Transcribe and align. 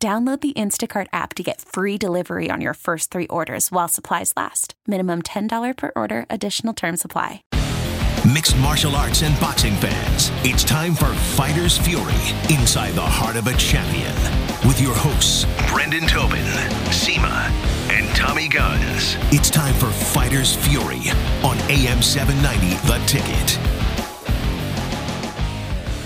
Download 0.00 0.40
the 0.40 0.52
Instacart 0.52 1.08
app 1.12 1.34
to 1.34 1.42
get 1.42 1.60
free 1.60 1.98
delivery 1.98 2.50
on 2.52 2.60
your 2.60 2.74
first 2.74 3.10
three 3.10 3.26
orders 3.26 3.72
while 3.72 3.88
supplies 3.88 4.32
last. 4.36 4.74
Minimum 4.86 5.22
$10 5.22 5.76
per 5.76 5.90
order, 5.96 6.24
additional 6.30 6.72
term 6.72 6.96
supply. 6.96 7.42
Mixed 8.24 8.56
martial 8.58 8.94
arts 8.94 9.22
and 9.22 9.34
boxing 9.40 9.74
fans, 9.74 10.30
it's 10.44 10.62
time 10.62 10.94
for 10.94 11.12
Fighter's 11.34 11.78
Fury 11.78 12.14
inside 12.48 12.92
the 12.92 13.02
heart 13.02 13.34
of 13.34 13.48
a 13.48 13.54
champion. 13.54 14.14
With 14.68 14.80
your 14.80 14.94
hosts, 14.94 15.46
Brendan 15.72 16.06
Tobin, 16.06 16.46
Seema, 16.94 17.50
and 17.90 18.06
Tommy 18.14 18.46
Guns. 18.46 19.16
It's 19.32 19.50
time 19.50 19.74
for 19.74 19.90
Fighter's 19.90 20.54
Fury 20.54 21.10
on 21.42 21.58
AM 21.68 22.02
790, 22.02 22.76
The 22.86 22.98
Ticket. 23.06 23.58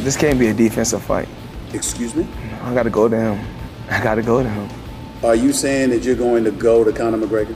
This 0.03 0.17
can't 0.17 0.39
be 0.39 0.47
a 0.47 0.55
defensive 0.55 1.03
fight. 1.03 1.29
Excuse 1.75 2.15
me? 2.15 2.27
I 2.63 2.73
gotta 2.73 2.89
go 2.89 3.07
down. 3.07 3.39
I 3.93 4.03
gotta 4.03 4.23
go 4.23 4.43
to 4.43 4.49
him. 4.49 4.69
Are 5.23 5.35
you 5.35 5.53
saying 5.53 5.91
that 5.91 6.03
you're 6.03 6.17
going 6.17 6.45
to 6.45 6.51
go 6.51 6.83
to 6.83 6.93
Conor 6.93 7.19
McGregor? 7.19 7.55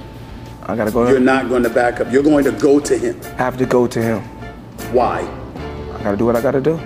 I 0.64 0.76
gotta 0.76 0.90
go 0.90 1.04
to 1.04 1.10
You're 1.10 1.18
not 1.20 1.48
going 1.48 1.62
to 1.62 1.70
back 1.70 1.98
up. 2.00 2.12
You're 2.12 2.22
going 2.22 2.44
to 2.44 2.52
go 2.52 2.78
to 2.78 2.98
him. 2.98 3.18
I 3.24 3.42
have 3.42 3.56
to 3.56 3.66
go 3.66 3.86
to 3.86 4.02
him. 4.02 4.22
Why? 4.92 5.20
I 5.94 6.02
gotta 6.02 6.16
do 6.16 6.26
what 6.26 6.36
I 6.36 6.42
gotta 6.42 6.60
do. 6.60 6.76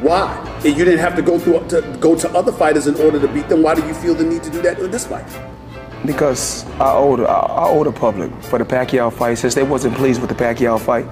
Why? 0.00 0.60
If 0.64 0.78
you 0.78 0.84
didn't 0.84 1.00
have 1.00 1.16
to 1.16 1.22
go 1.22 1.38
through 1.38 1.66
to 1.68 1.82
go 2.00 2.14
to 2.16 2.30
other 2.30 2.52
fighters 2.52 2.86
in 2.86 2.94
order 2.96 3.18
to 3.20 3.28
beat 3.28 3.48
them. 3.48 3.62
Why 3.62 3.74
do 3.74 3.84
you 3.86 3.94
feel 3.94 4.14
the 4.14 4.24
need 4.24 4.42
to 4.44 4.50
do 4.50 4.62
that 4.62 4.78
in 4.78 4.90
this 4.90 5.06
fight? 5.06 5.26
Because 6.06 6.64
I 6.80 6.92
owe 6.92 7.16
the, 7.16 7.28
I 7.28 7.68
owe 7.68 7.84
the 7.84 7.92
public 7.92 8.32
for 8.44 8.58
the 8.58 8.64
Pacquiao 8.64 9.12
fight. 9.12 9.34
Since 9.38 9.54
they 9.54 9.62
wasn't 9.64 9.96
pleased 9.96 10.20
with 10.20 10.30
the 10.30 10.36
Pacquiao 10.36 10.80
fight, 10.80 11.04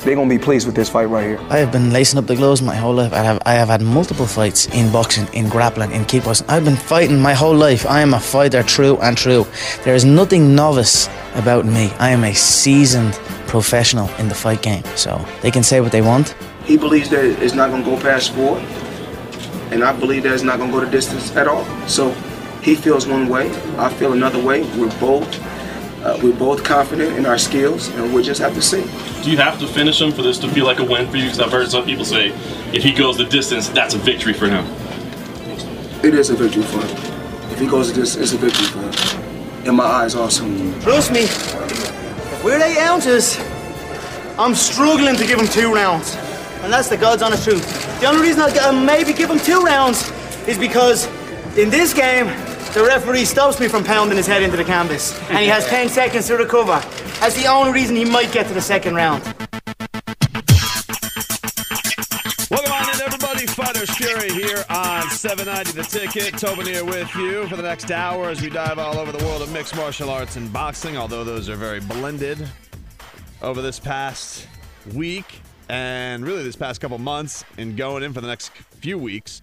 they 0.00 0.14
gonna 0.14 0.28
be 0.28 0.38
pleased 0.38 0.66
with 0.66 0.76
this 0.76 0.88
fight 0.88 1.08
right 1.08 1.26
here. 1.26 1.40
I 1.50 1.58
have 1.58 1.72
been 1.72 1.90
lacing 1.92 2.18
up 2.18 2.26
the 2.26 2.36
gloves 2.36 2.62
my 2.62 2.76
whole 2.76 2.94
life. 2.94 3.12
I 3.12 3.22
have 3.22 3.40
I 3.46 3.54
have 3.54 3.68
had 3.68 3.82
multiple 3.82 4.26
fights 4.26 4.66
in 4.66 4.92
boxing, 4.92 5.26
in 5.32 5.48
grappling, 5.48 5.92
in 5.92 6.04
kickboxing. 6.04 6.44
I've 6.48 6.64
been 6.64 6.76
fighting 6.76 7.20
my 7.20 7.34
whole 7.34 7.54
life. 7.54 7.86
I 7.86 8.00
am 8.00 8.14
a 8.14 8.20
fighter 8.20 8.62
true 8.62 8.98
and 8.98 9.16
true. 9.16 9.46
There 9.84 9.94
is 9.94 10.04
nothing 10.04 10.54
novice 10.54 11.08
about 11.34 11.64
me. 11.64 11.90
I 11.98 12.10
am 12.10 12.24
a 12.24 12.34
seasoned 12.34 13.14
professional 13.46 14.08
in 14.18 14.28
the 14.28 14.34
fight 14.34 14.62
game. 14.62 14.84
So 14.96 15.24
they 15.42 15.50
can 15.50 15.62
say 15.62 15.80
what 15.80 15.92
they 15.92 16.02
want. 16.02 16.34
He 16.64 16.76
believes 16.76 17.10
that 17.10 17.24
it's 17.24 17.54
not 17.54 17.70
going 17.70 17.84
to 17.84 17.90
go 17.90 18.00
past 18.00 18.34
four, 18.34 18.58
and 19.70 19.84
I 19.84 19.92
believe 19.98 20.24
that 20.24 20.32
it's 20.32 20.42
not 20.42 20.58
going 20.58 20.70
to 20.72 20.78
go 20.78 20.84
the 20.84 20.90
distance 20.90 21.34
at 21.36 21.46
all. 21.46 21.64
So 21.86 22.10
he 22.62 22.74
feels 22.74 23.06
one 23.06 23.28
way, 23.28 23.48
I 23.78 23.92
feel 23.94 24.12
another 24.12 24.42
way. 24.42 24.62
We're 24.76 24.98
both 24.98 25.28
uh, 26.06 26.16
we're 26.22 26.32
both 26.32 26.62
confident 26.62 27.16
in 27.18 27.26
our 27.26 27.36
skills, 27.36 27.88
and 27.88 28.14
we 28.14 28.22
just 28.22 28.40
have 28.40 28.54
to 28.54 28.62
see. 28.62 28.82
Do 29.24 29.30
you 29.30 29.36
have 29.38 29.58
to 29.58 29.66
finish 29.66 30.00
him 30.00 30.12
for 30.12 30.22
this 30.22 30.38
to 30.38 30.48
feel 30.48 30.64
like 30.64 30.78
a 30.78 30.84
win 30.84 31.10
for 31.10 31.16
you? 31.16 31.24
Because 31.24 31.40
I've 31.40 31.50
heard 31.50 31.68
some 31.68 31.84
people 31.84 32.04
say 32.04 32.28
if 32.72 32.84
he 32.84 32.92
goes 32.92 33.16
the 33.16 33.24
distance, 33.24 33.68
that's 33.68 33.94
a 33.94 33.98
victory 33.98 34.32
for 34.32 34.46
him. 34.48 34.64
It 36.04 36.14
is 36.14 36.30
a 36.30 36.36
victory 36.36 36.62
for 36.62 36.78
him. 36.78 36.96
If 37.50 37.58
he 37.58 37.66
goes 37.66 37.90
to 37.92 38.00
this, 38.00 38.14
it's 38.14 38.32
a 38.32 38.36
victory 38.36 38.66
for 38.66 38.78
him. 38.78 39.66
In 39.66 39.74
my 39.74 39.84
eyes, 39.84 40.14
also. 40.14 40.44
Trust 40.80 41.10
me, 41.10 41.22
if 41.22 42.44
we're 42.44 42.62
eight 42.62 42.78
ounces, 42.78 43.36
I'm 44.38 44.54
struggling 44.54 45.16
to 45.16 45.26
give 45.26 45.40
him 45.40 45.48
two 45.48 45.74
rounds. 45.74 46.14
And 46.62 46.72
that's 46.72 46.88
the 46.88 46.96
God's 46.96 47.22
honest 47.22 47.42
truth. 47.42 48.00
The 48.00 48.06
only 48.06 48.22
reason 48.22 48.42
I'll 48.42 48.52
g- 48.52 48.60
I'll 48.60 48.72
maybe 48.72 49.12
give 49.12 49.28
him 49.28 49.40
two 49.40 49.60
rounds 49.60 50.08
is 50.46 50.56
because 50.56 51.06
in 51.56 51.68
this 51.68 51.92
game, 51.92 52.28
the 52.76 52.84
referee 52.84 53.24
stops 53.24 53.58
me 53.58 53.68
from 53.68 53.82
pounding 53.82 54.18
his 54.18 54.26
head 54.26 54.42
into 54.42 54.58
the 54.58 54.64
canvas. 54.64 55.18
And 55.30 55.38
he 55.38 55.46
has 55.46 55.64
10 55.68 55.88
seconds 55.88 56.26
to 56.26 56.36
recover. 56.36 56.78
That's 57.20 57.34
the 57.34 57.46
only 57.46 57.72
reason 57.72 57.96
he 57.96 58.04
might 58.04 58.30
get 58.32 58.46
to 58.48 58.52
the 58.54 58.60
second 58.60 58.94
round. 58.94 59.24
Welcome 62.50 62.72
on 62.72 62.94
in, 62.94 63.00
everybody. 63.00 63.46
Fighters 63.46 63.88
Fury 63.96 64.30
here 64.30 64.62
on 64.68 65.08
790 65.08 65.72
The 65.72 65.84
Ticket. 65.84 66.38
Tobin 66.38 66.66
here 66.66 66.84
with 66.84 67.14
you 67.14 67.48
for 67.48 67.56
the 67.56 67.62
next 67.62 67.90
hour 67.90 68.28
as 68.28 68.42
we 68.42 68.50
dive 68.50 68.78
all 68.78 68.98
over 68.98 69.10
the 69.10 69.24
world 69.24 69.40
of 69.40 69.50
mixed 69.54 69.74
martial 69.74 70.10
arts 70.10 70.36
and 70.36 70.52
boxing, 70.52 70.98
although 70.98 71.24
those 71.24 71.48
are 71.48 71.56
very 71.56 71.80
blended 71.80 72.46
over 73.40 73.62
this 73.62 73.80
past 73.80 74.46
week 74.92 75.40
and 75.70 76.26
really 76.26 76.42
this 76.42 76.56
past 76.56 76.82
couple 76.82 76.98
months 76.98 77.42
and 77.56 77.74
going 77.74 78.02
in 78.02 78.12
for 78.12 78.20
the 78.20 78.28
next 78.28 78.50
few 78.50 78.98
weeks. 78.98 79.40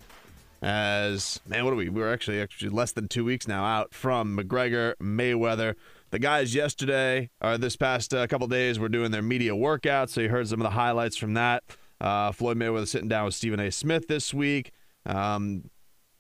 As 0.63 1.41
man, 1.46 1.66
what 1.66 1.74
are 1.74 1.75
we? 1.75 1.90
We're 1.90 2.13
actually 2.13 2.40
actually 2.40 2.69
less 2.69 2.94
than 2.94 3.09
two 3.09 3.25
weeks 3.25 3.50
now 3.50 3.66
out 3.66 3.94
from 3.94 4.38
McGregor 4.38 4.96
Mayweather. 4.96 5.75
The 6.12 6.19
guys 6.19 6.56
yesterday 6.56 7.29
or 7.41 7.57
this 7.57 7.75
past 7.75 8.13
uh, 8.13 8.25
couple 8.28 8.47
days 8.47 8.79
were 8.79 8.88
doing 8.88 9.12
their 9.12 9.22
media 9.22 9.51
workouts, 9.51 10.12
so 10.12 10.22
you 10.22 10.29
heard 10.29 10.47
some 10.47 10.62
of 10.62 10.63
the 10.63 10.69
highlights 10.69 11.18
from 11.18 11.34
that. 11.34 11.63
Uh, 12.00 12.31
Floyd 12.31 12.57
Mayweather 12.57 12.88
sitting 12.88 13.09
down 13.09 13.25
with 13.25 13.35
Stephen 13.35 13.59
A. 13.59 13.74
Smith 13.74 14.07
this 14.07 14.34
week, 14.34 14.72
um, 15.06 15.69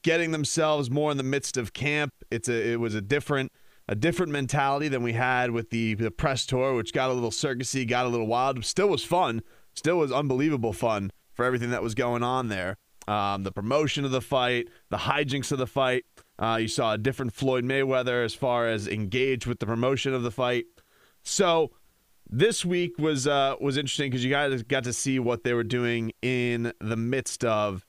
getting 0.01 0.31
themselves 0.31 0.91
more 0.91 1.09
in 1.09 1.15
the 1.15 1.23
midst 1.23 1.55
of 1.55 1.71
camp. 1.71 2.13
It's 2.29 2.49
a 2.49 2.71
it 2.73 2.81
was 2.81 2.95
a 2.95 3.01
different 3.01 3.49
a 3.87 3.95
different 3.95 4.33
mentality 4.33 4.89
than 4.89 5.03
we 5.03 5.13
had 5.13 5.51
with 5.51 5.69
the 5.69 5.93
the 5.93 6.11
press 6.11 6.45
tour, 6.45 6.75
which 6.75 6.91
got 6.91 7.09
a 7.09 7.13
little 7.13 7.31
circusy, 7.31 7.87
got 7.87 8.05
a 8.05 8.09
little 8.09 8.27
wild. 8.27 8.65
Still 8.65 8.89
was 8.89 9.05
fun. 9.05 9.41
Still 9.73 9.99
was 9.99 10.11
unbelievable 10.11 10.73
fun 10.73 11.11
for 11.33 11.45
everything 11.45 11.69
that 11.69 11.81
was 11.81 11.95
going 11.95 12.23
on 12.23 12.49
there. 12.49 12.75
Um, 13.07 13.43
the 13.43 13.51
promotion 13.51 14.05
of 14.05 14.11
the 14.11 14.21
fight, 14.21 14.69
the 14.89 14.97
hijinks 14.97 15.51
of 15.51 15.57
the 15.57 15.67
fight. 15.67 16.05
Uh, 16.39 16.57
you 16.61 16.67
saw 16.67 16.93
a 16.93 16.97
different 16.97 17.33
Floyd 17.33 17.63
Mayweather 17.63 18.23
as 18.23 18.33
far 18.33 18.67
as 18.67 18.87
engaged 18.87 19.45
with 19.45 19.59
the 19.59 19.65
promotion 19.65 20.13
of 20.13 20.23
the 20.23 20.31
fight. 20.31 20.65
So 21.23 21.71
this 22.29 22.65
week 22.65 22.97
was 22.97 23.27
uh, 23.27 23.55
was 23.59 23.77
interesting 23.77 24.09
because 24.09 24.23
you 24.23 24.31
guys 24.31 24.63
got 24.63 24.85
to 24.85 24.93
see 24.93 25.19
what 25.19 25.43
they 25.43 25.53
were 25.53 25.63
doing 25.63 26.11
in 26.21 26.73
the 26.79 26.97
midst 26.97 27.43
of 27.43 27.85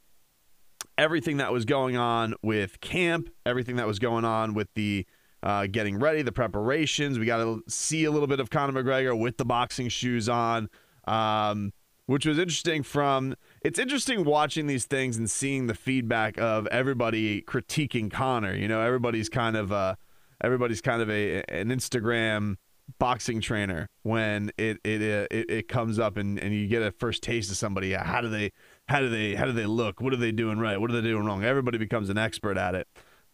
everything 0.98 1.38
that 1.38 1.53
was 1.53 1.64
going 1.64 1.97
on 1.97 2.34
with 2.42 2.80
camp, 2.80 3.28
everything 3.47 3.76
that 3.76 3.86
was 3.86 3.98
going 3.98 4.24
on 4.24 4.54
with 4.54 4.69
the 4.74 5.06
uh, 5.42 5.66
getting 5.66 5.98
ready, 5.98 6.22
the 6.22 6.32
preparations. 6.32 7.19
We 7.19 7.26
got 7.26 7.38
to 7.38 7.62
see 7.69 8.04
a 8.04 8.10
little 8.10 8.26
bit 8.26 8.41
of 8.41 8.50
Conor 8.50 8.82
McGregor 8.82 9.19
with 9.19 9.36
the 9.36 9.44
boxing 9.44 9.88
shoes 9.88 10.28
on, 10.28 10.69
um, 11.06 11.72
which 12.06 12.26
was 12.26 12.38
interesting. 12.38 12.82
From 12.82 13.34
it's 13.64 13.78
interesting 13.78 14.25
watching 14.25 14.66
these 14.66 14.84
things 14.84 15.16
and 15.16 15.28
seeing 15.28 15.66
the 15.66 15.75
feedback 15.75 16.38
of 16.38 16.66
everybody 16.66 17.41
critiquing 17.42 18.10
Conor. 18.10 18.54
You 18.54 18.69
know, 18.69 18.82
everybody's 18.82 19.30
kind 19.30 19.56
of 19.56 19.72
uh, 19.72 19.97
everybody's 20.42 20.82
kind 20.82 21.00
of 21.00 21.10
a 21.10 21.42
an 21.48 21.69
Instagram 21.70 22.56
boxing 22.98 23.41
trainer 23.41 23.88
when 24.03 24.53
it 24.58 24.78
it 24.84 25.00
uh, 25.00 25.26
it, 25.34 25.50
it 25.50 25.69
comes 25.69 25.98
up 25.98 26.19
and, 26.19 26.38
and 26.38 26.54
you 26.54 26.66
get 26.66 26.82
a 26.82 26.92
first 26.92 27.22
taste 27.22 27.50
of 27.50 27.56
somebody. 27.56 27.92
How 27.92 28.20
do 28.20 28.28
they 28.28 28.53
how 28.86 29.00
do 29.00 29.08
they 29.08 29.34
how 29.34 29.47
do 29.47 29.53
they 29.53 29.66
look? 29.66 30.00
What 30.03 30.12
are 30.12 30.19
they 30.19 30.32
doing 30.32 30.58
right? 30.58 30.78
What 30.78 30.91
are 30.91 31.00
they 31.00 31.08
doing 31.08 31.24
wrong? 31.24 31.42
Everybody 31.42 31.78
becomes 31.78 32.10
an 32.10 32.19
expert 32.19 32.58
at 32.58 32.74
it. 32.74 32.86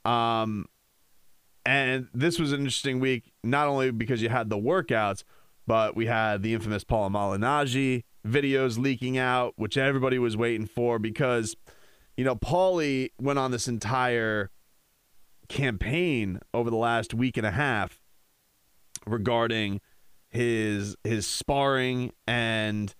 Um 0.04 0.66
and 1.66 2.08
this 2.14 2.38
was 2.38 2.52
an 2.52 2.60
interesting 2.60 3.00
week 3.00 3.32
not 3.42 3.66
only 3.66 3.90
because 3.90 4.22
you 4.22 4.28
had 4.28 4.48
the 4.48 4.56
workouts 4.56 5.24
but 5.66 5.94
we 5.94 6.06
had 6.06 6.42
the 6.42 6.54
infamous 6.54 6.84
Paul 6.84 7.10
Malignaggi 7.10 8.04
videos 8.26 8.78
leaking 8.78 9.16
out 9.16 9.54
which 9.56 9.76
everybody 9.76 10.18
was 10.18 10.36
waiting 10.36 10.66
for 10.66 10.98
because 10.98 11.56
you 12.16 12.24
know 12.24 12.36
Paulie 12.36 13.10
went 13.20 13.38
on 13.38 13.50
this 13.50 13.66
entire 13.66 14.50
campaign 15.48 16.38
over 16.54 16.70
the 16.70 16.76
last 16.76 17.14
week 17.14 17.36
and 17.36 17.46
a 17.46 17.50
half 17.50 18.00
regarding 19.06 19.80
his 20.28 20.96
his 21.02 21.26
sparring 21.26 22.12
and 22.26 22.94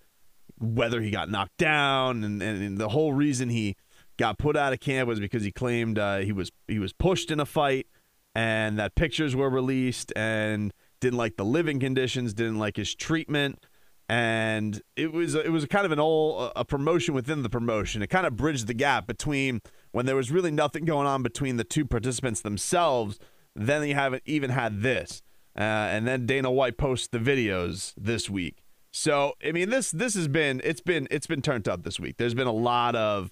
whether 0.59 1.01
he 1.01 1.09
got 1.09 1.29
knocked 1.29 1.57
down 1.57 2.23
and, 2.23 2.41
and, 2.43 2.77
the 2.77 2.89
whole 2.89 3.13
reason 3.13 3.49
he 3.49 3.75
got 4.17 4.37
put 4.37 4.55
out 4.55 4.73
of 4.73 4.79
camp 4.79 5.07
was 5.07 5.19
because 5.19 5.43
he 5.43 5.51
claimed 5.51 5.97
uh, 5.97 6.17
he 6.17 6.31
was 6.31 6.51
he 6.67 6.77
was 6.77 6.93
pushed 6.93 7.31
in 7.31 7.39
a 7.39 7.45
fight 7.45 7.87
and 8.35 8.77
that 8.77 8.95
pictures 8.95 9.35
were 9.35 9.49
released 9.49 10.11
and 10.15 10.73
didn't 10.99 11.17
like 11.17 11.37
the 11.37 11.45
living 11.45 11.79
conditions 11.79 12.33
didn't 12.33 12.59
like 12.59 12.75
his 12.75 12.93
treatment 12.93 13.65
and 14.11 14.81
it 14.97 15.13
was 15.13 15.35
it 15.35 15.51
was 15.51 15.65
kind 15.67 15.85
of 15.85 15.91
an 15.91 15.99
all 15.99 16.51
a 16.55 16.65
promotion 16.65 17.13
within 17.13 17.43
the 17.43 17.49
promotion 17.49 18.01
it 18.01 18.07
kind 18.07 18.27
of 18.27 18.35
bridged 18.35 18.67
the 18.67 18.73
gap 18.73 19.07
between 19.07 19.61
when 19.91 20.05
there 20.05 20.17
was 20.17 20.29
really 20.29 20.51
nothing 20.51 20.83
going 20.83 21.07
on 21.07 21.23
between 21.23 21.55
the 21.55 21.63
two 21.63 21.85
participants 21.85 22.41
themselves 22.41 23.19
then 23.55 23.87
you 23.87 23.95
haven't 23.95 24.23
even 24.25 24.49
had 24.49 24.81
this 24.81 25.21
uh, 25.57 25.61
and 25.61 26.07
then 26.07 26.25
Dana 26.25 26.49
White 26.49 26.77
posts 26.77 27.07
the 27.07 27.19
videos 27.19 27.93
this 27.97 28.29
week. 28.29 28.63
So 28.91 29.33
I 29.45 29.51
mean 29.51 29.69
this 29.69 29.91
this 29.91 30.15
has 30.15 30.27
been 30.27 30.61
it's 30.63 30.81
been 30.81 31.07
it's 31.11 31.27
been 31.27 31.41
turned 31.41 31.67
up 31.67 31.83
this 31.83 31.99
week. 31.99 32.17
There's 32.17 32.33
been 32.33 32.47
a 32.47 32.53
lot 32.53 32.95
of 32.95 33.31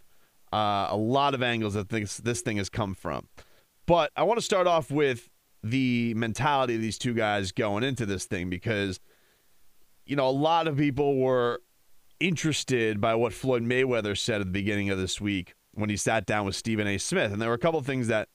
uh, 0.51 0.87
a 0.89 0.97
lot 0.97 1.33
of 1.33 1.43
angles 1.43 1.73
that 1.73 1.89
this 1.89 2.17
this 2.17 2.41
thing 2.41 2.57
has 2.57 2.69
come 2.69 2.93
from. 2.93 3.27
But 3.85 4.11
I 4.15 4.23
want 4.23 4.37
to 4.37 4.45
start 4.45 4.67
off 4.67 4.91
with 4.91 5.29
the 5.63 6.13
mentality 6.13 6.75
of 6.75 6.81
these 6.81 6.97
two 6.97 7.13
guys 7.13 7.51
going 7.51 7.83
into 7.83 8.05
this 8.05 8.25
thing 8.25 8.49
because, 8.49 8.99
you 10.09 10.15
know, 10.15 10.27
a 10.27 10.31
lot 10.31 10.67
of 10.67 10.75
people 10.75 11.17
were 11.17 11.61
interested 12.19 12.99
by 12.99 13.13
what 13.13 13.31
Floyd 13.31 13.63
Mayweather 13.63 14.17
said 14.17 14.41
at 14.41 14.47
the 14.47 14.51
beginning 14.51 14.89
of 14.89 14.97
this 14.97 15.21
week 15.21 15.53
when 15.73 15.87
he 15.87 15.95
sat 15.95 16.25
down 16.25 16.47
with 16.47 16.55
Stephen 16.55 16.87
A. 16.87 16.97
Smith. 16.97 17.31
And 17.31 17.39
there 17.39 17.47
were 17.47 17.55
a 17.55 17.59
couple 17.59 17.79
things 17.81 18.07
that 18.07 18.27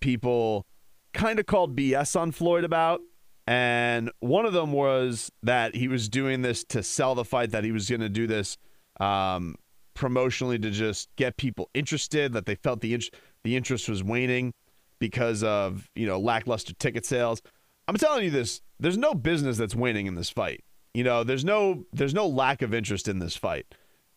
people 0.00 0.66
kind 1.14 1.38
of 1.38 1.46
called 1.46 1.76
BS 1.76 2.18
on 2.18 2.32
Floyd 2.32 2.64
about. 2.64 3.00
And 3.46 4.10
one 4.18 4.44
of 4.44 4.52
them 4.52 4.72
was 4.72 5.30
that 5.44 5.76
he 5.76 5.86
was 5.86 6.08
doing 6.08 6.42
this 6.42 6.64
to 6.64 6.82
sell 6.82 7.14
the 7.14 7.24
fight, 7.24 7.52
that 7.52 7.62
he 7.62 7.70
was 7.70 7.88
going 7.88 8.00
to 8.00 8.08
do 8.08 8.26
this 8.26 8.56
um, 8.98 9.54
promotionally 9.94 10.60
to 10.60 10.70
just 10.70 11.14
get 11.14 11.36
people 11.36 11.70
interested, 11.74 12.32
that 12.32 12.46
they 12.46 12.56
felt 12.56 12.80
the, 12.80 13.00
the 13.44 13.54
interest 13.54 13.88
was 13.88 14.02
waning 14.02 14.52
because 14.98 15.44
of, 15.44 15.88
you 15.94 16.08
know, 16.08 16.18
lackluster 16.18 16.74
ticket 16.74 17.06
sales. 17.06 17.40
I'm 17.86 17.96
telling 17.96 18.24
you 18.24 18.30
this, 18.32 18.62
there's 18.80 18.98
no 18.98 19.14
business 19.14 19.58
that's 19.58 19.76
winning 19.76 20.06
in 20.06 20.16
this 20.16 20.28
fight. 20.28 20.64
You 20.94 21.04
know, 21.04 21.24
there's 21.24 21.44
no 21.44 21.84
there's 21.92 22.14
no 22.14 22.26
lack 22.26 22.62
of 22.62 22.74
interest 22.74 23.08
in 23.08 23.18
this 23.18 23.36
fight. 23.36 23.66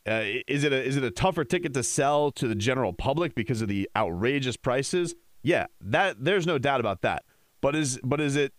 Uh, 0.06 0.24
is 0.48 0.64
it 0.64 0.74
a 0.74 0.84
is 0.84 0.98
it 0.98 1.04
a 1.04 1.12
tougher 1.12 1.44
ticket 1.44 1.74
to 1.74 1.84
sell 1.84 2.32
to 2.32 2.48
the 2.48 2.56
general 2.56 2.94
public 2.94 3.36
because 3.36 3.62
of 3.62 3.68
the 3.68 3.90
outrageous 3.96 4.58
prices? 4.58 5.16
Yeah, 5.44 5.68
that 5.82 6.24
there's 6.24 6.48
no 6.48 6.58
doubt 6.58 6.80
about 6.80 7.02
that. 7.02 7.24
But 7.62 7.76
is 7.76 8.00
but 8.04 8.20
is 8.20 8.36
it 8.36 8.54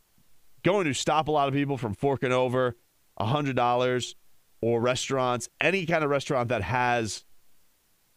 going 0.62 0.86
to 0.86 0.94
stop 0.94 1.28
a 1.28 1.30
lot 1.30 1.48
of 1.48 1.54
people 1.54 1.76
from 1.76 1.94
forking 1.94 2.32
over 2.32 2.76
hundred 3.18 3.56
dollars 3.56 4.14
or 4.60 4.80
restaurants, 4.80 5.48
any 5.60 5.84
kind 5.84 6.02
of 6.04 6.10
restaurant 6.10 6.48
that 6.48 6.62
has 6.62 7.24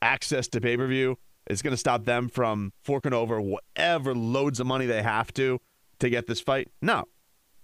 access 0.01 0.47
to 0.49 0.61
pay 0.61 0.77
per 0.77 0.87
view? 0.87 1.17
It's 1.47 1.61
going 1.61 1.71
to 1.71 1.77
stop 1.77 2.05
them 2.05 2.29
from 2.29 2.73
forking 2.83 3.13
over 3.13 3.41
whatever 3.41 4.13
loads 4.13 4.59
of 4.59 4.67
money 4.67 4.85
they 4.85 5.01
have 5.01 5.33
to 5.33 5.59
to 5.99 6.09
get 6.09 6.27
this 6.27 6.39
fight. 6.39 6.69
No, 6.81 7.05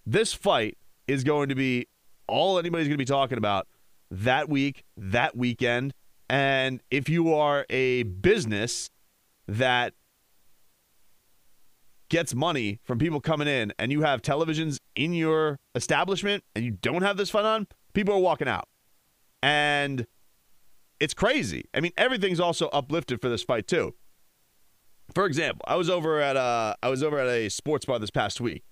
this 0.05 0.33
fight 0.33 0.77
is 1.07 1.23
going 1.23 1.49
to 1.49 1.55
be 1.55 1.87
all 2.27 2.59
anybody's 2.59 2.87
going 2.87 2.97
to 2.97 3.01
be 3.01 3.05
talking 3.05 3.37
about 3.37 3.67
that 4.11 4.49
week, 4.49 4.83
that 4.97 5.35
weekend. 5.35 5.93
And 6.29 6.81
if 6.89 7.09
you 7.09 7.33
are 7.33 7.65
a 7.69 8.03
business 8.03 8.89
that 9.47 9.93
gets 12.09 12.35
money 12.35 12.79
from 12.83 12.99
people 12.99 13.19
coming 13.19 13.47
in 13.47 13.73
and 13.79 13.91
you 13.91 14.01
have 14.01 14.21
televisions 14.21 14.77
in 14.95 15.13
your 15.13 15.59
establishment 15.75 16.43
and 16.55 16.63
you 16.63 16.71
don't 16.71 17.01
have 17.01 17.17
this 17.17 17.29
fun 17.29 17.45
on, 17.45 17.67
people 17.93 18.13
are 18.13 18.19
walking 18.19 18.47
out. 18.47 18.67
And 19.41 20.05
it's 20.99 21.13
crazy. 21.13 21.65
I 21.73 21.79
mean, 21.79 21.91
everything's 21.97 22.39
also 22.39 22.67
uplifted 22.69 23.19
for 23.19 23.29
this 23.29 23.43
fight 23.43 23.67
too. 23.67 23.95
For 25.13 25.25
example, 25.25 25.63
I 25.67 25.75
was 25.75 25.89
over 25.89 26.21
at 26.21 26.37
a 26.37 26.75
I 26.81 26.89
was 26.89 27.03
over 27.03 27.19
at 27.19 27.27
a 27.27 27.49
sports 27.49 27.85
bar 27.85 27.99
this 27.99 28.09
past 28.09 28.39
week. 28.39 28.63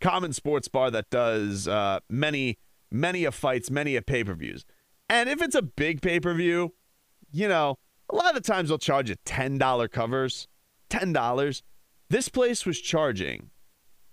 Common 0.00 0.32
sports 0.32 0.68
bar 0.68 0.90
that 0.90 1.08
does 1.10 1.68
uh, 1.68 2.00
many 2.08 2.58
many 2.90 3.24
a 3.24 3.32
fights, 3.32 3.70
many 3.70 3.96
a 3.96 4.02
pay 4.02 4.24
per 4.24 4.34
views. 4.34 4.64
And 5.08 5.28
if 5.28 5.40
it's 5.40 5.54
a 5.54 5.62
big 5.62 6.02
pay 6.02 6.20
per 6.20 6.34
view, 6.34 6.74
you 7.30 7.48
know, 7.48 7.78
a 8.10 8.14
lot 8.14 8.28
of 8.28 8.34
the 8.34 8.40
times 8.40 8.68
they'll 8.68 8.78
charge 8.78 9.10
you 9.10 9.16
$10 9.26 9.90
covers. 9.90 10.48
$10. 10.90 11.62
This 12.10 12.28
place 12.28 12.64
was 12.64 12.80
charging 12.80 13.50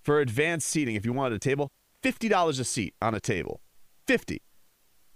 for 0.04 0.20
advanced 0.20 0.68
seating, 0.68 0.96
if 0.96 1.06
you 1.06 1.14
wanted 1.14 1.36
a 1.36 1.40
table, 1.40 1.72
$50 2.04 2.60
a 2.60 2.64
seat 2.64 2.94
on 3.02 3.16
a 3.16 3.20
table. 3.20 3.62
50 4.08 4.42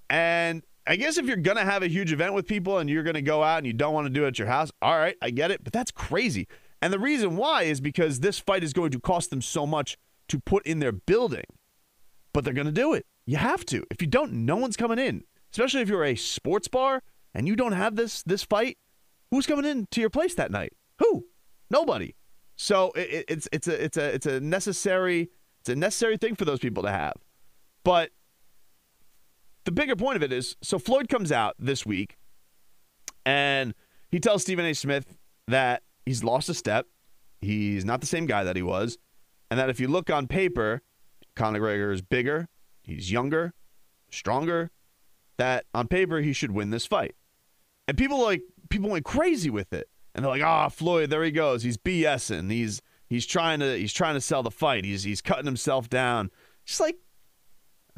And 0.09 0.63
I 0.87 0.95
guess 0.95 1.17
if 1.17 1.27
you're 1.27 1.35
going 1.35 1.57
to 1.57 1.65
have 1.65 1.83
a 1.83 1.87
huge 1.87 2.11
event 2.11 2.33
with 2.33 2.47
people 2.47 2.79
and 2.79 2.89
you're 2.89 3.03
going 3.03 3.13
to 3.13 3.21
go 3.21 3.43
out 3.43 3.59
and 3.59 3.67
you 3.67 3.73
don't 3.73 3.93
want 3.93 4.07
to 4.07 4.09
do 4.09 4.23
it 4.23 4.29
at 4.29 4.39
your 4.39 4.47
house, 4.47 4.71
all 4.81 4.97
right, 4.97 5.15
I 5.21 5.29
get 5.29 5.51
it, 5.51 5.63
but 5.63 5.73
that's 5.73 5.91
crazy. 5.91 6.47
And 6.81 6.91
the 6.91 6.99
reason 6.99 7.35
why 7.35 7.63
is 7.63 7.81
because 7.81 8.21
this 8.21 8.39
fight 8.39 8.63
is 8.63 8.73
going 8.73 8.91
to 8.91 8.99
cost 8.99 9.29
them 9.29 9.41
so 9.41 9.67
much 9.67 9.97
to 10.29 10.39
put 10.39 10.65
in 10.65 10.79
their 10.79 10.91
building, 10.91 11.43
but 12.33 12.43
they're 12.43 12.53
going 12.53 12.65
to 12.65 12.73
do 12.73 12.93
it. 12.93 13.05
You 13.29 13.37
have 13.37 13.63
to. 13.67 13.83
If 13.91 14.01
you 14.01 14.07
don't, 14.07 14.33
no 14.33 14.55
one's 14.55 14.75
coming 14.75 14.97
in. 14.97 15.23
Especially 15.53 15.81
if 15.81 15.87
you're 15.87 16.03
a 16.03 16.15
sports 16.15 16.67
bar 16.67 17.03
and 17.35 17.47
you 17.47 17.55
don't 17.55 17.73
have 17.73 17.95
this 17.95 18.23
this 18.23 18.41
fight, 18.41 18.79
who's 19.29 19.45
coming 19.45 19.65
in 19.65 19.85
to 19.91 20.01
your 20.01 20.09
place 20.09 20.33
that 20.33 20.49
night? 20.49 20.73
Who? 20.97 21.27
Nobody. 21.69 22.15
So 22.55 22.91
it, 22.95 23.25
it's 23.29 23.47
it's 23.51 23.67
a 23.67 23.83
it's 23.83 23.97
a 23.97 24.15
it's 24.15 24.25
a 24.25 24.39
necessary 24.39 25.29
it's 25.59 25.69
a 25.69 25.75
necessary 25.75 26.17
thing 26.17 26.33
for 26.33 26.43
those 26.43 26.57
people 26.57 26.81
to 26.81 26.89
have. 26.89 27.17
But 27.83 28.09
the 29.65 29.71
bigger 29.71 29.95
point 29.95 30.15
of 30.15 30.23
it 30.23 30.33
is 30.33 30.55
so 30.63 30.79
Floyd 30.79 31.07
comes 31.07 31.31
out 31.31 31.53
this 31.59 31.85
week 31.85 32.17
and 33.27 33.75
he 34.09 34.19
tells 34.19 34.41
Stephen 34.41 34.65
A. 34.65 34.73
Smith 34.73 35.15
that 35.47 35.83
he's 36.03 36.23
lost 36.23 36.49
a 36.49 36.55
step. 36.55 36.87
He's 37.41 37.85
not 37.85 38.01
the 38.01 38.07
same 38.07 38.25
guy 38.25 38.43
that 38.43 38.55
he 38.55 38.63
was. 38.63 38.97
And 39.51 39.59
that 39.59 39.69
if 39.69 39.79
you 39.79 39.87
look 39.87 40.09
on 40.09 40.25
paper, 40.25 40.81
Conor 41.35 41.59
McGregor 41.59 41.93
is 41.93 42.01
bigger, 42.01 42.49
He's 42.89 43.11
younger, 43.11 43.53
stronger. 44.11 44.71
That 45.37 45.65
on 45.73 45.87
paper 45.87 46.19
he 46.19 46.33
should 46.33 46.51
win 46.51 46.69
this 46.69 46.85
fight. 46.85 47.15
And 47.87 47.97
people 47.97 48.21
like 48.21 48.41
people 48.69 48.89
went 48.89 49.05
crazy 49.05 49.49
with 49.49 49.71
it. 49.73 49.89
And 50.13 50.23
they're 50.23 50.31
like, 50.31 50.43
"Ah, 50.43 50.65
oh, 50.65 50.69
Floyd, 50.69 51.09
there 51.09 51.23
he 51.23 51.31
goes. 51.31 51.63
He's 51.63 51.77
BSing. 51.77 52.51
He's 52.51 52.81
he's 53.07 53.25
trying 53.25 53.59
to 53.61 53.77
he's 53.77 53.93
trying 53.93 54.15
to 54.15 54.21
sell 54.21 54.43
the 54.43 54.51
fight. 54.51 54.83
He's 54.83 55.03
he's 55.03 55.21
cutting 55.21 55.45
himself 55.45 55.89
down." 55.89 56.29
Just 56.65 56.81
like 56.81 56.97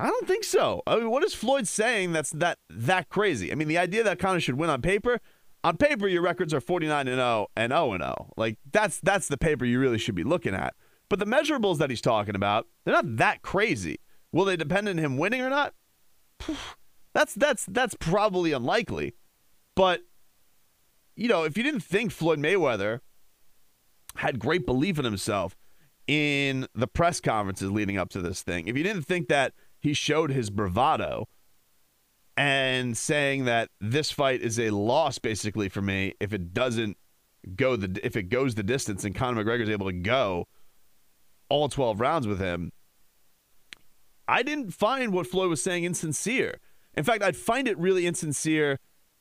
I 0.02 0.08
don't 0.08 0.28
think 0.28 0.44
so. 0.44 0.82
I 0.88 0.96
mean, 0.96 1.12
what 1.12 1.24
is 1.24 1.34
Floyd 1.34 1.68
saying 1.68 2.12
that's 2.12 2.32
that 2.32 2.58
that 2.70 3.10
crazy? 3.10 3.52
I 3.52 3.56
mean, 3.56 3.68
the 3.68 3.78
idea 3.78 4.04
that 4.04 4.18
Conor 4.18 4.40
should 4.40 4.56
win 4.56 4.70
on 4.70 4.82
paper, 4.82 5.20
on 5.64 5.78
paper 5.78 6.08
your 6.08 6.24
records 6.24 6.54
are 6.54 6.62
49 6.62 7.08
and 7.08 7.18
0 7.18 7.48
and 7.56 7.72
0 7.72 7.94
and 7.94 8.04
0. 8.04 8.34
Like 8.36 8.58
that's 8.72 9.00
that's 9.02 9.28
the 9.28 9.38
paper 9.38 9.64
you 9.64 9.80
really 9.80 10.00
should 10.00 10.16
be 10.16 10.24
looking 10.24 10.56
at. 10.56 10.74
But 11.10 11.20
the 11.20 11.26
measurables 11.26 11.78
that 11.78 11.90
he's 11.90 12.02
talking 12.02 12.36
about, 12.36 12.68
they're 12.84 12.94
not 12.94 13.18
that 13.18 13.42
crazy. 13.42 14.00
Will 14.32 14.46
they 14.46 14.56
depend 14.56 14.88
on 14.88 14.98
him 14.98 15.18
winning 15.18 15.42
or 15.42 15.50
not? 15.50 15.74
That's 17.14 17.34
that's 17.34 17.66
that's 17.66 17.94
probably 17.96 18.54
unlikely. 18.54 19.16
But 19.76 20.04
you 21.18 21.28
know, 21.28 21.44
if 21.44 21.58
you 21.58 21.64
didn't 21.64 21.82
think 21.82 22.12
Floyd 22.12 22.40
Mayweather 22.40 23.02
had 24.16 24.40
great 24.40 24.66
belief 24.66 24.98
in 24.98 25.06
himself 25.06 25.58
in 26.08 26.68
the 26.74 26.88
press 26.88 27.20
conferences 27.20 27.70
leading 27.70 27.98
up 27.98 28.10
to 28.12 28.22
this 28.22 28.44
thing, 28.44 28.68
if 28.68 28.78
you 28.78 28.84
didn't 28.84 29.04
think 29.04 29.28
that 29.28 29.54
he 29.80 29.94
showed 29.94 30.32
his 30.32 30.50
bravado 30.50 31.28
and 32.38 32.98
saying 32.98 33.46
that 33.46 33.70
this 33.80 34.12
fight 34.12 34.42
is 34.42 34.58
a 34.58 34.70
loss 34.70 35.20
basically 35.20 35.68
for 35.68 35.82
me 35.82 36.14
if 36.20 36.32
it 36.32 36.54
doesn't 36.54 36.98
go 37.56 37.76
the 37.76 38.00
if 38.06 38.16
it 38.16 38.24
goes 38.24 38.56
the 38.56 38.64
distance 38.64 39.04
and 39.04 39.16
Conor 39.16 39.44
McGregor 39.44 39.64
is 39.64 39.70
able 39.70 39.88
to 39.88 39.94
go 39.94 40.48
all 41.50 41.68
12 41.68 42.00
rounds 42.00 42.28
with 42.28 42.40
him, 42.40 42.72
I 44.32 44.44
didn't 44.44 44.72
find 44.72 45.12
what 45.12 45.28
Floyd 45.28 45.50
was 45.50 45.62
saying 45.62 45.84
insincere. 45.84 46.60
In 46.94 47.04
fact, 47.04 47.22
I'd 47.22 47.36
find 47.36 47.68
it 47.68 47.78
really 47.78 48.06
insincere 48.06 48.80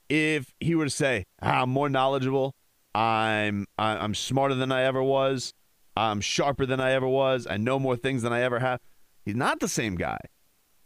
if 0.09 0.55
he 0.61 0.77
were 0.77 0.85
to 0.85 0.91
say, 0.91 1.25
ah, 1.43 1.63
"I'm 1.63 1.71
more 1.71 1.89
knowledgeable. 1.89 2.55
I'm 2.95 3.67
I'm 3.77 4.15
smarter 4.15 4.55
than 4.55 4.71
I 4.71 4.83
ever 4.83 5.03
was. 5.03 5.53
I'm 5.97 6.21
sharper 6.21 6.65
than 6.65 6.81
I 6.81 6.93
ever 6.93 7.09
was. 7.09 7.47
I 7.51 7.57
know 7.57 7.81
more 7.81 7.97
things 7.97 8.23
than 8.23 8.33
I 8.33 8.43
ever 8.43 8.61
have." 8.61 8.79
He's 9.25 9.35
not 9.35 9.59
the 9.59 9.69
same 9.69 9.97
guy. 9.97 10.19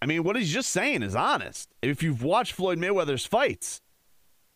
I 0.00 0.06
mean, 0.06 0.24
what 0.24 0.36
he's 0.36 0.52
just 0.52 0.70
saying 0.70 1.02
is 1.02 1.14
honest. 1.14 1.68
If 1.82 2.02
you've 2.02 2.22
watched 2.22 2.52
Floyd 2.52 2.78
Mayweather's 2.78 3.26
fights 3.26 3.82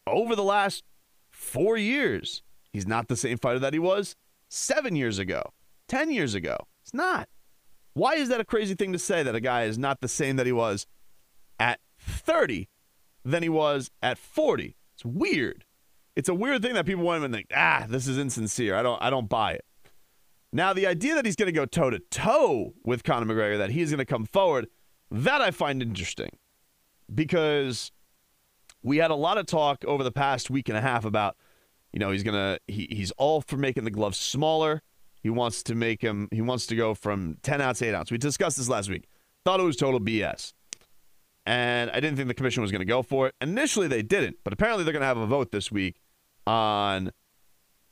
over 0.07 0.35
the 0.35 0.43
last 0.43 0.83
four 1.31 1.77
years, 1.77 2.43
he's 2.73 2.87
not 2.87 3.09
the 3.09 3.17
same 3.17 3.37
fighter 3.37 3.59
that 3.59 3.75
he 3.75 3.79
was 3.79 4.17
seven 4.49 4.97
years 4.97 5.19
ago, 5.19 5.43
10 5.89 6.11
years 6.11 6.35
ago. 6.35 6.57
It's 6.83 6.95
not. 6.95 7.29
Why 7.95 8.15
is 8.15 8.29
that 8.29 8.41
a 8.41 8.45
crazy 8.45 8.75
thing 8.75 8.93
to 8.93 8.99
say 8.99 9.23
that 9.23 9.35
a 9.35 9.41
guy 9.41 9.65
is 9.65 9.79
not 9.79 10.01
the 10.01 10.09
same 10.09 10.37
that 10.37 10.47
he 10.47 10.53
was 10.53 10.87
at 11.59 11.81
30 11.99 12.69
than 13.25 13.43
he 13.43 13.49
was 13.49 13.91
at 14.03 14.19
40? 14.19 14.77
It's 14.95 15.05
weird. 15.05 15.65
It's 16.17 16.29
a 16.29 16.35
weird 16.35 16.63
thing 16.63 16.75
that 16.75 16.87
people 16.87 17.05
want 17.05 17.23
to 17.23 17.29
think, 17.29 17.47
ah, 17.55 17.87
this 17.89 18.09
is 18.09 18.19
insincere. 18.19 18.75
I 18.75 18.83
don't 18.83 19.01
I 19.01 19.11
don't 19.11 19.29
buy 19.29 19.53
it. 19.53 19.65
Now, 20.53 20.73
the 20.73 20.87
idea 20.87 21.15
that 21.15 21.27
he's 21.27 21.37
going 21.37 21.47
to 21.47 21.53
go 21.53 21.67
toe 21.67 21.91
to 21.91 21.99
toe 21.99 22.73
with 22.83 23.05
Conor 23.05 23.27
McGregor, 23.27 23.59
that 23.59 23.71
he's 23.71 23.91
going 23.91 23.99
to 23.99 24.07
come 24.07 24.25
forward, 24.25 24.67
that 25.11 25.41
I 25.41 25.51
find 25.51 25.83
interesting 25.83 26.31
because 27.15 27.93
we 28.83 28.99
had 28.99 29.11
a 29.11 29.15
lot 29.15 29.39
of 29.39 29.47
talk 29.47 29.85
over 29.85 30.03
the 30.03 30.13
past 30.13 30.51
week 30.51 30.69
and 30.69 30.79
a 30.79 30.81
half 30.81 31.05
about, 31.05 31.37
you 31.93 31.99
know, 31.99 32.11
he's 32.11 32.23
going 32.23 32.35
to, 32.35 32.59
he, 32.67 32.89
he's 32.91 33.11
all 33.13 33.43
for 33.43 33.57
making 33.57 33.85
the 33.85 33.91
gloves 33.91 34.19
smaller. 34.19 34.83
He 35.23 35.31
wants 35.31 35.63
to 35.65 35.75
make 35.75 36.03
him. 36.03 36.29
He 36.31 36.41
wants 36.41 36.67
to 36.67 36.77
go 36.77 36.95
from 36.95 37.39
10 37.43 37.61
ounce 37.61 37.81
to 37.81 37.87
8 37.87 37.95
ounce. 37.95 38.11
We 38.11 38.19
discussed 38.19 38.57
this 38.57 38.69
last 38.69 38.89
week. 38.89 39.09
Thought 39.45 39.61
it 39.61 39.65
was 39.65 39.77
total 39.77 40.01
BS, 40.01 40.53
and 41.47 41.91
I 41.91 42.01
didn't 42.01 42.17
think 42.17 42.29
the 42.29 42.35
commission 42.35 42.63
was 42.63 42.71
going 42.71 42.81
to 42.81 42.87
go 42.87 43.03
for 43.03 43.29
it. 43.29 43.35
Initially, 43.41 43.89
they 43.89 44.03
didn't, 44.03 44.37
but 44.45 44.53
apparently 44.53 44.85
they're 44.85 44.93
going 44.93 45.03
to 45.03 45.07
have 45.07 45.17
a 45.17 45.27
vote 45.27 45.51
this 45.51 45.73
week 45.73 46.01
on 46.47 47.11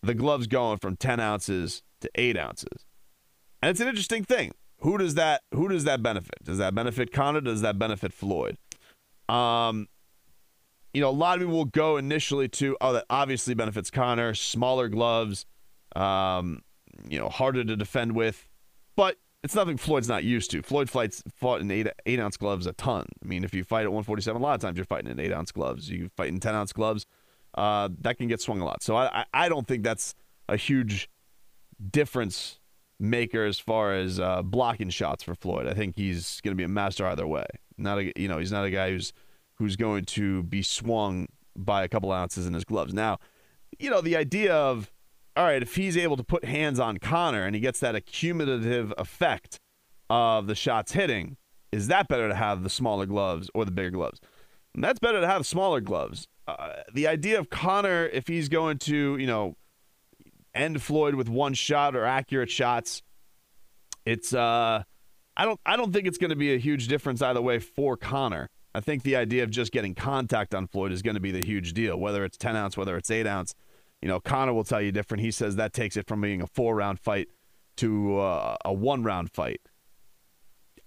the 0.03 0.15
gloves 0.15 0.47
going 0.47 0.79
from 0.79 0.97
10 0.97 1.21
ounces 1.21 1.83
to 2.01 2.11
8 2.15 2.37
ounces. 2.37 2.87
And 3.63 3.71
it's 3.71 3.81
an 3.81 3.89
interesting 3.89 4.25
thing. 4.25 4.53
Who 4.81 4.99
does 4.99 5.15
that? 5.15 5.43
Who 5.53 5.69
does 5.69 5.85
that 5.85 6.03
benefit? 6.03 6.43
Does 6.43 6.59
that 6.59 6.75
benefit 6.75 7.13
Conor? 7.13 7.41
Does 7.41 7.63
that 7.63 7.79
benefit 7.79 8.13
Floyd? 8.13 8.59
Um, 9.29 9.89
you 10.93 11.01
know, 11.01 11.09
a 11.09 11.11
lot 11.11 11.37
of 11.37 11.41
people 11.41 11.57
will 11.57 11.65
go 11.65 11.97
initially 11.97 12.49
to, 12.49 12.77
oh, 12.81 12.93
that 12.95 13.05
obviously 13.11 13.55
benefits 13.55 13.91
Conor, 13.91 14.35
Smaller 14.35 14.89
gloves. 14.89 15.47
Um, 15.95 16.63
you 17.09 17.19
know, 17.19 17.29
harder 17.29 17.65
to 17.65 17.77
defend 17.77 18.13
with, 18.13 18.49
but 18.97 19.19
it's 19.43 19.55
nothing 19.55 19.77
Floyd's 19.77 20.09
not 20.09 20.25
used 20.25 20.51
to. 20.51 20.63
Floyd 20.63 20.91
fights 20.91 21.23
fought 21.33 21.61
in 21.61 21.71
eight 21.71 21.87
eight 22.07 22.19
ounce 22.19 22.37
gloves 22.37 22.67
a 22.67 22.73
ton. 22.73 23.07
I 23.23 23.27
mean, 23.27 23.45
if 23.45 23.55
you 23.55 23.65
fight 23.65 23.83
at 23.83 23.93
147, 23.93 24.41
a 24.41 24.45
lot 24.45 24.55
of 24.55 24.61
times 24.61 24.77
you're 24.77 24.85
fighting 24.85 25.11
in 25.11 25.21
eight 25.21 25.33
ounce 25.33 25.53
gloves. 25.53 25.89
You 25.89 26.11
fight 26.17 26.29
in 26.29 26.41
10 26.41 26.55
ounce 26.55 26.73
gloves, 26.73 27.07
uh, 27.55 27.89
that 28.01 28.19
can 28.19 28.29
get 28.29 28.41
swung 28.41 28.61
a 28.61 28.65
lot. 28.65 28.83
So 28.83 28.97
I, 28.97 29.25
I 29.33 29.49
don't 29.49 29.67
think 29.67 29.83
that's 29.83 30.15
a 30.49 30.57
huge 30.57 31.09
difference 31.91 32.61
maker 32.99 33.45
as 33.45 33.59
far 33.59 33.95
as 33.95 34.19
uh, 34.19 34.43
blocking 34.43 34.91
shots 34.91 35.23
for 35.23 35.35
Floyd. 35.35 35.67
I 35.67 35.75
think 35.75 35.97
he's 35.97 36.41
going 36.41 36.53
to 36.53 36.57
be 36.57 36.65
a 36.65 36.69
master 36.69 37.07
either 37.07 37.27
way. 37.27 37.47
Not 37.79 37.99
a 37.99 38.13
you 38.17 38.29
know 38.29 38.39
he's 38.39 38.53
not 38.53 38.65
a 38.65 38.71
guy 38.71 38.91
who's 38.91 39.13
who's 39.57 39.77
going 39.77 40.05
to 40.05 40.43
be 40.45 40.63
swung 40.63 41.29
by 41.55 41.85
a 41.85 41.89
couple 41.89 42.13
ounces 42.13 42.47
in 42.47 42.55
his 42.55 42.65
gloves. 42.65 42.95
Now, 42.95 43.19
you 43.79 43.91
know 43.91 44.01
the 44.01 44.17
idea 44.17 44.55
of 44.55 44.91
all 45.37 45.45
right 45.45 45.63
if 45.63 45.77
he's 45.77 45.97
able 45.97 46.17
to 46.17 46.25
put 46.25 46.45
hands 46.45 46.81
on 46.81 46.99
Conor 46.99 47.45
and 47.45 47.55
he 47.55 47.61
gets 47.61 47.81
that 47.81 47.95
accumulative 47.95 48.93
effect 48.99 49.61
of 50.09 50.47
the 50.47 50.55
shots 50.55 50.93
hitting, 50.93 51.37
is 51.73 51.89
that 51.89 52.09
better 52.09 52.29
to 52.29 52.35
have 52.35 52.63
the 52.63 52.71
smaller 52.71 53.07
gloves 53.07 53.51
or 53.55 53.65
the 53.65 53.71
bigger 53.71 53.91
gloves? 53.91 54.21
And 54.75 54.83
that's 54.83 54.99
better 54.99 55.21
to 55.21 55.27
have 55.27 55.47
smaller 55.47 55.81
gloves. 55.81 56.29
Uh, 56.47 56.75
the 56.93 57.07
idea 57.09 57.39
of 57.39 57.51
Conor, 57.51 58.07
if 58.07 58.29
he's 58.29 58.49
going 58.49 58.79
to 58.79 59.17
you 59.17 59.27
know 59.27 59.57
end 60.57 60.83
Floyd 60.83 61.15
with 61.15 61.29
one 61.29 61.55
shot 61.55 61.95
or 61.95 62.05
accurate 62.05 62.51
shots. 62.51 63.03
It's 64.05 64.35
uh 64.35 64.83
I 65.37 65.45
don't 65.45 65.61
I 65.67 65.77
don't 65.77 65.93
think 65.93 66.07
it's 66.07 66.19
going 66.19 66.31
to 66.31 66.37
be 66.37 66.55
a 66.55 66.59
huge 66.59 66.89
difference 66.89 67.23
either 67.23 67.43
way 67.43 67.59
for 67.59 67.97
Conor. 67.97 68.49
I 68.75 68.81
think 68.81 69.03
the 69.03 69.17
idea 69.17 69.43
of 69.43 69.51
just 69.51 69.73
getting 69.73 69.95
contact 69.95 70.55
on 70.55 70.67
Floyd 70.67 70.93
is 70.93 71.03
going 71.03 71.15
to 71.15 71.21
be 71.21 71.31
the 71.31 71.43
huge 71.43 71.73
deal, 71.73 71.99
whether 71.99 72.25
it's 72.25 72.37
10 72.37 72.57
ounce, 72.57 72.77
whether 72.77 72.97
it's 72.97 73.11
8 73.11 73.27
ounce. 73.27 73.55
You 74.03 74.09
know, 74.09 74.21
Conor 74.21 74.53
will 74.53 74.65
tell 74.65 74.81
you 74.81 74.93
different. 74.93 75.23
He 75.23 75.31
says 75.31 75.57
that 75.57 75.73
takes 75.73 75.97
it 75.97 76.07
from 76.07 76.21
being 76.21 76.43
a 76.43 76.47
four 76.47 76.77
round 76.77 77.01
fight 77.01 77.29
to 77.77 78.19
uh, 78.19 78.57
a 78.65 78.73
one 78.73 79.03
round 79.03 79.31
fight. 79.33 79.61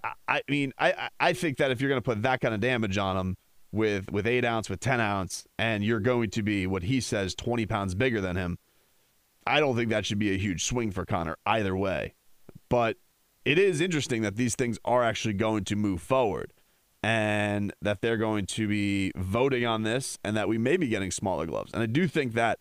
I, 0.03 0.13
I 0.27 0.41
mean, 0.47 0.73
I, 0.77 1.09
I 1.19 1.33
think 1.33 1.57
that 1.57 1.71
if 1.71 1.81
you're 1.81 1.89
going 1.89 2.01
to 2.01 2.05
put 2.05 2.21
that 2.21 2.39
kind 2.41 2.53
of 2.53 2.61
damage 2.61 2.97
on 2.97 3.17
him 3.17 3.37
with, 3.71 4.11
with 4.11 4.25
8 4.25 4.45
ounce, 4.45 4.69
with 4.69 4.79
10 4.79 4.99
ounce, 5.01 5.45
and 5.57 5.83
you're 5.83 5.99
going 5.99 6.29
to 6.31 6.43
be 6.43 6.65
what 6.67 6.83
he 6.83 7.01
says 7.01 7.35
20 7.35 7.65
pounds 7.65 7.95
bigger 7.95 8.21
than 8.21 8.35
him, 8.35 8.57
I 9.45 9.59
don't 9.59 9.75
think 9.75 9.89
that 9.89 10.05
should 10.05 10.19
be 10.19 10.33
a 10.33 10.37
huge 10.37 10.63
swing 10.63 10.91
for 10.91 11.05
Conor 11.05 11.37
either 11.45 11.75
way. 11.75 12.13
But 12.69 12.97
it 13.45 13.57
is 13.57 13.81
interesting 13.81 14.21
that 14.21 14.35
these 14.35 14.55
things 14.55 14.77
are 14.85 15.03
actually 15.03 15.33
going 15.33 15.63
to 15.65 15.75
move 15.75 16.01
forward 16.01 16.53
and 17.01 17.73
that 17.81 18.01
they're 18.01 18.17
going 18.17 18.45
to 18.45 18.67
be 18.67 19.11
voting 19.15 19.65
on 19.65 19.83
this 19.83 20.19
and 20.23 20.35
that 20.35 20.47
we 20.47 20.57
may 20.57 20.77
be 20.77 20.87
getting 20.87 21.11
smaller 21.11 21.45
gloves. 21.45 21.71
And 21.73 21.81
I 21.81 21.85
do 21.85 22.07
think 22.07 22.33
that, 22.33 22.59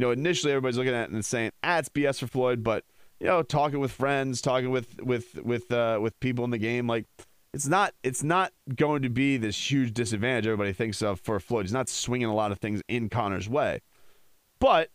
you 0.00 0.06
know, 0.06 0.12
initially 0.12 0.50
everybody's 0.50 0.78
looking 0.78 0.94
at 0.94 1.10
it 1.10 1.10
and 1.10 1.22
saying, 1.22 1.52
ah, 1.62 1.76
it's 1.76 1.90
BS 1.90 2.20
for 2.20 2.26
Floyd, 2.26 2.64
but 2.64 2.84
you 3.20 3.26
know, 3.26 3.42
talking 3.42 3.80
with 3.80 3.92
friends, 3.92 4.40
talking 4.40 4.70
with 4.70 4.98
with 5.02 5.34
with 5.44 5.70
uh, 5.70 5.98
with 6.00 6.18
people 6.20 6.42
in 6.42 6.50
the 6.50 6.56
game, 6.56 6.86
like 6.86 7.04
it's 7.52 7.66
not 7.66 7.92
it's 8.02 8.22
not 8.22 8.54
going 8.74 9.02
to 9.02 9.10
be 9.10 9.36
this 9.36 9.70
huge 9.70 9.92
disadvantage 9.92 10.46
everybody 10.46 10.72
thinks 10.72 11.02
of 11.02 11.20
for 11.20 11.38
Floyd. 11.38 11.66
He's 11.66 11.74
not 11.74 11.90
swinging 11.90 12.28
a 12.28 12.34
lot 12.34 12.50
of 12.50 12.60
things 12.60 12.80
in 12.88 13.10
Conor's 13.10 13.46
way, 13.46 13.82
but 14.58 14.88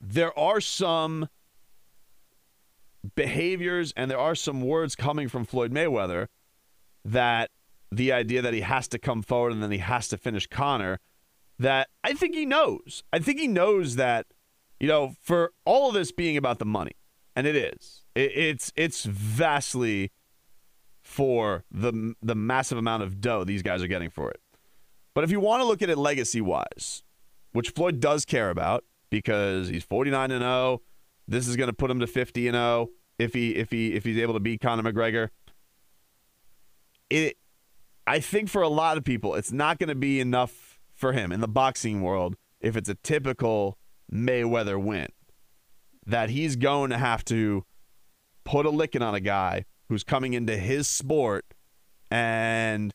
there 0.00 0.38
are 0.38 0.60
some 0.60 1.28
behaviors 3.16 3.92
and 3.96 4.08
there 4.08 4.20
are 4.20 4.36
some 4.36 4.60
words 4.60 4.94
coming 4.94 5.26
from 5.26 5.44
Floyd 5.44 5.72
Mayweather 5.72 6.28
that 7.04 7.50
the 7.90 8.12
idea 8.12 8.40
that 8.40 8.54
he 8.54 8.60
has 8.60 8.86
to 8.86 9.00
come 9.00 9.20
forward 9.20 9.52
and 9.52 9.60
then 9.60 9.72
he 9.72 9.78
has 9.78 10.06
to 10.10 10.16
finish 10.16 10.46
Conor 10.46 11.00
that 11.58 11.88
I 12.02 12.14
think 12.14 12.34
he 12.34 12.46
knows. 12.46 13.02
I 13.12 13.18
think 13.18 13.38
he 13.38 13.48
knows 13.48 13.96
that 13.96 14.26
you 14.80 14.88
know 14.88 15.14
for 15.20 15.52
all 15.64 15.88
of 15.88 15.94
this 15.94 16.12
being 16.12 16.36
about 16.36 16.58
the 16.58 16.64
money 16.64 16.92
and 17.36 17.46
it 17.46 17.56
is. 17.56 18.02
It, 18.14 18.32
it's 18.34 18.72
it's 18.76 19.04
vastly 19.04 20.12
for 21.02 21.64
the 21.70 22.14
the 22.22 22.34
massive 22.34 22.78
amount 22.78 23.02
of 23.02 23.20
dough 23.20 23.44
these 23.44 23.62
guys 23.62 23.82
are 23.82 23.88
getting 23.88 24.10
for 24.10 24.30
it. 24.30 24.40
But 25.14 25.24
if 25.24 25.30
you 25.30 25.40
want 25.40 25.60
to 25.60 25.64
look 25.64 25.82
at 25.82 25.88
it 25.88 25.98
legacy 25.98 26.40
wise, 26.40 27.02
which 27.52 27.70
Floyd 27.70 28.00
does 28.00 28.24
care 28.24 28.50
about, 28.50 28.84
because 29.14 29.68
he's 29.68 29.84
49 29.84 30.32
and 30.32 30.42
0. 30.42 30.82
This 31.28 31.46
is 31.46 31.56
going 31.56 31.68
to 31.68 31.72
put 31.72 31.90
him 31.90 32.00
to 32.00 32.06
50 32.06 32.48
and 32.48 32.56
0 32.56 32.88
if 33.18 33.32
he 33.32 33.54
if 33.54 33.70
he 33.70 33.94
if 33.94 34.04
he's 34.04 34.18
able 34.18 34.34
to 34.34 34.40
beat 34.40 34.60
Conor 34.60 34.82
McGregor. 34.82 35.28
It 37.08 37.36
I 38.06 38.18
think 38.20 38.48
for 38.48 38.62
a 38.62 38.68
lot 38.68 38.98
of 38.98 39.04
people 39.04 39.34
it's 39.34 39.52
not 39.52 39.78
going 39.78 39.88
to 39.88 39.94
be 39.94 40.20
enough 40.20 40.73
for 40.94 41.12
him 41.12 41.32
in 41.32 41.40
the 41.40 41.48
boxing 41.48 42.02
world 42.02 42.36
if 42.60 42.76
it's 42.76 42.88
a 42.88 42.94
typical 42.94 43.78
Mayweather 44.12 44.82
win. 44.82 45.08
That 46.06 46.30
he's 46.30 46.56
going 46.56 46.90
to 46.90 46.98
have 46.98 47.24
to 47.26 47.64
put 48.44 48.66
a 48.66 48.70
licking 48.70 49.02
on 49.02 49.14
a 49.14 49.20
guy 49.20 49.64
who's 49.88 50.04
coming 50.04 50.34
into 50.34 50.56
his 50.56 50.88
sport 50.88 51.44
and 52.10 52.92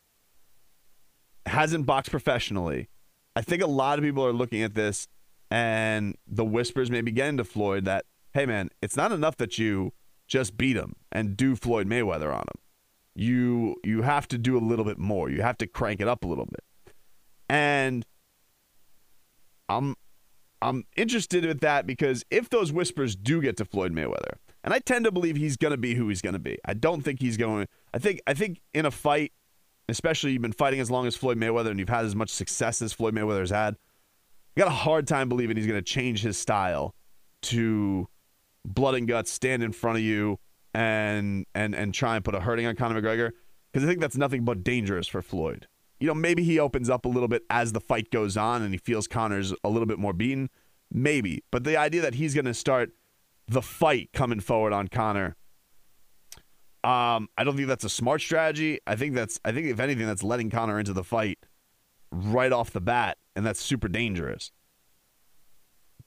hasn't 1.45 1.85
boxed 1.85 2.11
professionally. 2.11 2.89
I 3.35 3.41
think 3.41 3.61
a 3.61 3.67
lot 3.67 3.99
of 3.99 4.05
people 4.05 4.25
are 4.25 4.33
looking 4.33 4.61
at 4.61 4.75
this 4.75 5.07
and 5.51 6.15
the 6.27 6.45
whispers 6.45 6.91
may 6.91 7.01
be 7.01 7.11
getting 7.11 7.37
to 7.37 7.43
Floyd 7.43 7.85
that, 7.85 8.05
hey 8.33 8.45
man, 8.45 8.69
it's 8.81 8.95
not 8.95 9.11
enough 9.11 9.37
that 9.37 9.57
you 9.57 9.93
just 10.27 10.57
beat 10.57 10.77
him 10.77 10.95
and 11.11 11.35
do 11.35 11.55
Floyd 11.55 11.87
Mayweather 11.87 12.31
on 12.31 12.41
him. 12.41 12.61
You 13.15 13.75
you 13.83 14.03
have 14.03 14.27
to 14.29 14.37
do 14.37 14.57
a 14.57 14.61
little 14.61 14.85
bit 14.85 14.99
more. 14.99 15.29
You 15.29 15.41
have 15.41 15.57
to 15.57 15.67
crank 15.67 15.99
it 15.99 16.07
up 16.07 16.23
a 16.23 16.27
little 16.27 16.45
bit. 16.45 16.63
And 17.49 18.05
I'm 19.67 19.95
I'm 20.61 20.83
interested 20.95 21.45
with 21.45 21.61
that 21.61 21.87
because 21.87 22.23
if 22.29 22.49
those 22.49 22.71
whispers 22.71 23.15
do 23.15 23.41
get 23.41 23.57
to 23.57 23.65
Floyd 23.65 23.93
Mayweather, 23.93 24.35
and 24.63 24.73
I 24.73 24.79
tend 24.79 25.05
to 25.05 25.11
believe 25.11 25.37
he's 25.37 25.57
going 25.57 25.71
to 25.71 25.77
be 25.77 25.95
who 25.95 26.09
he's 26.09 26.21
going 26.21 26.33
to 26.33 26.39
be. 26.39 26.57
I 26.65 26.73
don't 26.73 27.01
think 27.01 27.21
he's 27.21 27.37
going. 27.37 27.67
I 27.93 27.99
think 27.99 28.21
I 28.27 28.33
think 28.33 28.59
in 28.73 28.85
a 28.85 28.91
fight, 28.91 29.31
especially 29.87 30.31
you've 30.31 30.41
been 30.41 30.51
fighting 30.51 30.79
as 30.79 30.91
long 30.91 31.07
as 31.07 31.15
Floyd 31.15 31.37
Mayweather 31.37 31.69
and 31.69 31.79
you've 31.79 31.89
had 31.89 32.05
as 32.05 32.15
much 32.15 32.29
success 32.29 32.81
as 32.81 32.93
Floyd 32.93 33.15
Mayweather's 33.15 33.51
had. 33.51 33.75
I 34.55 34.59
got 34.59 34.67
a 34.67 34.71
hard 34.71 35.07
time 35.07 35.29
believing 35.29 35.55
he's 35.55 35.67
going 35.67 35.79
to 35.79 35.81
change 35.81 36.21
his 36.21 36.37
style 36.37 36.93
to 37.43 38.07
blood 38.65 38.95
and 38.95 39.07
guts, 39.07 39.31
stand 39.31 39.63
in 39.63 39.71
front 39.71 39.97
of 39.97 40.03
you 40.03 40.37
and 40.73 41.45
and 41.55 41.73
and 41.73 41.93
try 41.93 42.15
and 42.15 42.25
put 42.25 42.35
a 42.35 42.39
hurting 42.41 42.65
on 42.65 42.75
Conor 42.75 43.01
McGregor 43.01 43.31
because 43.71 43.85
I 43.85 43.87
think 43.87 44.01
that's 44.01 44.17
nothing 44.17 44.43
but 44.43 44.63
dangerous 44.63 45.07
for 45.07 45.21
Floyd. 45.21 45.67
You 45.99 46.07
know, 46.07 46.13
maybe 46.13 46.43
he 46.43 46.59
opens 46.59 46.89
up 46.89 47.05
a 47.05 47.09
little 47.09 47.27
bit 47.27 47.43
as 47.49 47.73
the 47.73 47.81
fight 47.81 48.09
goes 48.09 48.37
on 48.37 48.61
and 48.61 48.73
he 48.73 48.77
feels 48.77 49.07
Conor's 49.07 49.53
a 49.63 49.69
little 49.69 49.85
bit 49.85 49.99
more 49.99 50.13
beaten, 50.13 50.49
maybe. 50.91 51.43
But 51.51 51.63
the 51.63 51.77
idea 51.77 52.01
that 52.01 52.15
he's 52.15 52.33
going 52.33 52.45
to 52.45 52.53
start 52.53 52.91
the 53.47 53.61
fight 53.61 54.09
coming 54.13 54.39
forward 54.39 54.71
on 54.71 54.87
Conor, 54.87 55.35
um, 56.83 57.27
I 57.37 57.43
don't 57.43 57.57
think 57.57 57.67
that's 57.67 57.83
a 57.83 57.89
smart 57.89 58.21
strategy. 58.21 58.79
I 58.87 58.95
think 58.95 59.13
that's 59.13 59.39
I 59.43 59.51
think 59.51 59.67
if 59.67 59.79
anything 59.79 60.07
that's 60.07 60.23
letting 60.23 60.49
Conor 60.49 60.79
into 60.79 60.93
the 60.93 61.03
fight 61.03 61.39
right 62.11 62.51
off 62.51 62.71
the 62.71 62.81
bat 62.81 63.17
and 63.35 63.45
that's 63.45 63.59
super 63.59 63.89
dangerous. 63.89 64.51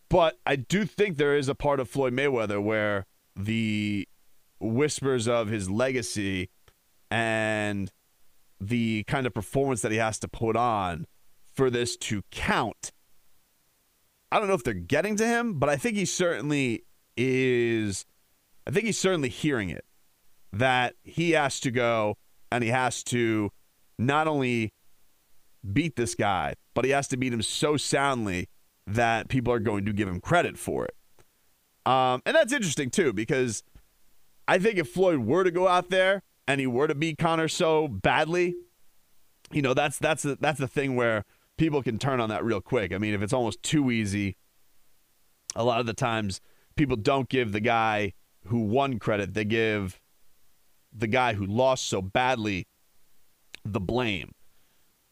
But 0.08 0.38
I 0.46 0.56
do 0.56 0.84
think 0.84 1.16
there 1.16 1.36
is 1.36 1.48
a 1.48 1.54
part 1.54 1.80
of 1.80 1.88
Floyd 1.88 2.12
Mayweather 2.12 2.62
where 2.62 3.06
the 3.34 4.08
whispers 4.60 5.26
of 5.26 5.48
his 5.48 5.70
legacy 5.70 6.50
and 7.10 7.90
the 8.62 9.04
kind 9.04 9.26
of 9.26 9.34
performance 9.34 9.82
that 9.82 9.92
he 9.92 9.98
has 9.98 10.18
to 10.20 10.28
put 10.28 10.56
on 10.56 11.06
for 11.54 11.68
this 11.68 11.96
to 11.96 12.22
count. 12.30 12.92
I 14.30 14.38
don't 14.38 14.48
know 14.48 14.54
if 14.54 14.64
they're 14.64 14.74
getting 14.74 15.16
to 15.16 15.26
him, 15.26 15.58
but 15.58 15.68
I 15.68 15.76
think 15.76 15.96
he 15.96 16.04
certainly 16.04 16.84
is. 17.16 18.06
I 18.66 18.70
think 18.70 18.86
he's 18.86 18.98
certainly 18.98 19.28
hearing 19.28 19.68
it 19.68 19.84
that 20.52 20.94
he 21.02 21.32
has 21.32 21.58
to 21.60 21.70
go 21.70 22.16
and 22.50 22.62
he 22.62 22.70
has 22.70 23.02
to 23.02 23.50
not 23.98 24.28
only 24.28 24.72
beat 25.72 25.96
this 25.96 26.14
guy, 26.14 26.54
but 26.74 26.84
he 26.84 26.92
has 26.92 27.08
to 27.08 27.16
beat 27.16 27.32
him 27.32 27.42
so 27.42 27.76
soundly 27.76 28.48
that 28.86 29.28
people 29.28 29.52
are 29.52 29.58
going 29.58 29.84
to 29.84 29.92
give 29.92 30.08
him 30.08 30.20
credit 30.20 30.56
for 30.56 30.84
it. 30.84 30.94
Um, 31.84 32.22
and 32.24 32.36
that's 32.36 32.52
interesting 32.52 32.90
too, 32.90 33.12
because 33.12 33.62
I 34.46 34.58
think 34.58 34.78
if 34.78 34.88
Floyd 34.88 35.18
were 35.20 35.44
to 35.44 35.50
go 35.50 35.66
out 35.66 35.90
there 35.90 36.22
and 36.46 36.60
he 36.60 36.66
were 36.66 36.86
to 36.86 36.94
beat 36.94 37.18
Conor 37.18 37.48
so 37.48 37.88
badly, 37.88 38.54
you 39.50 39.62
know, 39.62 39.74
that's 39.74 39.98
that's 39.98 40.22
that's 40.22 40.58
the 40.58 40.68
thing 40.68 40.96
where 40.96 41.24
people 41.56 41.82
can 41.82 41.98
turn 41.98 42.20
on 42.20 42.28
that 42.30 42.44
real 42.44 42.60
quick. 42.60 42.92
I 42.92 42.98
mean, 42.98 43.14
if 43.14 43.22
it's 43.22 43.32
almost 43.32 43.62
too 43.62 43.90
easy, 43.90 44.36
a 45.54 45.64
lot 45.64 45.80
of 45.80 45.86
the 45.86 45.94
times 45.94 46.40
people 46.76 46.96
don't 46.96 47.28
give 47.28 47.52
the 47.52 47.60
guy 47.60 48.14
who 48.46 48.60
won 48.60 48.98
credit; 48.98 49.34
they 49.34 49.44
give 49.44 50.00
the 50.92 51.06
guy 51.06 51.34
who 51.34 51.46
lost 51.46 51.88
so 51.88 52.02
badly 52.02 52.66
the 53.64 53.80
blame. 53.80 54.32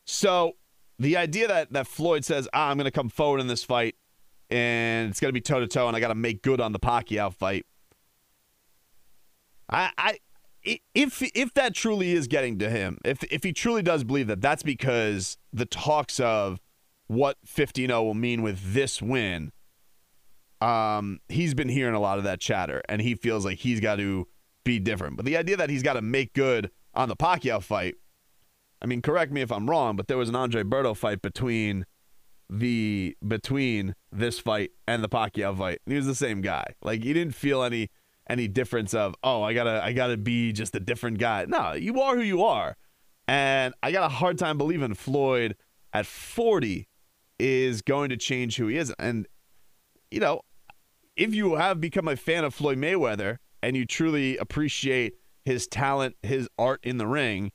So 0.05 0.57
the 0.99 1.17
idea 1.17 1.49
that 1.49 1.73
that 1.73 1.87
Floyd 1.87 2.25
says, 2.25 2.49
ah, 2.53 2.71
"I'm 2.71 2.77
going 2.77 2.87
to 2.87 2.91
come 2.91 3.09
forward 3.09 3.41
in 3.41 3.47
this 3.47 3.63
fight, 3.63 3.95
and 4.51 5.11
it's 5.11 5.21
going 5.21 5.29
to 5.29 5.33
be 5.33 5.41
toe 5.41 5.61
to 5.61 5.67
toe, 5.67 5.87
and 5.87 5.97
I 5.97 6.01
got 6.01 6.09
to 6.09 6.15
make 6.15 6.43
good 6.43 6.61
on 6.61 6.73
the 6.73 6.81
Pacquiao 6.81 7.33
fight." 7.33 7.67
I, 9.73 9.91
I, 9.97 10.19
if 10.63 11.23
if 11.35 11.55
that 11.55 11.75
truly 11.75 12.13
is 12.13 12.27
getting 12.27 12.59
to 12.59 12.71
him, 12.71 12.99
if 13.05 13.23
if 13.25 13.45
he 13.45 13.53
truly 13.53 13.83
does 13.83 14.05
believe 14.05 14.27
that, 14.27 14.41
that's 14.41 14.63
because 14.63 15.39
the 15.53 15.67
talks 15.67 16.21
of 16.21 16.61
what 17.07 17.39
15-0 17.45 17.91
will 18.05 18.15
mean 18.15 18.41
with 18.41 18.73
this 18.73 19.03
win 19.03 19.51
um, 20.61 21.21
he's 21.29 21.55
been 21.55 21.69
hearing 21.69 21.95
a 21.95 22.01
lot 22.01 22.19
of 22.19 22.25
that 22.25 22.41
chatter, 22.41 22.83
and 22.89 23.01
he 23.01 23.15
feels 23.15 23.45
like 23.45 23.59
he's 23.59 23.81
got 23.81 23.97
to 23.97 24.29
be 24.65 24.79
different. 24.79 25.17
But 25.17 25.25
the 25.25 25.37
idea 25.37 25.57
that 25.57 25.71
he's 25.71 25.83
got 25.83 25.95
to 25.95 26.03
make 26.03 26.35
good 26.35 26.71
on 26.95 27.09
the 27.09 27.17
Pacquiao 27.17 27.63
fight, 27.63 27.95
I 28.83 28.87
mean, 28.87 29.03
correct 29.03 29.33
me 29.33 29.41
if 29.41 29.51
I'm 29.51 29.69
wrong, 29.69 29.97
but 29.97 30.09
there 30.09 30.19
was 30.19 30.29
an 30.29 30.37
Andre 30.37 30.63
Berto 30.63 30.97
fight 30.97 31.23
between 31.23 31.87
the 32.49 33.17
between 33.27 33.95
this 34.11 34.39
fight 34.39 34.73
and 34.87 35.05
the 35.05 35.09
Pacquiao 35.09 35.57
fight. 35.57 35.81
He 35.87 35.95
was 35.95 36.07
the 36.07 36.15
same 36.15 36.41
guy. 36.41 36.75
Like 36.83 37.05
he 37.05 37.13
didn't 37.13 37.35
feel 37.35 37.63
any 37.63 37.91
any 38.31 38.49
difference 38.49 38.95
of 38.95 39.15
oh 39.23 39.43
I 39.43 39.53
gotta 39.53 39.83
I 39.85 39.93
gotta 39.93 40.17
be 40.17 40.53
just 40.53 40.75
a 40.75 40.81
different 40.81 41.19
guy. 41.19 41.45
No, 41.49 41.73
you 41.73 42.01
are 42.01 42.17
who 42.17 42.23
you 42.23 42.45
are, 42.45 42.77
and 43.29 43.75
I 43.83 43.93
got 43.93 44.05
a 44.05 44.15
hard 44.15 44.39
time 44.39 44.57
believing 44.57 44.95
Floyd 44.95 45.57
at 45.93 46.07
40 46.07 46.89
is 47.39 47.83
going 47.83 48.11
to 48.11 48.17
change 48.17 48.57
who 48.57 48.69
he 48.69 48.77
is. 48.77 48.95
And 48.99 49.27
you 50.11 50.21
know, 50.21 50.43
if 51.17 51.35
you 51.35 51.57
have 51.57 51.81
become 51.81 52.09
a 52.09 52.17
fan 52.17 52.45
of 52.45 52.55
Floyd 52.55 52.79
Mayweather 52.79 53.39
and 53.63 53.77
you 53.77 53.85
truly 53.85 54.37
appreciate 54.37 55.15
his 55.45 55.67
talent, 55.67 56.17
his 56.23 56.49
art 56.59 56.81
in 56.85 56.99
the 56.99 57.07
ring, 57.07 57.53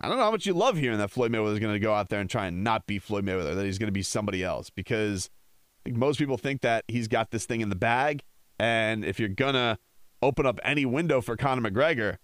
I 0.00 0.08
don't 0.08 0.16
know 0.16 0.24
how 0.24 0.30
much 0.30 0.46
you 0.46 0.54
love 0.54 0.76
hearing 0.76 0.98
that 0.98 1.10
Floyd 1.10 1.32
Mayweather 1.32 1.54
is 1.54 1.58
going 1.58 1.74
to 1.74 1.80
go 1.80 1.92
out 1.92 2.08
there 2.08 2.20
and 2.20 2.30
try 2.30 2.46
and 2.46 2.64
not 2.64 2.86
be 2.86 2.98
Floyd 2.98 3.24
Mayweather, 3.24 3.54
that 3.54 3.64
he's 3.66 3.78
going 3.78 3.88
to 3.88 3.92
be 3.92 4.02
somebody 4.02 4.42
else 4.42 4.70
because 4.70 5.28
most 5.86 6.18
people 6.18 6.38
think 6.38 6.62
that 6.62 6.84
he's 6.88 7.08
got 7.08 7.30
this 7.30 7.44
thing 7.46 7.60
in 7.60 7.68
the 7.68 7.76
bag. 7.76 8.22
And 8.60 9.06
if 9.06 9.18
you're 9.18 9.30
to 9.54 9.78
open 10.20 10.44
up 10.44 10.60
any 10.62 10.84
window 10.84 11.22
for 11.22 11.34
Conor 11.34 11.70
McGregor, 11.70 12.18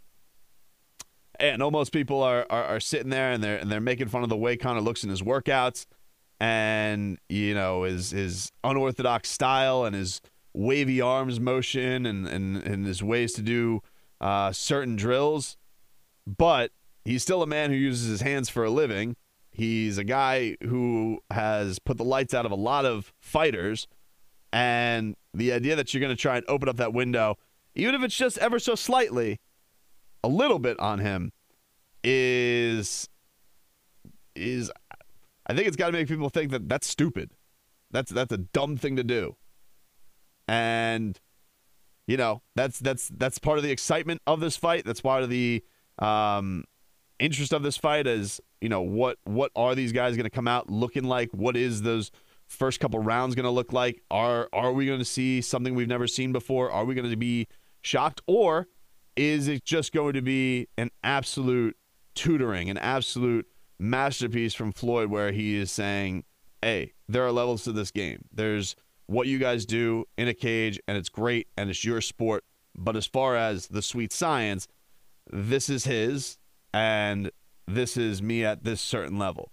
and 1.41 1.63
almost 1.63 1.93
people 1.93 2.23
are, 2.23 2.45
are, 2.51 2.65
are 2.65 2.81
sitting 2.81 3.09
there 3.09 3.33
and 3.33 3.43
they're 3.43 3.57
and 3.57 3.73
they're 3.73 3.81
making 3.81 4.09
fun 4.09 4.23
of 4.23 4.29
the 4.29 4.37
way 4.37 4.55
Conor 4.55 4.83
looks 4.83 5.03
in 5.03 5.09
his 5.09 5.23
workouts 5.23 5.87
and 6.39 7.19
you 7.31 7.55
know 7.55 7.85
his 7.85 8.11
his 8.11 8.53
unorthodox 8.63 9.31
style 9.31 9.85
and 9.85 9.97
his 9.97 10.21
wavy 10.53 11.01
arms 11.01 11.41
motion 11.41 12.05
and 12.05 12.27
and, 12.27 12.63
and 12.63 12.87
his 12.87 13.03
ways 13.03 13.33
to 13.33 13.43
do 13.43 13.81
uh, 14.21 14.53
certain 14.53 14.95
drills. 14.95 15.57
But 16.27 16.71
he's 17.07 17.23
still 17.23 17.43
a 17.43 17.47
man 17.47 17.71
who 17.71 17.77
uses 17.77 18.11
his 18.11 18.21
hands 18.21 18.51
for 18.51 18.63
a 18.63 18.71
living. 18.71 19.17
He's 19.51 19.97
a 19.97 20.05
guy 20.05 20.59
who 20.63 21.21
has 21.31 21.79
put 21.79 21.97
the 21.97 22.05
lights 22.05 22.35
out 22.35 22.45
of 22.45 22.53
a 22.53 22.57
lot 22.57 22.85
of 22.85 23.15
fighters. 23.21 23.89
And 24.57 25.17
the 25.35 25.53
idea 25.53 25.77
that 25.77 25.93
you're 25.93 26.01
going 26.01 26.17
to 26.17 26.21
try 26.21 26.39
and 26.39 26.47
open 26.49 26.67
up 26.67 26.79
that 26.79 26.95
window, 26.95 27.37
even 27.75 27.95
if 27.95 28.03
it's 28.03 28.17
just 28.17 28.39
ever 28.39 28.59
so 28.59 28.75
slightly, 28.75 29.39
a 30.25 30.29
little 30.29 30.59
bit 30.59 30.81
on 30.81 30.99
him, 30.99 31.33
is 32.03 33.07
is 34.35 34.73
I 35.47 35.53
think 35.53 35.69
it's 35.69 35.77
got 35.77 35.89
to 35.89 35.93
make 35.93 36.09
people 36.09 36.31
think 36.31 36.53
that 36.53 36.71
that's 36.71 36.87
stupid. 36.87 37.33
That's 37.91 38.11
that's 38.11 38.33
a 38.33 38.39
dumb 38.39 38.79
thing 38.79 38.97
to 38.97 39.05
do. 39.05 39.37
And 40.49 41.21
you 42.07 42.17
know, 42.17 42.41
that's 42.55 42.79
that's 42.79 43.09
that's 43.09 43.39
part 43.39 43.59
of 43.59 43.63
the 43.63 43.71
excitement 43.71 44.23
of 44.27 44.41
this 44.41 44.57
fight. 44.57 44.87
That's 44.87 45.03
part 45.03 45.23
of 45.23 45.29
the 45.29 45.63
um, 45.99 46.65
interest 47.19 47.53
of 47.53 47.63
this 47.63 47.77
fight 47.77 48.07
is, 48.07 48.41
you 48.63 48.71
know, 48.71 48.81
what 48.81 49.19
what 49.25 49.53
are 49.55 49.75
these 49.75 49.93
guys 49.93 50.17
going 50.17 50.25
to 50.25 50.31
come 50.31 50.49
out 50.49 50.71
looking 50.71 51.05
like? 51.05 51.29
What 51.33 51.59
is 51.59 51.83
those 51.83 52.11
first 52.47 52.81
couple 52.81 53.01
rounds 53.01 53.35
going 53.35 53.45
to 53.45 53.51
look 53.51 53.73
like? 53.73 54.03
Are 54.11 54.49
are 54.53 54.73
we 54.73 54.87
going 54.87 54.99
to 54.99 55.05
see 55.05 55.41
something 55.41 55.75
we've 55.75 55.89
never 55.89 56.07
seen 56.07 56.33
before? 56.33 56.71
Are 56.71 56.85
we 56.85 56.95
going 56.95 57.11
to 57.11 57.17
be 57.17 57.49
shocked 57.83 58.21
or 58.27 58.69
is 59.17 59.49
it 59.49 59.65
just 59.65 59.93
going 59.93 60.15
to 60.15 60.23
be 60.23 60.69
an 60.77 60.91
absolute 61.03 61.77
tutoring, 62.15 62.69
an 62.69 62.79
absolute 62.79 63.47
masterpiece 63.79 64.55
from 64.55 64.73
Floyd 64.73 65.11
where 65.11 65.33
he 65.33 65.57
is 65.57 65.71
saying, 65.71 66.25
"Hey, 66.63 66.93
there 67.09 67.25
are 67.25 67.33
levels 67.33 67.65
to 67.65 67.73
this 67.73 67.91
game. 67.91 68.25
There's 68.33 68.77
what 69.07 69.27
you 69.27 69.39
guys 69.39 69.65
do 69.65 70.05
in 70.19 70.29
a 70.29 70.35
cage 70.35 70.81
and 70.87 70.99
it's 70.99 71.09
great 71.09 71.49
and 71.57 71.71
it's 71.71 71.85
your 71.85 72.01
sport, 72.01 72.45
but 72.75 72.97
as 72.97 73.07
far 73.07 73.37
as 73.37 73.69
the 73.69 73.83
sweet 73.83 74.13
science, 74.13 74.67
this 75.31 75.69
is 75.69 75.85
his 75.85 76.39
and 76.75 77.31
this 77.67 77.97
is 77.97 78.23
me 78.23 78.45
at 78.45 78.65
this 78.65 78.81
certain 78.81 79.19
level. 79.19 79.53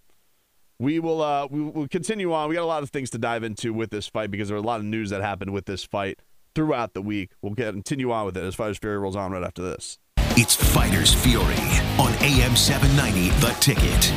We 0.84 1.00
will 1.00 1.22
uh 1.22 1.48
we 1.50 1.62
will 1.62 1.88
continue 1.88 2.34
on. 2.34 2.50
We 2.50 2.56
got 2.56 2.63
a 2.63 2.65
lot 2.65 2.84
of 2.84 2.89
things 2.89 3.10
to 3.12 3.17
dive 3.17 3.41
into 3.46 3.72
with 3.72 3.89
this 3.89 4.06
fight 4.06 4.30
because 4.32 4.50
there 4.50 4.58
were 4.58 4.62
a 4.62 4.67
lot 4.67 4.82
of 4.82 4.86
news 4.86 5.12
that 5.12 5.22
happened 5.22 5.54
with 5.54 5.63
this 5.65 5.86
fight 5.86 6.19
throughout 6.56 6.93
the 6.93 7.02
week. 7.02 7.32
We'll 7.41 7.54
get, 7.54 7.72
continue 7.72 8.12
on 8.12 8.26
with 8.26 8.36
it 8.36 8.43
as 8.43 8.54
Fighters 8.54 8.80
Fury 8.80 8.98
rolls 8.98 9.15
on 9.15 9.32
right 9.32 9.46
after 9.46 9.62
this. 9.62 9.98
It's 10.36 10.56
Fighters 10.56 11.13
Fury 11.13 11.56
on 11.98 12.12
AM 12.22 12.58
790 12.58 13.30
The 13.39 13.54
Ticket. 13.62 14.12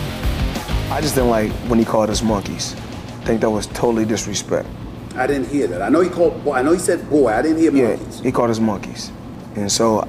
I 0.91 1.01
just 1.01 1.15
didn't 1.15 1.31
like 1.31 1.53
when 1.71 1.79
he 1.79 1.85
called 1.85 2.11
us 2.11 2.21
monkeys. 2.21 2.75
I 2.75 3.25
think 3.27 3.43
that 3.43 3.51
was 3.51 3.69
totally 3.69 4.05
disrespect. 4.05 4.69
I 5.15 5.29
didn't 5.29 5.47
hear 5.47 5.69
that. 5.69 5.83
I 5.83 5.89
know 5.89 6.01
he 6.01 6.11
called. 6.11 6.43
Boy, 6.43 6.55
I 6.55 6.63
know 6.63 6.73
he 6.73 6.81
said 6.81 7.09
boy. 7.09 7.29
I 7.33 7.43
didn't 7.43 7.59
hear 7.59 7.71
Yeah, 7.73 7.95
monkeys. 7.95 8.19
he 8.19 8.33
called 8.33 8.51
us 8.51 8.59
monkeys, 8.59 9.13
and 9.55 9.71
so 9.71 10.01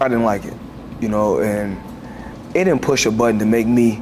I 0.00 0.06
didn't 0.06 0.22
like 0.22 0.44
it, 0.44 0.54
you 1.00 1.08
know, 1.08 1.40
and 1.40 1.76
it 2.54 2.62
didn't 2.66 2.82
push 2.82 3.04
a 3.04 3.10
button 3.10 3.40
to 3.40 3.46
make 3.46 3.66
me, 3.66 4.00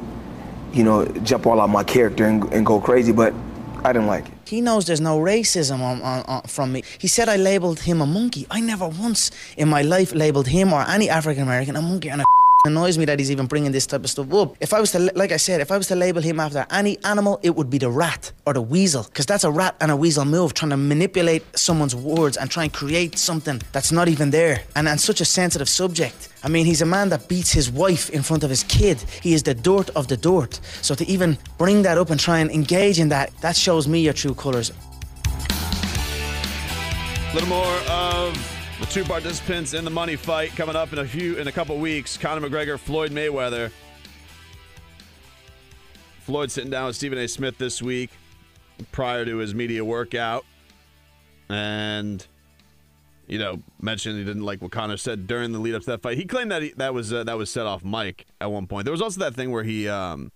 you 0.77 0.83
know, 0.83 1.05
jump 1.23 1.47
all 1.47 1.59
out 1.59 1.69
my 1.69 1.83
character 1.83 2.25
and, 2.25 2.43
and 2.53 2.65
go 2.65 2.79
crazy, 2.79 3.11
but 3.11 3.33
I 3.83 3.93
didn't 3.93 4.07
like 4.07 4.27
it. 4.27 4.33
He 4.45 4.61
knows 4.61 4.85
there's 4.85 5.01
no 5.01 5.19
racism 5.19 5.79
on, 5.81 6.01
on, 6.01 6.23
on, 6.25 6.41
from 6.43 6.71
me. 6.71 6.83
He 6.99 7.07
said 7.07 7.27
I 7.29 7.35
labeled 7.35 7.79
him 7.79 7.99
a 8.01 8.05
monkey. 8.05 8.45
I 8.49 8.61
never 8.61 8.87
once 8.87 9.31
in 9.57 9.67
my 9.67 9.81
life 9.81 10.13
labeled 10.13 10.47
him 10.47 10.71
or 10.71 10.81
any 10.87 11.09
African 11.09 11.43
American 11.43 11.75
a 11.75 11.81
monkey, 11.81 12.09
and 12.09 12.21
it 12.21 12.27
annoys 12.65 12.97
me 12.97 13.05
that 13.05 13.19
he's 13.19 13.31
even 13.31 13.45
bringing 13.45 13.71
this 13.71 13.85
type 13.85 14.03
of 14.03 14.09
stuff 14.09 14.33
up. 14.33 14.55
If 14.59 14.73
I 14.73 14.79
was 14.79 14.91
to, 14.91 14.99
like 15.15 15.31
I 15.31 15.37
said, 15.37 15.61
if 15.61 15.71
I 15.71 15.77
was 15.77 15.87
to 15.87 15.95
label 15.95 16.21
him 16.21 16.39
after 16.39 16.65
any 16.71 16.97
animal, 17.03 17.39
it 17.43 17.55
would 17.55 17.69
be 17.69 17.77
the 17.77 17.89
rat 17.89 18.31
or 18.45 18.53
the 18.53 18.61
weasel, 18.61 19.03
because 19.03 19.25
that's 19.25 19.43
a 19.43 19.51
rat 19.51 19.75
and 19.79 19.91
a 19.91 19.95
weasel 19.95 20.25
move, 20.25 20.53
trying 20.53 20.71
to 20.71 20.77
manipulate 20.77 21.43
someone's 21.57 21.95
words 21.95 22.35
and 22.37 22.49
try 22.49 22.63
and 22.63 22.73
create 22.73 23.17
something 23.17 23.61
that's 23.71 23.91
not 23.91 24.07
even 24.07 24.31
there, 24.31 24.63
and 24.75 24.87
on 24.87 24.97
such 24.97 25.21
a 25.21 25.25
sensitive 25.25 25.69
subject. 25.69 26.29
I 26.43 26.49
mean, 26.49 26.65
he's 26.65 26.81
a 26.81 26.85
man 26.85 27.09
that 27.09 27.27
beats 27.27 27.51
his 27.51 27.71
wife 27.71 28.09
in 28.09 28.21
front 28.21 28.43
of 28.43 28.49
his 28.49 28.63
kid. 28.63 29.01
He 29.21 29.33
is 29.33 29.43
the 29.43 29.53
dirt 29.53 29.89
of 29.91 30.07
the 30.07 30.17
dirt. 30.17 30.59
So 30.81 30.95
to 30.95 31.05
even 31.07 31.37
bring 31.57 31.81
that 31.83 31.97
up 31.97 32.09
and 32.09 32.19
try 32.19 32.39
and 32.39 32.49
engage 32.51 32.99
in 32.99 33.09
that, 33.09 33.31
that 33.41 33.55
shows 33.55 33.87
me 33.87 33.99
your 34.01 34.13
true 34.13 34.33
colours. 34.33 34.71
A 37.31 37.33
little 37.33 37.49
more 37.49 37.75
of 37.89 38.56
the 38.79 38.85
two 38.85 39.03
participants 39.03 39.73
in 39.73 39.83
the 39.83 39.89
money 39.89 40.15
fight 40.15 40.55
coming 40.55 40.75
up 40.75 40.93
in 40.93 40.99
a 40.99 41.05
few 41.05 41.35
in 41.37 41.47
a 41.47 41.51
couple 41.51 41.77
weeks. 41.77 42.15
Conor 42.15 42.47
McGregor, 42.47 42.77
Floyd 42.77 43.11
Mayweather. 43.11 43.71
Floyd 46.21 46.51
sitting 46.51 46.69
down 46.69 46.87
with 46.87 46.95
Stephen 46.95 47.17
A. 47.17 47.27
Smith 47.27 47.57
this 47.57 47.81
week 47.81 48.11
prior 48.91 49.25
to 49.25 49.37
his 49.37 49.55
media 49.55 49.83
workout, 49.83 50.45
and 51.49 52.27
you 53.27 53.39
know 53.39 53.61
mentioned 53.81 54.19
he 54.19 54.25
didn't 54.25 54.43
like 54.43 54.61
what 54.61 54.71
Conor 54.71 54.97
said 54.97 55.25
during 55.25 55.53
the 55.53 55.59
lead 55.59 55.73
up 55.73 55.81
to 55.81 55.91
that 55.91 56.01
fight. 56.01 56.17
He 56.17 56.25
claimed 56.25 56.51
that 56.51 56.61
he, 56.61 56.73
that 56.77 56.93
was 56.93 57.11
uh, 57.11 57.23
that 57.23 57.37
was 57.37 57.49
set 57.49 57.65
off 57.65 57.83
Mike 57.83 58.27
at 58.39 58.51
one 58.51 58.67
point. 58.67 58.85
There 58.85 58.91
was 58.91 59.01
also 59.01 59.19
that 59.21 59.33
thing 59.33 59.51
where 59.51 59.63
he, 59.63 59.87
um, 59.87 60.31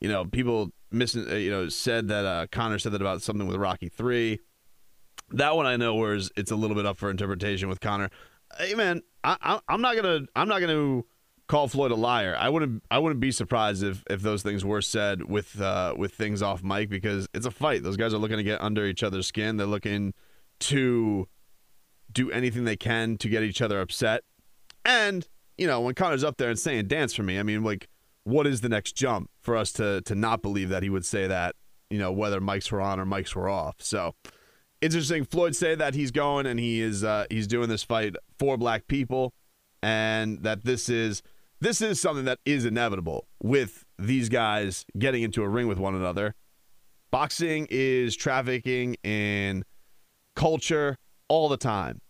you 0.00 0.08
know, 0.08 0.24
people 0.24 0.70
missing, 0.90 1.28
uh, 1.30 1.34
you 1.34 1.50
know, 1.50 1.68
said 1.68 2.08
that 2.08 2.24
uh, 2.24 2.46
Conor 2.50 2.80
said 2.80 2.92
that 2.92 3.00
about 3.00 3.22
something 3.22 3.46
with 3.46 3.58
Rocky 3.58 3.88
three. 3.88 4.40
That 5.32 5.56
one 5.56 5.66
I 5.66 5.76
know 5.76 5.94
where 5.94 6.14
it's 6.14 6.50
a 6.50 6.56
little 6.56 6.76
bit 6.76 6.86
up 6.86 6.98
for 6.98 7.10
interpretation 7.10 7.68
with 7.68 7.80
Conor. 7.80 8.10
Hey 8.58 8.74
man, 8.74 9.02
I, 9.22 9.60
I'm 9.68 9.80
not 9.80 9.96
gonna 9.96 10.26
I'm 10.34 10.48
not 10.48 10.60
gonna 10.60 11.02
call 11.50 11.66
Floyd 11.66 11.90
a 11.90 11.96
liar. 11.96 12.36
I 12.38 12.48
wouldn't 12.48 12.82
I 12.90 12.98
wouldn't 12.98 13.20
be 13.20 13.32
surprised 13.32 13.82
if 13.82 14.04
if 14.08 14.22
those 14.22 14.42
things 14.42 14.64
were 14.64 14.80
said 14.80 15.24
with 15.24 15.60
uh, 15.60 15.94
with 15.96 16.14
things 16.14 16.42
off 16.42 16.62
mic 16.62 16.88
because 16.88 17.28
it's 17.34 17.46
a 17.46 17.50
fight. 17.50 17.82
Those 17.82 17.96
guys 17.96 18.14
are 18.14 18.18
looking 18.18 18.36
to 18.36 18.42
get 18.42 18.60
under 18.60 18.86
each 18.86 19.02
other's 19.02 19.26
skin. 19.26 19.56
They're 19.56 19.66
looking 19.66 20.14
to 20.60 21.28
do 22.12 22.30
anything 22.30 22.64
they 22.64 22.76
can 22.76 23.16
to 23.18 23.28
get 23.28 23.42
each 23.42 23.60
other 23.60 23.80
upset. 23.80 24.22
And 24.84 25.28
you 25.58 25.66
know 25.66 25.80
when 25.80 25.94
Conor's 25.94 26.24
up 26.24 26.38
there 26.38 26.50
and 26.50 26.58
saying 26.58 26.86
"dance 26.86 27.14
for 27.14 27.22
me," 27.22 27.38
I 27.38 27.42
mean 27.42 27.62
like 27.62 27.88
what 28.24 28.46
is 28.46 28.60
the 28.60 28.68
next 28.68 28.92
jump 28.92 29.28
for 29.40 29.56
us 29.56 29.72
to 29.72 30.00
to 30.02 30.14
not 30.14 30.42
believe 30.42 30.68
that 30.68 30.82
he 30.82 30.90
would 30.90 31.04
say 31.04 31.26
that? 31.26 31.56
You 31.90 31.98
know 31.98 32.12
whether 32.12 32.40
mics 32.40 32.70
were 32.70 32.80
on 32.80 33.00
or 33.00 33.04
mics 33.04 33.34
were 33.34 33.48
off. 33.48 33.76
So 33.78 34.14
interesting. 34.80 35.24
Floyd 35.24 35.54
say 35.56 35.74
that 35.74 35.94
he's 35.94 36.10
going 36.10 36.46
and 36.46 36.58
he 36.58 36.80
is 36.80 37.04
uh, 37.04 37.26
he's 37.30 37.46
doing 37.46 37.68
this 37.68 37.82
fight 37.82 38.16
for 38.38 38.56
black 38.56 38.86
people, 38.86 39.32
and 39.82 40.42
that 40.42 40.64
this 40.64 40.88
is 40.88 41.22
this 41.60 41.80
is 41.80 42.00
something 42.00 42.24
that 42.24 42.38
is 42.44 42.64
inevitable 42.64 43.26
with 43.42 43.84
these 43.98 44.28
guys 44.28 44.86
getting 44.98 45.22
into 45.22 45.42
a 45.42 45.48
ring 45.48 45.68
with 45.68 45.78
one 45.78 45.94
another. 45.94 46.34
Boxing 47.10 47.66
is 47.70 48.16
trafficking 48.16 48.94
in 49.02 49.64
culture 50.36 50.96
all 51.28 51.48
the 51.48 51.56
time, 51.56 52.00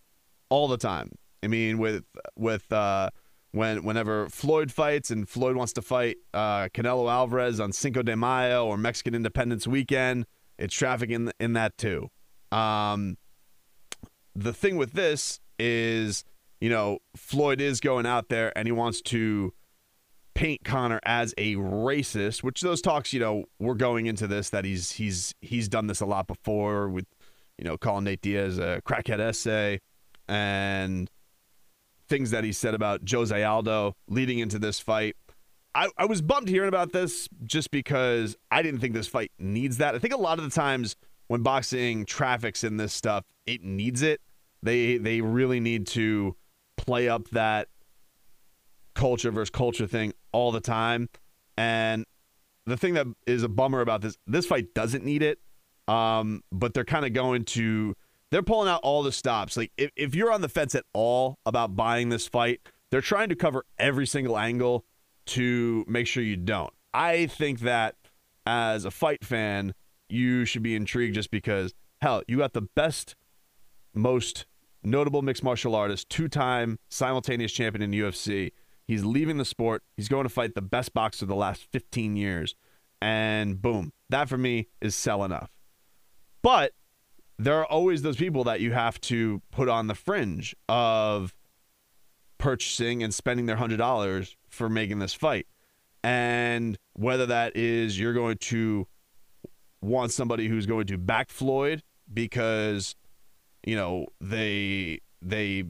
all 0.51 0.69
the 0.69 0.77
time. 0.77 1.11
I 1.43 1.47
mean, 1.47 1.79
with 1.79 2.05
with 2.37 2.71
uh, 2.73 3.11
when 3.53 3.83
whenever 3.83 4.29
Floyd 4.29 4.71
fights 4.71 5.11
and 5.11 5.29
Floyd 5.29 5.57
wants 5.57 5.73
to 5.75 5.83
fight 5.83 6.19
uh, 6.33 6.69
Canelo 6.69 7.11
Alvarez 7.11 7.59
on 7.61 7.73
Cinco 7.73 8.03
de 8.03 8.17
Mayo 8.17 8.67
or 8.67 8.77
Mexican 8.77 9.15
Independence 9.15 9.67
Weekend, 9.67 10.27
it's 10.59 10.75
trafficking 10.75 11.33
in 11.41 11.55
that 11.55 11.77
too. 11.77 12.11
Um, 12.53 13.17
the 14.35 14.53
thing 14.53 14.77
with 14.77 14.93
this 14.93 15.41
is, 15.59 16.25
you 16.61 16.71
know, 16.71 16.99
Floyd 17.17 17.61
is 17.61 17.81
going 17.81 18.07
out 18.07 18.29
there 18.29 18.57
and 18.57 18.67
he 18.67 18.73
wants 18.73 19.01
to 19.03 19.53
paint 20.35 20.65
Conor 20.65 21.01
as 21.05 21.35
a 21.37 21.57
racist, 21.57 22.43
which 22.43 22.61
those 22.61 22.81
talks, 22.81 23.13
you 23.13 23.21
know, 23.21 23.45
we're 23.59 23.75
going 23.75 24.07
into 24.07 24.27
this 24.27 24.51
that 24.51 24.65
he's 24.65 24.93
he's 24.93 25.35
he's 25.41 25.69
done 25.69 25.87
this 25.87 26.01
a 26.01 26.07
lot 26.07 26.27
before 26.27 26.89
with, 26.89 27.07
you 27.59 27.65
know, 27.65 27.77
calling 27.77 28.05
Nate 28.05 28.23
Diaz 28.23 28.59
a 28.59 28.81
crackhead 28.85 29.21
essay 29.21 29.81
and 30.29 31.11
things 32.09 32.31
that 32.31 32.45
he 32.45 32.53
said 32.53 32.75
about 32.75 33.09
Jose 33.09 33.43
Aldo 33.43 33.95
leading 34.09 34.39
into 34.39 34.59
this 34.59 34.81
fight. 34.81 35.17
I, 35.75 35.89
I 35.97 36.07
was 36.07 36.21
bummed 36.21 36.49
hearing 36.49 36.69
about 36.69 36.93
this 36.93 37.29
just 37.45 37.71
because 37.71 38.37
I 38.51 38.63
didn't 38.63 38.81
think 38.81 38.95
this 38.95 39.07
fight 39.07 39.31
needs 39.39 39.77
that. 39.77 39.95
I 39.95 39.99
think 39.99 40.15
a 40.15 40.19
lot 40.19 40.39
of 40.39 40.45
the 40.45 40.51
times 40.51 40.97
when 41.31 41.43
boxing 41.43 42.05
traffics 42.05 42.65
in 42.65 42.77
this 42.77 42.93
stuff, 42.93 43.25
it 43.47 43.63
needs 43.63 44.03
it. 44.03 44.21
They 44.65 44.99
they 44.99 45.21
really 45.21 45.61
need 45.61 45.87
to 45.89 46.35
play 46.77 47.09
up 47.09 47.31
that 47.31 47.69
culture 48.97 49.31
versus 49.31 49.51
culture 49.51 49.87
thing 49.87 50.13
all 50.33 50.51
the 50.51 50.61
time. 50.61 51.09
And 51.57 52.05
the 52.67 52.77
thing 52.77 52.95
that 52.95 53.07
is 53.29 53.45
a 53.45 53.49
bummer 53.49 53.81
about 53.81 54.01
this, 54.01 54.19
this 54.27 54.45
fight 54.45 54.75
doesn't 54.75 55.05
need 55.05 55.23
it. 55.23 55.39
Um, 55.87 56.43
but 56.51 56.75
they're 56.75 56.85
kind 56.85 57.07
of 57.07 57.13
going 57.13 57.45
to 57.45 57.95
they're 58.33 58.43
pulling 58.43 58.69
out 58.69 58.81
all 58.83 59.05
the 59.05 59.13
stops. 59.13 59.57
Like 59.57 59.71
if, 59.77 59.93
if 59.95 60.17
you're 60.17 60.33
on 60.33 60.41
the 60.41 60.49
fence 60.49 60.75
at 60.75 60.85
all 60.93 61.39
about 61.47 61.77
buying 61.77 62.09
this 62.09 62.27
fight, 62.27 62.61
they're 62.91 63.01
trying 63.01 63.29
to 63.29 63.37
cover 63.37 63.65
every 63.79 64.07
single 64.09 64.37
angle 64.37 64.85
to 65.27 65.85
make 65.87 66.09
sure 66.09 66.25
you 66.25 66.37
don't. 66.37 66.73
I 66.93 67.27
think 67.27 67.61
that 67.61 67.95
as 68.47 68.85
a 68.85 68.91
fight 68.91 69.25
fan, 69.25 69.75
you 70.11 70.45
should 70.45 70.63
be 70.63 70.75
intrigued 70.75 71.15
just 71.15 71.31
because 71.31 71.75
hell, 72.01 72.23
you 72.27 72.39
got 72.39 72.53
the 72.53 72.63
best, 72.63 73.15
most 73.95 74.47
notable 74.83 75.23
mixed 75.23 75.45
martial 75.45 75.75
artist, 75.75 76.09
two-time 76.09 76.79
simultaneous 76.89 77.53
champion 77.53 77.83
in 77.83 77.99
UFC. 77.99 78.53
He's 78.87 79.05
leaving 79.05 79.37
the 79.37 79.45
sport. 79.45 79.83
He's 79.97 80.09
going 80.09 80.25
to 80.25 80.31
fight 80.31 80.55
the 80.55 80.63
best 80.63 80.93
boxer 80.93 81.25
of 81.25 81.29
the 81.29 81.37
last 81.37 81.67
15 81.71 82.17
years. 82.17 82.55
And 83.01 83.61
boom, 83.61 83.93
that 84.09 84.29
for 84.29 84.37
me 84.37 84.69
is 84.81 84.95
sell 84.95 85.25
enough. 85.25 85.51
But 86.43 86.73
there 87.39 87.59
are 87.59 87.67
always 87.67 88.03
those 88.03 88.17
people 88.17 88.45
that 88.45 88.61
you 88.61 88.73
have 88.73 89.01
to 89.03 89.41
put 89.51 89.69
on 89.69 89.87
the 89.87 89.95
fringe 89.95 90.55
of 90.69 91.35
purchasing 92.39 93.03
and 93.03 93.15
spending 93.15 93.47
their 93.47 93.57
$100 93.57 94.35
for 94.49 94.69
making 94.69 94.99
this 94.99 95.15
fight. 95.15 95.47
And 96.03 96.79
whether 96.95 97.27
that 97.27 97.57
is 97.57 97.99
you're 97.99 98.15
going 98.15 98.39
to 98.39 98.87
want 99.83 100.13
somebody 100.13 100.49
who's 100.49 100.67
going 100.67 100.87
to 100.87 100.99
back 100.99 101.31
Floyd 101.31 101.83
because 102.13 102.95
you 103.67 103.77
know 103.77 104.07
they 104.21 105.01
they 105.23 105.65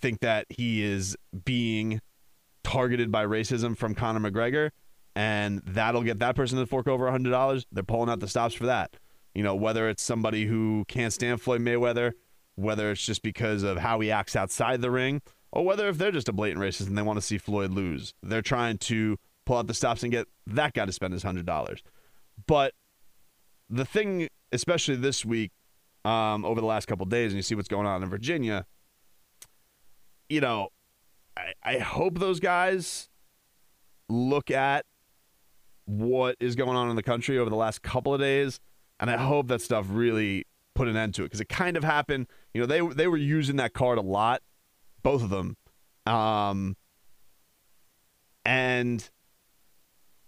think 0.00 0.20
that 0.20 0.46
he 0.48 0.82
is 0.82 1.16
being 1.44 2.00
targeted 2.64 3.10
by 3.10 3.24
racism 3.24 3.76
from 3.76 3.94
Conor 3.94 4.30
McGregor 4.30 4.70
and 5.14 5.60
that'll 5.66 6.02
get 6.02 6.18
that 6.20 6.34
person 6.34 6.58
to 6.58 6.66
fork 6.66 6.88
over 6.88 7.06
$100 7.06 7.64
they're 7.70 7.82
pulling 7.82 8.08
out 8.08 8.20
the 8.20 8.28
stops 8.28 8.54
for 8.54 8.66
that. 8.66 8.96
You 9.34 9.42
know 9.42 9.54
whether 9.54 9.88
it's 9.88 10.02
somebody 10.02 10.46
who 10.46 10.84
can't 10.88 11.12
stand 11.12 11.40
Floyd 11.40 11.60
Mayweather 11.60 12.12
whether 12.54 12.90
it's 12.90 13.04
just 13.04 13.22
because 13.22 13.62
of 13.62 13.78
how 13.78 14.00
he 14.00 14.10
acts 14.10 14.36
outside 14.36 14.82
the 14.82 14.90
ring 14.90 15.22
or 15.52 15.64
whether 15.64 15.88
if 15.88 15.96
they're 15.98 16.12
just 16.12 16.28
a 16.28 16.32
blatant 16.32 16.60
racist 16.60 16.86
and 16.86 16.98
they 16.98 17.02
want 17.02 17.16
to 17.16 17.22
see 17.22 17.38
Floyd 17.38 17.70
lose 17.70 18.14
they're 18.22 18.42
trying 18.42 18.78
to 18.78 19.18
pull 19.46 19.56
out 19.56 19.66
the 19.66 19.74
stops 19.74 20.02
and 20.02 20.12
get 20.12 20.28
that 20.46 20.74
guy 20.74 20.84
to 20.84 20.92
spend 20.92 21.12
his 21.14 21.24
$100 21.24 21.80
but 22.46 22.74
the 23.72 23.86
thing 23.86 24.28
especially 24.52 24.96
this 24.96 25.24
week 25.24 25.50
um, 26.04 26.44
over 26.44 26.60
the 26.60 26.66
last 26.66 26.86
couple 26.86 27.06
days, 27.06 27.32
and 27.32 27.38
you 27.38 27.42
see 27.42 27.54
what's 27.54 27.68
going 27.68 27.86
on 27.86 28.02
in 28.02 28.08
Virginia, 28.10 28.66
you 30.28 30.40
know, 30.40 30.68
I, 31.36 31.54
I 31.62 31.78
hope 31.78 32.18
those 32.18 32.38
guys 32.38 33.08
look 34.08 34.50
at 34.50 34.84
what 35.86 36.36
is 36.38 36.54
going 36.54 36.76
on 36.76 36.90
in 36.90 36.96
the 36.96 37.02
country 37.02 37.38
over 37.38 37.48
the 37.48 37.56
last 37.56 37.82
couple 37.82 38.12
of 38.12 38.20
days, 38.20 38.60
and 39.00 39.10
I 39.10 39.16
hope 39.16 39.48
that 39.48 39.62
stuff 39.62 39.86
really 39.88 40.44
put 40.74 40.86
an 40.86 40.96
end 40.96 41.14
to 41.14 41.22
it 41.22 41.26
because 41.26 41.40
it 41.40 41.48
kind 41.48 41.76
of 41.76 41.82
happened. 41.82 42.26
You 42.52 42.60
know, 42.60 42.66
they 42.66 42.80
they 42.94 43.08
were 43.08 43.16
using 43.16 43.56
that 43.56 43.72
card 43.72 43.96
a 43.96 44.02
lot, 44.02 44.42
both 45.02 45.22
of 45.22 45.30
them, 45.30 45.56
um, 46.04 46.76
and 48.44 49.08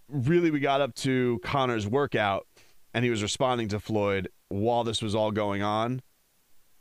really 0.08 0.50
we 0.50 0.60
got 0.60 0.80
up 0.80 0.94
to 0.94 1.40
Conor's 1.44 1.86
workout, 1.86 2.46
and 2.94 3.04
he 3.04 3.10
was 3.10 3.22
responding 3.22 3.68
to 3.68 3.80
Floyd, 3.80 4.28
while 4.48 4.84
this 4.84 5.02
was 5.02 5.14
all 5.14 5.32
going 5.32 5.62
on 5.62 6.00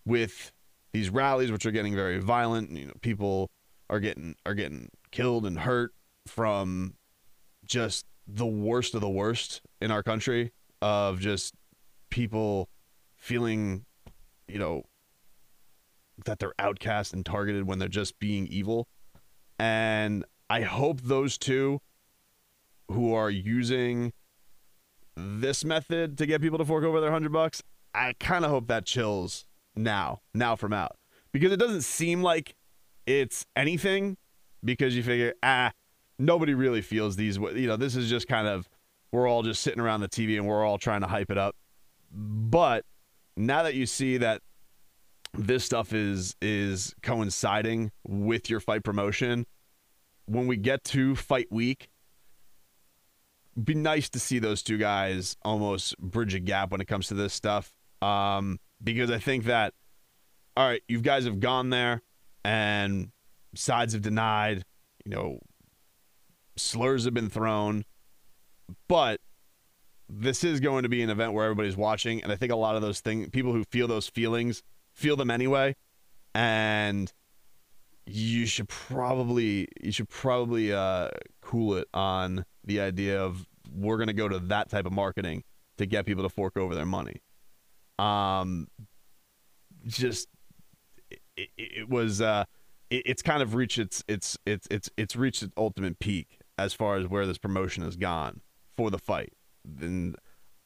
with 0.06 0.52
these 0.94 1.10
rallies 1.10 1.52
which 1.52 1.66
are 1.66 1.72
getting 1.72 1.96
very 1.96 2.20
violent. 2.20 2.72
You 2.72 2.86
know 2.86 2.94
people 3.02 3.50
are 3.90 4.00
getting 4.00 4.36
are 4.46 4.54
getting 4.54 4.90
killed 5.12 5.46
and 5.46 5.60
hurt 5.60 5.92
from 6.28 6.94
just 7.66 8.06
the 8.28 8.46
worst 8.46 8.94
of 8.94 9.02
the 9.02 9.10
worst 9.10 9.62
in 9.82 9.92
our 9.92 10.04
country 10.04 10.52
of 10.82 11.20
just 11.20 11.56
people 12.10 12.70
feeling 13.18 13.86
you 14.48 14.60
know 14.60 14.84
that 16.26 16.38
they're 16.38 16.54
outcast 16.60 17.12
and 17.12 17.26
targeted 17.26 17.66
when 17.66 17.80
they're 17.80 17.90
just 17.90 18.20
being 18.20 18.48
evil. 18.48 18.88
And 19.58 20.26
i 20.50 20.62
hope 20.62 21.02
those 21.02 21.38
two 21.38 21.80
who 22.92 23.14
are 23.14 23.30
using 23.32 24.14
this 25.16 25.64
method 25.64 26.18
to 26.18 26.26
get 26.26 26.42
people 26.42 26.58
to 26.58 26.66
fork 26.66 26.84
over 26.84 27.00
their 27.00 27.12
hundred 27.12 27.32
bucks, 27.32 27.62
I 27.94 28.14
kind 28.20 28.46
of 28.46 28.52
hope 28.52 28.68
that 28.68 28.86
chills 28.86 29.46
now, 29.76 30.22
now 30.34 30.56
from 30.56 30.74
out, 30.74 30.98
because 31.32 31.52
it 31.52 31.58
doesn't 31.58 31.84
seem 31.84 32.22
like 32.22 32.56
it's 33.06 33.46
anything. 33.56 34.18
Because 34.66 34.96
you 34.96 35.04
figure, 35.04 35.34
ah, 35.44 35.74
nobody 36.18 36.54
really 36.54 36.82
feels 36.82 37.18
these. 37.18 37.36
You 37.36 37.68
know, 37.68 37.76
this 37.76 37.98
is 37.98 38.10
just 38.10 38.30
kind 38.30 38.48
of 38.48 38.70
we're 39.12 39.28
all 39.28 39.44
just 39.44 39.62
sitting 39.62 39.82
around 39.82 40.02
the 40.02 40.08
TV 40.08 40.38
and 40.38 40.48
we're 40.48 40.66
all 40.66 40.78
trying 40.78 41.02
to 41.02 41.08
hype 41.08 41.30
it 41.30 41.38
up. 41.38 41.56
But 42.12 42.86
now 43.36 43.64
that 43.64 43.76
you 43.76 43.86
see 43.86 44.18
that 44.18 44.42
this 45.34 45.64
stuff 45.64 45.94
is 45.94 46.36
is 46.42 46.96
coinciding 47.02 47.92
with 48.08 48.50
your 48.50 48.60
fight 48.60 48.84
promotion, 48.84 49.46
when 50.26 50.48
we 50.48 50.58
get 50.58 50.84
to 50.86 51.16
fight 51.16 51.48
week 51.52 51.90
be 53.62 53.76
nice 53.76 54.10
to 54.10 54.20
see 54.20 54.40
those 54.40 54.64
two 54.64 54.78
guys 54.78 55.38
almost 55.44 55.98
bridge 56.00 56.34
a 56.34 56.40
gap 56.40 56.72
when 56.72 56.82
it 56.82 56.88
comes 56.88 57.08
to 57.08 57.14
this 57.14 57.34
stuff. 57.34 57.74
Um, 58.02 58.60
because 58.84 59.12
I 59.12 59.20
think 59.20 59.46
that, 59.46 59.74
all 60.58 60.68
right, 60.68 60.82
you 60.88 61.02
guys 61.02 61.26
have 61.26 61.40
gone 61.40 61.70
there 61.70 62.02
and 62.44 63.12
sides 63.56 63.94
have 63.94 64.02
denied, 64.02 64.66
you 65.06 65.12
know, 65.12 65.40
slurs 66.58 67.06
have 67.06 67.14
been 67.14 67.30
thrown, 67.30 67.86
but 68.88 69.22
this 70.10 70.44
is 70.44 70.60
going 70.60 70.84
to 70.84 70.90
be 70.90 71.02
an 71.02 71.10
event 71.10 71.34
where 71.34 71.46
everybody's 71.46 71.78
watching. 71.78 72.24
And 72.24 72.32
I 72.32 72.36
think 72.36 72.52
a 72.52 72.56
lot 72.56 72.76
of 72.76 72.82
those 72.82 73.00
things, 73.00 73.30
people 73.30 73.54
who 73.54 73.64
feel 73.66 73.88
those 73.88 74.08
feelings, 74.08 74.64
feel 74.94 75.16
them 75.16 75.32
anyway. 75.32 75.76
And 76.36 77.12
you 78.06 78.46
should 78.46 78.68
probably, 78.68 79.68
you 79.82 79.92
should 79.92 80.10
probably 80.10 80.74
uh, 80.74 81.10
cool 81.54 81.76
it 81.76 81.88
on 81.94 82.46
the 82.64 82.80
idea 82.80 83.22
of 83.22 83.46
we're 83.72 83.98
going 83.98 84.08
to 84.08 84.14
go 84.14 84.28
to 84.28 84.40
that 84.40 84.70
type 84.70 84.88
of 84.88 84.92
marketing 84.92 85.44
to 85.78 85.86
get 85.86 86.06
people 86.06 86.24
to 86.24 86.30
fork 86.30 86.58
over 86.58 86.74
their 86.74 86.86
money. 86.86 87.22
Um, 88.00 88.68
just 89.86 90.28
it, 91.38 91.50
it 91.56 91.90
was 91.90 92.22
uh, 92.22 92.46
it, 92.90 93.04
it's 93.06 93.22
kind 93.22 93.44
of 93.44 93.54
reached 93.54 93.78
its 93.78 94.04
its 94.08 94.36
its 94.48 94.68
its 94.72 94.90
it's 94.98 95.16
reached 95.16 95.44
its 95.44 95.54
ultimate 95.56 96.00
peak 96.00 96.40
as 96.58 96.74
far 96.74 96.98
as 96.98 97.08
where 97.08 97.28
this 97.28 97.38
promotion 97.38 97.84
has 97.84 97.96
gone 97.96 98.42
for 98.76 98.90
the 98.90 98.98
fight. 98.98 99.34
And 99.80 100.16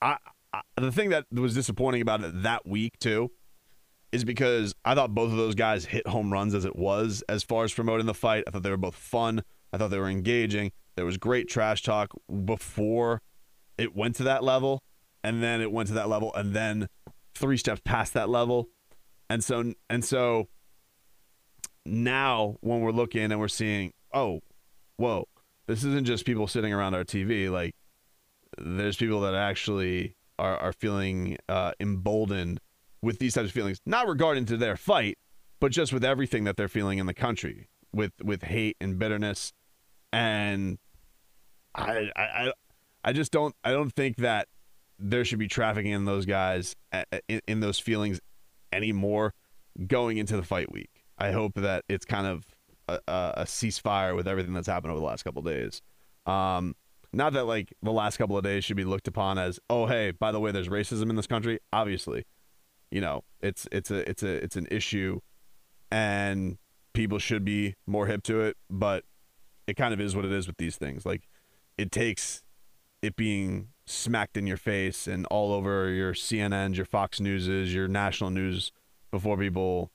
I, 0.02 0.18
I 0.54 0.62
the 0.78 0.92
thing 0.94 1.10
that 1.10 1.26
was 1.34 1.54
disappointing 1.54 2.02
about 2.02 2.24
it 2.24 2.44
that 2.44 2.66
week 2.66 2.98
too 3.00 3.32
is 4.14 4.24
because 4.24 4.74
I 4.86 4.96
thought 4.96 5.14
both 5.14 5.32
of 5.32 5.38
those 5.38 5.56
guys 5.56 5.84
hit 5.84 6.08
home 6.08 6.32
runs 6.32 6.56
as 6.56 6.64
it 6.64 6.78
was 6.78 7.24
as 7.28 7.44
far 7.44 7.66
as 7.66 7.74
promoting 7.74 8.06
the 8.06 8.14
fight. 8.14 8.46
I 8.48 8.52
thought 8.52 8.64
they 8.64 8.70
were 8.70 8.78
both 8.78 8.96
fun. 8.96 9.44
I 9.72 9.78
thought 9.78 9.90
they 9.90 10.00
were 10.00 10.10
engaging. 10.10 10.72
There 10.96 11.06
was 11.06 11.18
great 11.18 11.48
trash 11.48 11.84
talk 11.84 12.12
before 12.46 13.22
it 13.78 13.96
went 13.96 14.16
to 14.16 14.24
that 14.24 14.44
level, 14.44 14.82
and 15.24 15.44
then 15.44 15.62
it 15.62 15.72
went 15.72 15.88
to 15.90 15.94
that 15.94 16.10
level, 16.10 16.34
and 16.34 16.54
then 16.54 16.88
three 17.36 17.58
steps 17.58 17.82
past 17.86 18.14
that 18.14 18.30
level, 18.30 18.70
and 19.30 19.44
so 19.44 19.74
and 19.90 20.04
so 20.04 20.48
now 21.86 22.58
when 22.62 22.82
we're 22.82 22.92
looking 22.92 23.32
and 23.32 23.40
we're 23.40 23.48
seeing, 23.48 23.94
oh, 24.14 24.42
whoa, 24.98 25.28
this 25.68 25.84
isn't 25.84 26.06
just 26.06 26.26
people 26.26 26.48
sitting 26.48 26.74
around 26.74 26.96
our 26.96 27.04
TV. 27.04 27.50
Like, 27.50 27.76
there's 28.58 28.98
people 28.98 29.22
that 29.22 29.36
actually 29.36 30.16
are 30.40 30.58
are 30.58 30.74
feeling 30.74 31.38
uh, 31.48 31.74
emboldened 31.80 32.60
with 33.02 33.20
these 33.20 33.34
types 33.34 33.50
of 33.50 33.54
feelings, 33.54 33.80
not 33.86 34.08
regarding 34.08 34.46
to 34.46 34.58
their 34.58 34.76
fight, 34.76 35.18
but 35.60 35.72
just 35.72 35.94
with 35.94 36.04
everything 36.04 36.44
that 36.46 36.58
they're 36.58 36.68
feeling 36.68 36.98
in 36.98 37.06
the 37.06 37.14
country, 37.14 37.68
with 37.94 38.12
with 38.24 38.44
hate 38.44 38.78
and 38.80 38.98
bitterness, 39.00 39.54
and 40.12 40.78
I, 41.76 42.12
I, 42.16 42.52
I 43.04 43.14
just 43.14 43.32
don't. 43.32 43.56
I 43.64 43.72
don't 43.72 43.92
think 43.92 44.18
that 44.18 44.48
there 45.00 45.24
should 45.24 45.40
be 45.40 45.48
trafficking 45.48 45.92
in 45.92 46.06
those 46.06 46.26
guys 46.26 46.76
in, 47.28 47.42
in 47.48 47.60
those 47.60 47.80
feelings 47.80 48.20
anymore 48.72 49.34
going 49.86 50.18
into 50.18 50.36
the 50.36 50.44
fight 50.44 50.72
week. 50.72 51.06
I 51.18 51.32
hope 51.32 51.54
that 51.56 51.84
it's 51.88 52.06
kind 52.06 52.28
of 52.28 52.46
a, 52.88 53.00
a 53.08 53.44
ceasefire 53.44 54.16
with 54.16 54.28
everything 54.28 54.54
that's 54.54 54.68
happened 54.68 54.92
over 54.92 55.00
the 55.00 55.06
last 55.06 55.24
couple 55.24 55.42
days. 55.42 55.82
Um, 56.26 56.76
not 57.14 57.34
that 57.34 57.46
like 57.46 57.74
the 57.82 57.92
last 57.92 58.18
couple 58.18 58.38
of 58.38 58.44
days 58.44 58.66
should 58.66 58.78
be 58.78 58.84
looked 58.84 59.08
upon 59.08 59.38
as, 59.38 59.60
oh 59.70 59.86
hey, 59.86 60.12
by 60.12 60.32
the 60.32 60.40
way, 60.40 60.52
there's 60.52 60.68
racism 60.68 61.10
in 61.10 61.16
this 61.16 61.28
country. 61.28 61.60
Obviously, 61.72 62.26
you 62.92 63.02
know, 63.02 63.24
it's 63.42 63.68
it's 63.72 63.92
a 63.92 64.10
it's 64.10 64.24
a 64.24 64.44
it's 64.44 64.56
an 64.56 64.68
issue, 64.70 65.20
and 65.92 66.58
people 66.98 67.20
should 67.20 67.46
be 67.46 67.76
more 67.86 68.08
hip 68.08 68.24
to 68.24 68.42
it. 68.42 68.58
But 68.70 69.06
it 69.68 69.76
kind 69.76 69.94
of 69.94 70.02
is 70.02 70.16
what 70.16 70.26
it 70.26 70.32
is 70.32 70.48
with 70.48 70.58
these 70.58 70.76
things. 70.76 71.06
Like 71.06 71.28
it 71.78 71.92
takes 71.92 72.44
it 73.02 73.16
being 73.16 73.70
smacked 73.86 74.36
in 74.36 74.48
your 74.48 74.58
face 74.58 75.08
and 75.08 75.26
all 75.28 75.54
over 75.54 75.90
your 75.90 76.14
CNNs, 76.14 76.76
your 76.76 76.86
Fox 76.86 77.22
Newses, 77.22 77.74
your 77.74 77.88
national 77.88 78.32
news 78.32 78.72
before 79.12 79.38
people 79.38 79.92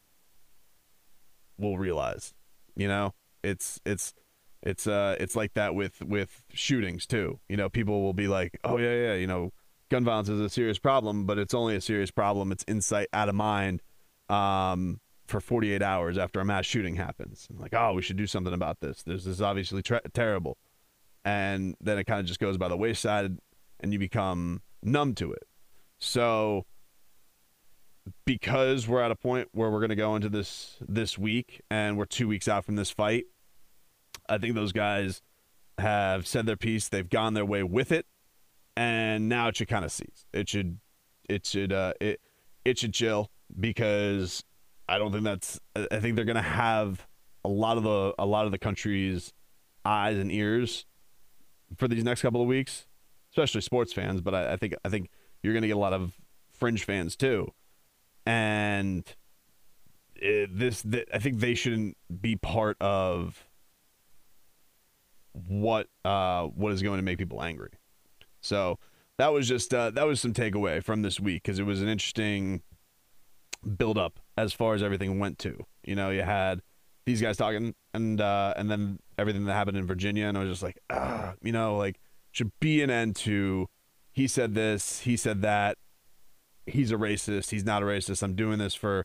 will 1.58 1.76
realize. 1.76 2.32
You 2.76 2.88
know, 2.88 3.14
it's 3.42 3.80
it's 3.84 4.14
it's 4.62 4.86
uh 4.86 5.16
it's 5.18 5.34
like 5.34 5.54
that 5.54 5.74
with 5.74 6.00
with 6.02 6.44
shootings 6.54 7.06
too. 7.06 7.40
You 7.48 7.56
know, 7.56 7.68
people 7.68 8.02
will 8.02 8.14
be 8.14 8.28
like, 8.28 8.58
"Oh 8.62 8.78
yeah, 8.78 8.94
yeah, 8.94 9.14
you 9.14 9.26
know, 9.26 9.52
gun 9.90 10.04
violence 10.04 10.28
is 10.28 10.40
a 10.40 10.48
serious 10.48 10.78
problem, 10.78 11.26
but 11.26 11.36
it's 11.38 11.52
only 11.52 11.74
a 11.74 11.80
serious 11.80 12.12
problem. 12.12 12.52
It's 12.52 12.64
insight 12.68 13.08
out 13.12 13.28
of 13.28 13.34
mind." 13.34 13.82
Um, 14.28 15.00
for 15.26 15.40
48 15.40 15.82
hours 15.82 16.18
after 16.18 16.40
a 16.40 16.44
mass 16.44 16.66
shooting 16.66 16.96
happens. 16.96 17.48
like, 17.58 17.74
oh, 17.74 17.92
we 17.94 18.02
should 18.02 18.16
do 18.16 18.26
something 18.26 18.52
about 18.52 18.80
this. 18.80 19.02
This 19.02 19.26
is 19.26 19.40
obviously 19.40 19.82
tra- 19.82 20.02
terrible. 20.12 20.58
And 21.24 21.76
then 21.80 21.98
it 21.98 22.04
kind 22.04 22.20
of 22.20 22.26
just 22.26 22.40
goes 22.40 22.58
by 22.58 22.68
the 22.68 22.76
wayside 22.76 23.38
and 23.80 23.92
you 23.92 23.98
become 23.98 24.62
numb 24.82 25.14
to 25.16 25.32
it. 25.32 25.44
So 25.98 26.66
because 28.24 28.88
we're 28.88 29.02
at 29.02 29.10
a 29.10 29.16
point 29.16 29.48
where 29.52 29.70
we're 29.70 29.78
going 29.78 29.90
to 29.90 29.96
go 29.96 30.16
into 30.16 30.28
this 30.28 30.78
this 30.86 31.16
week 31.16 31.60
and 31.70 31.96
we're 31.96 32.04
2 32.04 32.26
weeks 32.26 32.48
out 32.48 32.64
from 32.64 32.76
this 32.76 32.90
fight, 32.90 33.24
I 34.28 34.38
think 34.38 34.54
those 34.54 34.72
guys 34.72 35.22
have 35.78 36.26
said 36.26 36.46
their 36.46 36.56
piece, 36.56 36.88
they've 36.88 37.08
gone 37.08 37.34
their 37.34 37.44
way 37.44 37.62
with 37.62 37.92
it, 37.92 38.06
and 38.76 39.28
now 39.28 39.48
it 39.48 39.56
should 39.56 39.68
kind 39.68 39.84
of 39.84 39.92
cease. 39.92 40.26
It 40.32 40.48
should 40.48 40.78
it 41.28 41.46
should 41.46 41.72
uh 41.72 41.92
it 42.00 42.20
it 42.64 42.78
should 42.78 42.92
chill 42.92 43.30
because 43.58 44.44
I 44.88 44.98
don't 44.98 45.12
think 45.12 45.24
that's. 45.24 45.60
I 45.76 46.00
think 46.00 46.16
they're 46.16 46.24
going 46.24 46.36
to 46.36 46.42
have 46.42 47.06
a 47.44 47.48
lot 47.48 47.76
of 47.76 47.82
the 47.82 48.14
a 48.18 48.26
lot 48.26 48.46
of 48.46 48.52
the 48.52 48.58
country's 48.58 49.32
eyes 49.84 50.18
and 50.18 50.30
ears 50.30 50.86
for 51.76 51.88
these 51.88 52.04
next 52.04 52.22
couple 52.22 52.40
of 52.40 52.46
weeks, 52.46 52.86
especially 53.32 53.60
sports 53.60 53.92
fans. 53.92 54.20
But 54.20 54.34
I, 54.34 54.52
I 54.52 54.56
think 54.56 54.74
I 54.84 54.88
think 54.88 55.10
you're 55.42 55.52
going 55.52 55.62
to 55.62 55.68
get 55.68 55.76
a 55.76 55.80
lot 55.80 55.92
of 55.92 56.14
fringe 56.52 56.84
fans 56.84 57.16
too, 57.16 57.52
and 58.26 59.04
it, 60.16 60.56
this 60.56 60.82
th- 60.82 61.08
I 61.12 61.18
think 61.18 61.40
they 61.40 61.54
shouldn't 61.54 61.96
be 62.20 62.36
part 62.36 62.76
of 62.80 63.46
what 65.32 65.88
uh, 66.04 66.44
what 66.44 66.72
is 66.72 66.82
going 66.82 66.98
to 66.98 67.02
make 67.02 67.18
people 67.18 67.42
angry. 67.42 67.70
So 68.40 68.78
that 69.18 69.32
was 69.32 69.48
just 69.48 69.72
uh, 69.72 69.90
that 69.90 70.06
was 70.06 70.20
some 70.20 70.32
takeaway 70.32 70.82
from 70.82 71.02
this 71.02 71.20
week 71.20 71.42
because 71.42 71.58
it 71.58 71.64
was 71.64 71.82
an 71.82 71.88
interesting 71.88 72.62
build 73.76 73.98
up 73.98 74.20
as 74.36 74.52
far 74.52 74.74
as 74.74 74.82
everything 74.82 75.18
went 75.18 75.38
to. 75.40 75.64
You 75.84 75.94
know, 75.94 76.10
you 76.10 76.22
had 76.22 76.62
these 77.06 77.20
guys 77.20 77.36
talking 77.36 77.74
and 77.94 78.20
uh, 78.20 78.54
and 78.56 78.70
then 78.70 78.98
everything 79.18 79.44
that 79.44 79.52
happened 79.52 79.76
in 79.76 79.86
Virginia 79.86 80.26
and 80.26 80.36
I 80.36 80.40
was 80.40 80.50
just 80.50 80.62
like, 80.62 80.78
ah, 80.90 81.34
you 81.42 81.52
know, 81.52 81.76
like 81.76 82.00
should 82.30 82.52
be 82.60 82.82
an 82.82 82.90
end 82.90 83.16
to 83.16 83.68
he 84.12 84.26
said 84.26 84.54
this, 84.54 85.00
he 85.00 85.16
said 85.16 85.42
that. 85.42 85.78
He's 86.66 86.92
a 86.92 86.96
racist, 86.96 87.50
he's 87.50 87.64
not 87.64 87.82
a 87.82 87.86
racist. 87.86 88.22
I'm 88.22 88.34
doing 88.34 88.58
this 88.58 88.74
for 88.74 89.04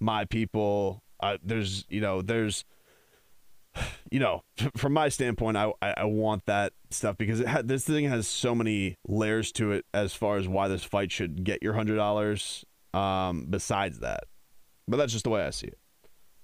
my 0.00 0.24
people. 0.24 1.02
Uh, 1.20 1.38
there's, 1.42 1.84
you 1.88 2.00
know, 2.00 2.20
there's 2.20 2.64
you 4.10 4.18
know, 4.18 4.42
from 4.76 4.92
my 4.92 5.08
standpoint, 5.08 5.56
I, 5.56 5.72
I 5.80 6.04
want 6.04 6.46
that 6.46 6.72
stuff 6.90 7.16
because 7.16 7.40
it 7.40 7.48
ha- 7.48 7.62
this 7.62 7.84
thing 7.84 8.06
has 8.06 8.26
so 8.26 8.54
many 8.54 8.96
layers 9.06 9.52
to 9.52 9.72
it 9.72 9.84
as 9.94 10.14
far 10.14 10.38
as 10.38 10.48
why 10.48 10.68
this 10.68 10.84
fight 10.84 11.12
should 11.12 11.44
get 11.44 11.62
your 11.62 11.74
hundred 11.74 11.96
dollars 11.96 12.64
um, 12.96 13.46
besides 13.50 13.98
that. 14.00 14.24
But 14.88 14.96
that's 14.96 15.12
just 15.12 15.24
the 15.24 15.30
way 15.30 15.44
I 15.44 15.50
see 15.50 15.66
it. 15.66 15.78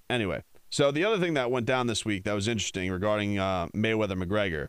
Anyway, 0.09 0.43
so 0.69 0.91
the 0.91 1.05
other 1.05 1.17
thing 1.17 1.33
that 1.33 1.49
went 1.49 1.65
down 1.65 1.87
this 1.87 2.05
week 2.05 2.23
that 2.25 2.33
was 2.33 2.47
interesting 2.47 2.91
regarding 2.91 3.39
uh, 3.39 3.67
Mayweather 3.75 4.21
McGregor 4.21 4.67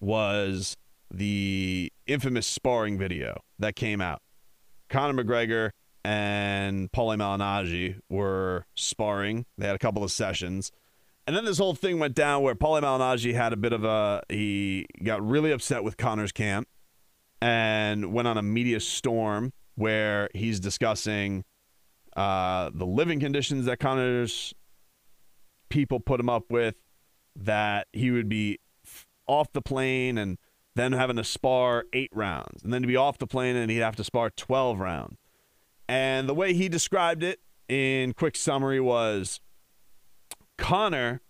was 0.00 0.76
the 1.10 1.92
infamous 2.06 2.46
sparring 2.46 2.96
video 2.96 3.42
that 3.58 3.76
came 3.76 4.00
out. 4.00 4.22
Conor 4.88 5.22
McGregor 5.22 5.70
and 6.04 6.90
Paulie 6.92 7.18
Malignaggi 7.18 8.00
were 8.08 8.64
sparring. 8.74 9.44
They 9.58 9.66
had 9.66 9.76
a 9.76 9.80
couple 9.80 10.02
of 10.02 10.10
sessions. 10.10 10.72
And 11.26 11.36
then 11.36 11.44
this 11.44 11.58
whole 11.58 11.74
thing 11.74 11.98
went 11.98 12.14
down 12.14 12.42
where 12.42 12.54
Paulie 12.54 12.82
Malignaggi 12.82 13.34
had 13.34 13.52
a 13.52 13.56
bit 13.56 13.72
of 13.72 13.84
a 13.84 14.22
he 14.28 14.86
got 15.04 15.26
really 15.26 15.52
upset 15.52 15.84
with 15.84 15.96
Conor's 15.96 16.32
camp 16.32 16.68
and 17.42 18.12
went 18.12 18.26
on 18.26 18.38
a 18.38 18.42
media 18.42 18.80
storm 18.80 19.52
where 19.80 20.28
he's 20.34 20.60
discussing 20.60 21.42
uh, 22.14 22.70
the 22.74 22.84
living 22.84 23.18
conditions 23.18 23.64
that 23.64 23.80
Conor's 23.80 24.52
people 25.70 26.00
put 26.00 26.20
him 26.20 26.28
up 26.28 26.50
with, 26.50 26.74
that 27.34 27.88
he 27.94 28.10
would 28.10 28.28
be 28.28 28.58
f- 28.84 29.06
off 29.26 29.50
the 29.54 29.62
plane 29.62 30.18
and 30.18 30.36
then 30.76 30.92
having 30.92 31.16
to 31.16 31.24
spar 31.24 31.84
eight 31.94 32.10
rounds, 32.12 32.62
and 32.62 32.74
then 32.74 32.82
to 32.82 32.88
be 32.88 32.96
off 32.96 33.16
the 33.16 33.26
plane 33.26 33.56
and 33.56 33.70
he'd 33.70 33.78
have 33.78 33.96
to 33.96 34.04
spar 34.04 34.28
12 34.28 34.78
rounds. 34.78 35.16
And 35.88 36.28
the 36.28 36.34
way 36.34 36.52
he 36.52 36.68
described 36.68 37.22
it 37.22 37.40
in 37.66 38.12
quick 38.12 38.36
summary 38.36 38.80
was 38.80 39.40
Conor 40.58 41.22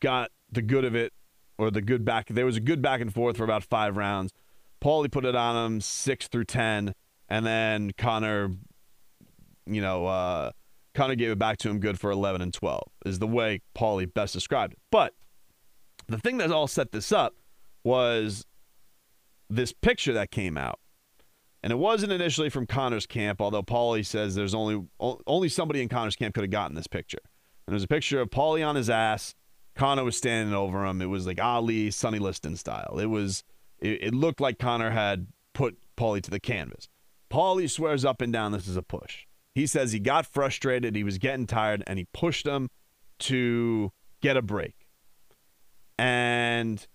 got 0.00 0.30
the 0.52 0.62
good 0.62 0.84
of 0.84 0.94
it, 0.94 1.14
or 1.56 1.70
the 1.70 1.80
good 1.80 2.04
back. 2.04 2.28
There 2.28 2.46
was 2.46 2.56
a 2.56 2.60
good 2.60 2.82
back 2.82 3.00
and 3.00 3.12
forth 3.12 3.38
for 3.38 3.44
about 3.44 3.64
five 3.64 3.96
rounds. 3.96 4.32
Paulie 4.82 5.10
put 5.10 5.24
it 5.24 5.34
on 5.34 5.56
him 5.56 5.80
six 5.80 6.28
through 6.28 6.44
10 6.44 6.94
and 7.30 7.46
then 7.46 7.92
Conor, 7.96 8.50
you 9.66 9.80
know, 9.80 10.06
uh, 10.06 10.50
Conor 10.94 11.14
gave 11.14 11.30
it 11.30 11.38
back 11.38 11.58
to 11.58 11.70
him 11.70 11.78
good 11.78 11.98
for 11.98 12.10
11 12.10 12.42
and 12.42 12.52
12, 12.52 12.82
is 13.06 13.20
the 13.20 13.26
way 13.26 13.62
Paulie 13.76 14.12
best 14.12 14.34
described 14.34 14.72
it. 14.72 14.78
But 14.90 15.14
the 16.08 16.18
thing 16.18 16.38
that 16.38 16.50
all 16.50 16.66
set 16.66 16.90
this 16.90 17.12
up 17.12 17.34
was 17.84 18.44
this 19.48 19.72
picture 19.72 20.12
that 20.14 20.30
came 20.30 20.58
out. 20.58 20.80
And 21.62 21.72
it 21.72 21.76
wasn't 21.76 22.12
initially 22.12 22.48
from 22.48 22.66
Conor's 22.66 23.06
camp, 23.06 23.40
although 23.40 23.62
Paulie 23.62 24.04
says 24.04 24.34
there's 24.34 24.54
only 24.54 24.82
only 24.98 25.48
somebody 25.50 25.82
in 25.82 25.90
Conor's 25.90 26.16
camp 26.16 26.34
could 26.34 26.42
have 26.42 26.50
gotten 26.50 26.74
this 26.74 26.86
picture. 26.86 27.20
And 27.66 27.74
there's 27.74 27.84
a 27.84 27.88
picture 27.88 28.20
of 28.20 28.30
Paulie 28.30 28.66
on 28.66 28.76
his 28.76 28.88
ass. 28.88 29.34
Conor 29.76 30.04
was 30.04 30.16
standing 30.16 30.54
over 30.54 30.86
him. 30.86 31.02
It 31.02 31.06
was 31.06 31.26
like 31.26 31.40
Ali, 31.40 31.90
Sonny 31.90 32.18
Liston 32.18 32.56
style. 32.56 32.98
It 32.98 33.06
was 33.06 33.44
it, 33.78 34.04
it 34.04 34.14
looked 34.14 34.40
like 34.40 34.58
Conor 34.58 34.90
had 34.90 35.26
put 35.52 35.78
Paulie 35.96 36.22
to 36.22 36.30
the 36.30 36.40
canvas. 36.40 36.88
Paulie 37.30 37.70
swears 37.70 38.04
up 38.04 38.20
and 38.20 38.32
down 38.32 38.52
this 38.52 38.66
is 38.66 38.76
a 38.76 38.82
push. 38.82 39.26
He 39.54 39.66
says 39.66 39.92
he 39.92 40.00
got 40.00 40.26
frustrated, 40.26 40.94
he 40.94 41.04
was 41.04 41.18
getting 41.18 41.46
tired, 41.46 41.82
and 41.86 41.98
he 41.98 42.06
pushed 42.12 42.46
him 42.46 42.68
to 43.20 43.92
get 44.20 44.36
a 44.36 44.42
break. 44.42 44.86
And 45.98 46.86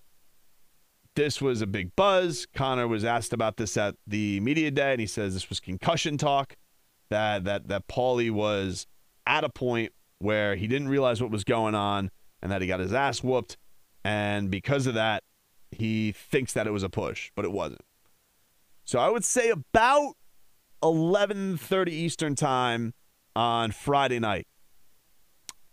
this 1.16 1.42
was 1.42 1.62
a 1.62 1.68
big 1.68 1.96
buzz. 1.96 2.48
Conor 2.54 2.88
was 2.88 3.06
asked 3.06 3.34
about 3.34 3.58
this 3.58 3.78
at 3.78 3.96
the 4.06 4.40
media 4.40 4.72
day, 4.72 4.92
and 4.92 5.00
he 5.00 5.08
says 5.08 5.34
this 5.34 5.50
was 5.50 5.60
concussion 5.60 6.18
talk. 6.18 6.56
That 7.10 7.44
that 7.44 7.68
that 7.68 7.88
Paulie 7.88 8.32
was 8.32 8.88
at 9.28 9.44
a 9.44 9.50
point 9.50 9.94
where 10.20 10.56
he 10.56 10.68
didn't 10.68 10.88
realize 10.88 11.22
what 11.22 11.32
was 11.32 11.44
going 11.44 11.76
on, 11.76 12.10
and 12.42 12.52
that 12.52 12.62
he 12.62 12.68
got 12.68 12.80
his 12.80 12.94
ass 12.94 13.24
whooped, 13.24 13.58
and 14.04 14.50
because 14.50 14.88
of 14.88 14.96
that, 14.96 15.24
he 15.72 16.12
thinks 16.12 16.54
that 16.54 16.68
it 16.68 16.72
was 16.72 16.84
a 16.84 16.90
push, 16.90 17.32
but 17.36 17.46
it 17.46 17.52
wasn't. 17.52 17.82
So 18.86 19.00
I 19.00 19.10
would 19.10 19.24
say 19.24 19.50
about 19.50 20.16
11:30 20.86 21.90
Eastern 21.90 22.36
Time 22.36 22.94
on 23.36 23.72
Friday 23.72 24.20
night, 24.20 24.48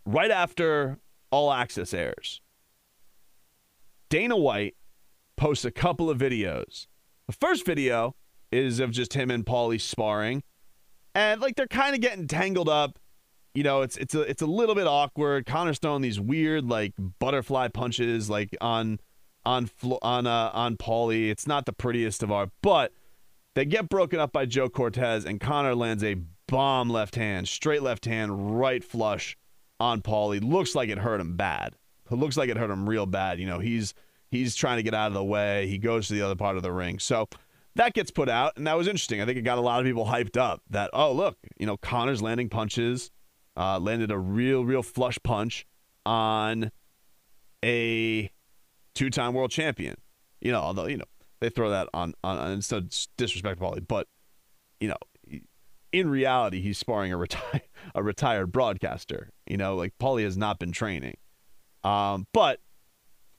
right 0.05 0.31
after 0.31 0.97
All 1.31 1.53
Access 1.53 1.93
airs. 1.93 2.41
Dana 4.09 4.35
White 4.35 4.75
posts 5.37 5.65
a 5.65 5.71
couple 5.71 6.09
of 6.09 6.17
videos. 6.17 6.87
The 7.27 7.33
first 7.33 7.63
video 7.65 8.15
is 8.51 8.79
of 8.79 8.91
just 8.91 9.13
him 9.13 9.29
and 9.29 9.45
Paulie 9.45 9.79
sparring, 9.79 10.41
and 11.13 11.39
like 11.39 11.55
they're 11.55 11.67
kind 11.67 11.93
of 11.93 12.01
getting 12.01 12.27
tangled 12.27 12.69
up. 12.69 12.97
You 13.53 13.61
know, 13.61 13.83
it's 13.83 13.97
it's 13.97 14.15
a 14.15 14.21
it's 14.21 14.41
a 14.41 14.47
little 14.47 14.73
bit 14.73 14.87
awkward. 14.87 15.45
Conor's 15.45 15.77
throwing 15.77 16.01
these 16.01 16.19
weird 16.19 16.67
like 16.67 16.93
butterfly 17.19 17.67
punches 17.67 18.31
like 18.31 18.57
on 18.61 18.99
on 19.45 19.69
on 20.01 20.25
uh, 20.25 20.49
on 20.53 20.75
Paulie. 20.75 21.29
It's 21.29 21.45
not 21.45 21.67
the 21.67 21.73
prettiest 21.73 22.23
of 22.23 22.31
art, 22.31 22.49
but 22.63 22.91
they 23.55 23.65
get 23.65 23.89
broken 23.89 24.19
up 24.19 24.31
by 24.31 24.45
Joe 24.45 24.69
Cortez, 24.69 25.25
and 25.25 25.39
Conor 25.39 25.75
lands 25.75 26.03
a 26.03 26.17
bomb 26.47 26.89
left 26.89 27.15
hand, 27.15 27.47
straight 27.47 27.83
left 27.83 28.05
hand, 28.05 28.59
right 28.59 28.83
flush 28.83 29.37
on 29.79 30.01
Paulie. 30.01 30.43
Looks 30.43 30.75
like 30.75 30.89
it 30.89 30.99
hurt 30.99 31.21
him 31.21 31.35
bad. 31.35 31.75
It 32.11 32.15
looks 32.15 32.37
like 32.37 32.49
it 32.49 32.57
hurt 32.57 32.69
him 32.69 32.87
real 32.87 33.05
bad. 33.05 33.39
You 33.39 33.47
know, 33.47 33.59
he's 33.59 33.93
he's 34.29 34.55
trying 34.55 34.77
to 34.77 34.83
get 34.83 34.93
out 34.93 35.07
of 35.07 35.13
the 35.13 35.23
way. 35.23 35.67
He 35.67 35.77
goes 35.77 36.07
to 36.07 36.13
the 36.13 36.21
other 36.21 36.35
part 36.35 36.57
of 36.57 36.63
the 36.63 36.71
ring. 36.71 36.99
So 36.99 37.27
that 37.75 37.93
gets 37.93 38.11
put 38.11 38.29
out, 38.29 38.53
and 38.55 38.67
that 38.67 38.77
was 38.77 38.87
interesting. 38.87 39.21
I 39.21 39.25
think 39.25 39.37
it 39.37 39.41
got 39.41 39.57
a 39.57 39.61
lot 39.61 39.79
of 39.79 39.85
people 39.85 40.05
hyped 40.05 40.37
up 40.37 40.61
that, 40.69 40.89
oh, 40.93 41.11
look, 41.11 41.37
you 41.57 41.65
know, 41.65 41.77
Conor's 41.77 42.21
landing 42.21 42.49
punches, 42.49 43.09
uh, 43.57 43.79
landed 43.79 44.11
a 44.11 44.17
real, 44.17 44.63
real 44.63 44.83
flush 44.83 45.17
punch 45.23 45.65
on 46.05 46.71
a 47.63 48.29
two 48.93 49.09
time 49.09 49.33
world 49.33 49.51
champion. 49.51 49.95
You 50.41 50.51
know, 50.51 50.59
although, 50.59 50.87
you 50.87 50.97
know, 50.97 51.05
they 51.43 51.49
throw 51.49 51.69
that 51.69 51.89
on 51.93 52.13
on, 52.23 52.37
on 52.37 52.51
instead 52.51 52.95
disrespect 53.17 53.59
Paulie. 53.59 53.85
But 53.85 54.07
you 54.79 54.87
know, 54.87 55.41
in 55.91 56.09
reality, 56.09 56.61
he's 56.61 56.77
sparring 56.77 57.11
a, 57.11 57.17
reti- 57.17 57.61
a 57.95 58.01
retired 58.01 58.51
broadcaster. 58.51 59.29
You 59.47 59.57
know, 59.57 59.75
like 59.75 59.93
Paulie 59.99 60.23
has 60.23 60.37
not 60.37 60.57
been 60.57 60.71
training. 60.71 61.17
Um, 61.83 62.27
but 62.33 62.61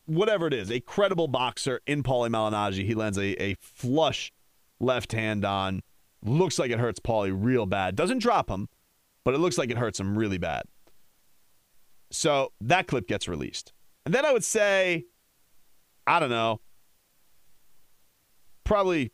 whatever 0.05 0.47
it 0.47 0.53
is, 0.53 0.71
a 0.71 0.81
credible 0.81 1.29
boxer 1.29 1.81
in 1.87 2.03
Paulie 2.03 2.29
Malignaggi. 2.29 2.85
He 2.85 2.95
lands 2.95 3.17
a, 3.17 3.43
a 3.43 3.57
flush 3.61 4.33
left 4.81 5.13
hand 5.13 5.45
on. 5.45 5.83
Looks 6.23 6.59
like 6.59 6.71
it 6.71 6.79
hurts 6.79 7.01
Paulie 7.01 7.35
real 7.35 7.67
bad. 7.67 7.97
Doesn't 7.97 8.19
drop 8.19 8.51
him, 8.51 8.69
but 9.25 9.35
it 9.35 9.39
looks 9.39 9.59
like 9.59 9.71
it 9.71 9.79
hurts 9.79 9.99
him 9.99 10.17
really 10.17 10.39
bad. 10.39 10.65
So 12.11 12.53
that 12.61 12.87
clip 12.87 13.09
gets 13.09 13.29
released. 13.29 13.73
And 14.05 14.15
then 14.15 14.25
I 14.25 14.33
would 14.33 14.45
say, 14.45 15.07
I 16.07 16.21
don't 16.21 16.31
know, 16.31 16.61
probably 18.65 19.13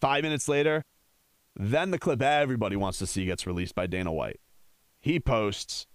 five 0.00 0.22
minutes 0.22 0.48
later, 0.48 0.84
then 1.56 1.90
the 1.90 1.98
clip 1.98 2.22
everybody 2.22 2.76
wants 2.76 2.98
to 2.98 3.06
see 3.06 3.24
gets 3.24 3.46
released 3.46 3.74
by 3.74 3.86
Dana 3.86 4.12
White. 4.12 4.40
He 5.00 5.18
posts 5.18 5.86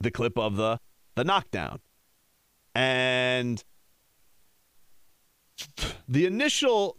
the 0.00 0.10
clip 0.10 0.38
of 0.38 0.56
the 0.56 0.78
the 1.14 1.24
knockdown. 1.24 1.80
And 2.74 3.62
the 6.08 6.26
initial 6.26 6.96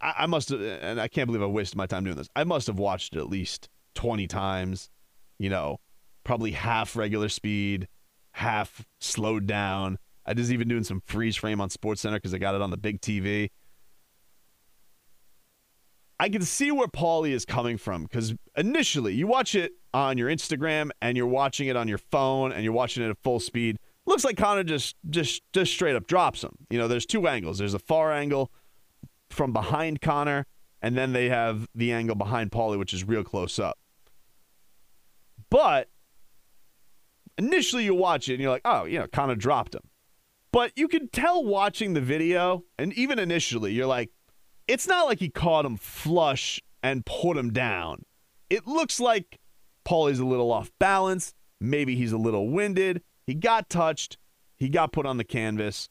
I, 0.00 0.14
I 0.18 0.26
must 0.26 0.50
have 0.50 0.60
and 0.60 1.00
I 1.00 1.08
can't 1.08 1.26
believe 1.26 1.42
I 1.42 1.46
wasted 1.46 1.76
my 1.76 1.86
time 1.86 2.04
doing 2.04 2.16
this. 2.16 2.28
I 2.36 2.44
must 2.44 2.66
have 2.66 2.78
watched 2.78 3.14
it 3.14 3.18
at 3.18 3.28
least 3.28 3.68
20 3.94 4.26
times, 4.26 4.90
you 5.38 5.50
know, 5.50 5.80
probably 6.24 6.52
half 6.52 6.96
regular 6.96 7.28
speed, 7.28 7.88
half 8.32 8.86
slowed 9.00 9.46
down. 9.46 9.98
I 10.26 10.34
was 10.34 10.52
even 10.52 10.68
doing 10.68 10.84
some 10.84 11.02
freeze 11.06 11.36
frame 11.36 11.60
on 11.60 11.70
Sports 11.70 12.02
Center 12.02 12.16
because 12.16 12.34
I 12.34 12.38
got 12.38 12.54
it 12.54 12.60
on 12.60 12.70
the 12.70 12.76
big 12.76 13.00
TV. 13.00 13.50
I 16.20 16.28
can 16.28 16.42
see 16.42 16.70
where 16.70 16.88
Paulie 16.88 17.30
is 17.30 17.44
coming 17.44 17.78
from 17.78 18.02
because 18.02 18.34
initially 18.56 19.14
you 19.14 19.26
watch 19.26 19.54
it 19.54 19.72
on 19.94 20.18
your 20.18 20.28
Instagram 20.28 20.90
and 21.00 21.16
you're 21.16 21.26
watching 21.26 21.68
it 21.68 21.76
on 21.76 21.86
your 21.86 21.98
phone 21.98 22.52
and 22.52 22.64
you're 22.64 22.72
watching 22.72 23.04
it 23.04 23.10
at 23.10 23.18
full 23.22 23.40
speed. 23.40 23.78
Looks 24.04 24.24
like 24.24 24.36
Conor 24.36 24.64
just 24.64 24.96
just 25.10 25.42
just 25.52 25.72
straight 25.72 25.94
up 25.94 26.06
drops 26.06 26.42
him. 26.42 26.56
You 26.70 26.78
know, 26.78 26.88
there's 26.88 27.06
two 27.06 27.28
angles. 27.28 27.58
There's 27.58 27.74
a 27.74 27.78
far 27.78 28.12
angle 28.12 28.50
from 29.30 29.52
behind 29.52 30.00
Conor, 30.00 30.46
and 30.82 30.96
then 30.96 31.12
they 31.12 31.28
have 31.28 31.68
the 31.74 31.92
angle 31.92 32.16
behind 32.16 32.50
Paulie, 32.50 32.78
which 32.78 32.94
is 32.94 33.04
real 33.04 33.22
close 33.22 33.58
up. 33.58 33.78
But 35.50 35.88
initially 37.36 37.84
you 37.84 37.94
watch 37.94 38.28
it 38.28 38.34
and 38.34 38.42
you're 38.42 38.50
like, 38.50 38.62
oh, 38.64 38.84
you 38.84 38.98
know, 38.98 39.06
Conor 39.06 39.36
dropped 39.36 39.74
him. 39.74 39.82
But 40.50 40.72
you 40.76 40.88
can 40.88 41.08
tell 41.08 41.44
watching 41.44 41.92
the 41.92 42.00
video, 42.00 42.64
and 42.78 42.92
even 42.94 43.18
initially, 43.18 43.72
you're 43.72 43.86
like, 43.86 44.10
it's 44.68 44.86
not 44.86 45.06
like 45.06 45.18
he 45.18 45.30
caught 45.30 45.64
him 45.64 45.76
flush 45.76 46.60
and 46.82 47.04
put 47.04 47.36
him 47.36 47.52
down. 47.52 48.04
It 48.50 48.66
looks 48.66 49.00
like 49.00 49.38
Paulie's 49.84 50.20
a 50.20 50.24
little 50.24 50.52
off 50.52 50.70
balance. 50.78 51.34
Maybe 51.60 51.96
he's 51.96 52.12
a 52.12 52.18
little 52.18 52.48
winded. 52.50 53.02
He 53.26 53.34
got 53.34 53.68
touched. 53.68 54.18
He 54.56 54.68
got 54.68 54.92
put 54.92 55.06
on 55.06 55.16
the 55.16 55.24
canvas. 55.24 55.88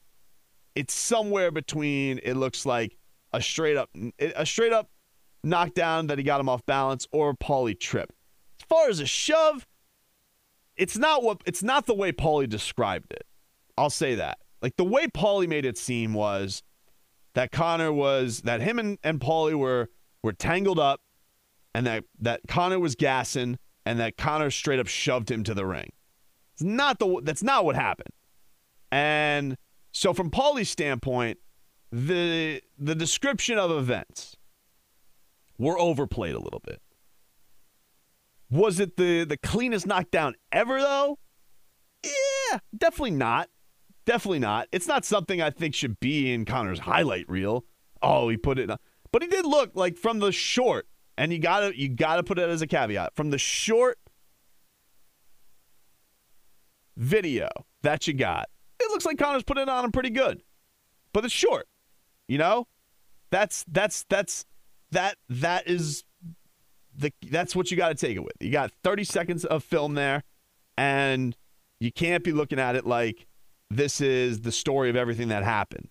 It's 0.76 0.94
somewhere 0.94 1.52
between. 1.52 2.20
It 2.24 2.36
looks 2.36 2.66
like 2.66 2.98
a 3.34 3.42
straight 3.42 3.78
up 3.78 3.90
a 4.20 4.46
straight 4.46 4.74
up 4.74 4.90
knockdown 5.44 6.08
that 6.08 6.18
he 6.18 6.24
got 6.24 6.40
him 6.40 6.50
off 6.50 6.66
balance 6.66 7.08
or 7.12 7.34
Paulie 7.34 7.80
trip. 7.80 8.14
As 8.60 8.66
far 8.68 8.90
as 8.90 9.00
a 9.00 9.06
shove, 9.06 9.68
it's 10.76 10.98
not 10.98 11.24
what 11.24 11.42
it's 11.46 11.64
not 11.64 11.86
the 11.86 11.94
way 11.94 12.12
Paulie 12.12 12.48
described 12.50 13.12
it. 13.12 13.26
I'll 13.78 13.90
say 13.90 14.16
that. 14.16 14.40
Like 14.62 14.76
the 14.78 14.84
way 14.84 15.08
Paulie 15.08 15.48
made 15.48 15.66
it 15.66 15.78
seem 15.78 16.14
was 16.14 16.64
that 17.38 17.52
Conor 17.52 17.94
was 17.94 18.42
that 18.42 18.62
him 18.62 18.80
and, 18.80 18.98
and 19.04 19.20
Paulie 19.20 19.54
were 19.54 19.90
were 20.24 20.34
tangled 20.34 20.80
up 20.80 21.02
and 21.76 21.86
that 21.86 22.04
that 22.20 22.42
Conor 22.48 22.80
was 22.80 22.96
gassing 22.96 23.60
and 23.86 24.00
that 24.00 24.18
Conor 24.18 24.50
straight 24.50 24.80
up 24.80 24.88
shoved 24.88 25.30
him 25.30 25.44
to 25.44 25.54
the 25.54 25.64
ring. 25.64 25.92
It's 26.56 26.64
not 26.64 26.98
the 26.98 27.22
that's 27.24 27.44
not 27.44 27.64
what 27.64 27.76
happened. 27.76 28.10
And 28.92 29.56
so 29.92 30.16
from 30.16 30.32
Paulie's 30.32 30.72
standpoint, 30.72 31.38
the 31.92 32.60
the 32.80 32.96
description 32.96 33.60
of 33.60 33.70
events 33.70 34.36
were 35.60 35.78
overplayed 35.78 36.34
a 36.34 36.40
little 36.40 36.64
bit. 36.66 36.82
Was 38.50 38.80
it 38.80 38.98
the 38.98 39.26
the 39.26 39.38
cleanest 39.38 39.86
knockdown 39.86 40.34
ever 40.52 40.82
though? 40.82 41.20
Yeah, 42.04 42.58
definitely 42.76 43.12
not. 43.12 43.50
Definitely 44.08 44.40
not. 44.40 44.70
It's 44.72 44.88
not 44.88 45.04
something 45.04 45.42
I 45.42 45.50
think 45.50 45.76
should 45.76 46.00
be 46.00 46.34
in 46.34 46.46
Conor's 46.46 46.80
highlight 46.80 47.28
reel. 47.28 47.66
Oh, 48.02 48.30
he 48.30 48.38
put 48.38 48.58
it, 48.58 48.72
on 48.72 48.78
but 49.12 49.22
he 49.22 49.28
did 49.28 49.46
look 49.46 49.72
like 49.76 49.98
from 49.98 50.20
the 50.20 50.32
short, 50.32 50.88
and 51.18 51.34
you 51.34 51.40
gotta 51.40 51.78
you 51.78 51.90
gotta 51.90 52.24
put 52.24 52.40
it 52.40 52.48
as 52.48 52.62
a 52.62 52.68
caveat 52.68 53.16
from 53.16 53.32
the 53.32 53.38
short 53.38 54.00
video 56.96 57.50
that 57.84 58.08
you 58.08 58.14
got. 58.14 58.48
It 58.80 58.90
looks 58.92 59.06
like 59.06 59.18
Conor's 59.18 59.44
put 59.44 59.58
it 59.58 59.68
on 59.68 59.84
him 59.84 59.92
pretty 59.92 60.12
good, 60.12 60.42
but 61.12 61.26
it's 61.26 61.34
short. 61.34 61.68
You 62.30 62.38
know, 62.38 62.66
that's 63.30 63.66
that's 63.68 64.06
that's 64.08 64.46
that 64.92 65.18
that 65.28 65.68
is 65.68 66.06
the 66.96 67.12
that's 67.30 67.58
what 67.58 67.72
you 67.72 67.76
got 67.76 67.90
to 67.90 67.96
take 67.96 68.16
it 68.16 68.24
with. 68.24 68.36
You 68.40 68.52
got 68.52 68.72
30 68.86 69.04
seconds 69.04 69.44
of 69.44 69.66
film 69.66 69.96
there, 69.96 70.24
and 70.78 71.36
you 71.82 71.92
can't 71.92 72.24
be 72.24 72.32
looking 72.32 72.58
at 72.58 72.78
it 72.78 72.86
like 72.86 73.28
this 73.70 74.02
is 74.02 74.42
the 74.42 74.52
story 74.52 74.90
of 74.90 74.96
everything 74.96 75.30
that 75.30 75.44
happened. 75.44 75.90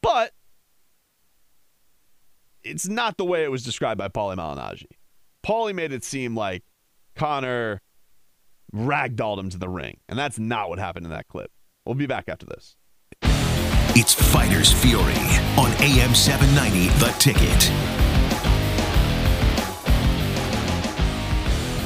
But 0.00 0.32
it's 2.64 2.88
not 2.88 3.16
the 3.16 3.24
way 3.24 3.44
it 3.44 3.50
was 3.50 3.64
described 3.64 3.98
by 3.98 4.08
Paulie 4.08 4.36
Malignaggi. 4.36 4.86
Paulie 5.44 5.74
made 5.74 5.92
it 5.92 6.04
seem 6.04 6.36
like 6.36 6.62
Conor 7.16 7.82
ragdolled 8.74 9.38
him 9.38 9.50
to 9.50 9.58
the 9.58 9.68
ring, 9.68 9.98
and 10.08 10.18
that's 10.18 10.38
not 10.38 10.68
what 10.68 10.78
happened 10.78 11.06
in 11.06 11.10
that 11.10 11.28
clip. 11.28 11.50
We'll 11.84 11.94
be 11.94 12.06
back 12.06 12.28
after 12.28 12.46
this. 12.46 12.76
It's 13.94 14.14
Fighters 14.14 14.72
Fury 14.72 15.12
on 15.58 15.70
AM 15.82 16.14
790 16.14 16.88
The 16.98 17.10
Ticket. 17.18 17.70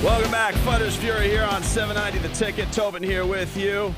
Welcome 0.04 0.30
back, 0.30 0.54
Fighters 0.56 0.94
Fury 0.94 1.28
here 1.28 1.42
on 1.42 1.62
790 1.62 2.28
The 2.28 2.34
Ticket. 2.34 2.70
Tobin 2.72 3.02
here 3.02 3.26
with 3.26 3.56
you. 3.56 3.92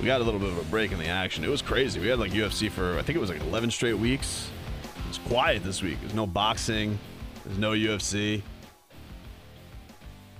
We 0.00 0.06
got 0.06 0.20
a 0.20 0.24
little 0.24 0.40
bit 0.40 0.50
of 0.50 0.58
a 0.58 0.64
break 0.64 0.92
in 0.92 0.98
the 0.98 1.06
action. 1.06 1.42
It 1.42 1.48
was 1.48 1.62
crazy. 1.62 1.98
We 2.00 2.08
had 2.08 2.18
like 2.18 2.32
UFC 2.32 2.70
for 2.70 2.98
I 2.98 3.02
think 3.02 3.16
it 3.16 3.20
was 3.20 3.30
like 3.30 3.40
11 3.40 3.70
straight 3.70 3.94
weeks. 3.94 4.48
It 4.84 5.08
was 5.08 5.18
quiet 5.18 5.64
this 5.64 5.82
week. 5.82 5.98
There's 6.00 6.14
no 6.14 6.26
boxing. 6.26 6.98
There's 7.44 7.58
no 7.58 7.72
UFC. 7.72 8.42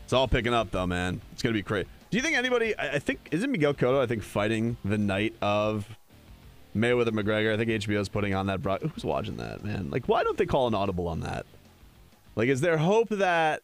It's 0.05 0.13
all 0.13 0.29
picking 0.29 0.53
up 0.55 0.71
though, 0.71 0.87
man. 0.87 1.21
It's 1.33 1.43
gonna 1.43 1.55
be 1.55 1.63
crazy. 1.63 1.89
Do 2.11 2.17
you 2.17 2.23
think 2.23 2.37
anybody? 2.37 2.77
I 2.79 2.95
I 2.95 2.99
think 2.99 3.29
isn't 3.31 3.51
Miguel 3.51 3.75
Cotto? 3.75 4.01
I 4.01 4.07
think 4.07 4.23
fighting 4.23 4.77
the 4.85 4.99
night 4.99 5.35
of 5.41 5.87
Mayweather 6.77 7.09
McGregor. 7.09 7.53
I 7.53 7.57
think 7.57 7.71
HBO's 7.71 8.09
putting 8.09 8.35
on 8.35 8.47
that. 8.47 8.63
Bro- 8.63 8.79
Who's 8.79 9.05
watching 9.05 9.39
that, 9.39 9.65
man? 9.65 9.91
Like, 9.91 10.07
why 10.07 10.23
don't 10.23 10.37
they 10.37 10.47
call 10.47 10.67
an 10.69 10.75
audible 10.75 11.09
on 11.09 11.21
that? 11.21 11.47
Like, 12.37 12.49
is 12.49 12.61
there 12.61 12.77
hope 12.77 13.09
that 13.09 13.63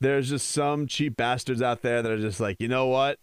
there's 0.00 0.28
just 0.28 0.50
some 0.50 0.86
cheap 0.86 1.16
bastards 1.16 1.62
out 1.62 1.82
there 1.82 2.02
that 2.02 2.12
are 2.12 2.18
just 2.20 2.38
like, 2.38 2.56
you 2.60 2.68
know 2.68 2.86
what? 2.86 3.18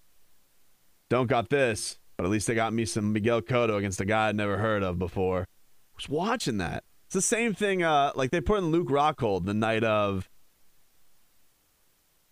Don't 1.10 1.28
got 1.28 1.50
this, 1.50 2.00
but 2.18 2.26
at 2.26 2.32
least 2.32 2.48
they 2.48 2.56
got 2.56 2.74
me 2.74 2.84
some 2.84 3.14
Miguel 3.14 3.42
Cotto 3.42 3.78
against 3.78 4.02
a 4.02 4.06
guy 4.06 4.30
I'd 4.30 4.36
never 4.36 4.58
heard 4.58 4.84
of 4.84 4.98
before. 4.98 5.48
Who's 5.94 6.10
watching 6.10 6.58
that? 6.58 6.84
It's 7.06 7.14
the 7.14 7.22
same 7.22 7.54
thing. 7.54 7.84
Uh, 7.84 8.12
like 8.16 8.32
they 8.32 8.42
put 8.42 8.58
in 8.58 8.66
Luke 8.66 8.90
Rockhold 8.90 9.46
the 9.46 9.54
night 9.54 9.84
of 9.84 10.30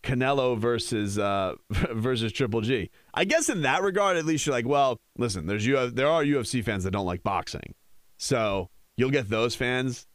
Canelo 0.03 0.57
versus 0.57 1.17
uh, 1.17 1.55
versus 1.69 2.31
Triple 2.31 2.61
G. 2.61 2.89
I 3.13 3.25
guess 3.25 3.49
in 3.49 3.61
that 3.61 3.83
regard, 3.83 4.17
at 4.17 4.25
least 4.25 4.45
you're 4.45 4.55
like, 4.55 4.67
well, 4.67 4.99
listen, 5.17 5.45
there's 5.45 5.65
you 5.65 5.89
there 5.89 6.07
are 6.07 6.23
UFC 6.23 6.63
fans 6.63 6.83
that 6.83 6.91
don't 6.91 7.05
like 7.05 7.23
boxing, 7.23 7.75
so 8.17 8.69
you'll 8.97 9.11
get 9.11 9.29
those 9.29 9.55
fans. 9.55 10.07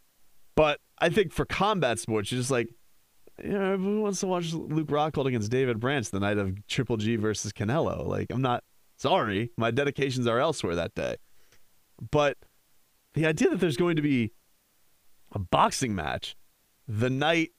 But 0.57 0.81
I 0.99 1.09
think 1.09 1.33
for 1.33 1.45
combat 1.45 1.99
sports, 1.99 2.31
you're 2.31 2.41
just 2.41 2.51
like, 2.51 2.69
you 3.43 3.51
know, 3.53 3.77
who 3.77 4.03
wants 4.03 4.21
to 4.21 4.27
watch 4.27 4.53
Luke 4.53 4.89
Rockhold 4.89 5.27
against 5.27 5.51
David 5.51 5.81
Branch 5.81 6.09
the 6.11 6.21
night 6.21 6.39
of 6.39 6.67
Triple 6.67 6.97
G 6.97 7.17
versus 7.17 7.53
Canelo? 7.53 8.07
Like, 8.07 8.27
I'm 8.31 8.43
not 8.43 8.63
sorry, 9.01 9.51
my 9.57 9.71
dedications 9.71 10.27
are 10.27 10.39
elsewhere 10.39 10.75
that 10.77 10.95
day. 10.95 11.17
But 12.11 12.37
the 13.15 13.27
idea 13.27 13.51
that 13.51 13.61
there's 13.61 13.77
going 13.77 13.97
to 13.97 14.03
be 14.03 14.33
a 15.33 15.39
boxing 15.39 15.95
match 15.95 16.37
the 16.87 17.11
night 17.11 17.51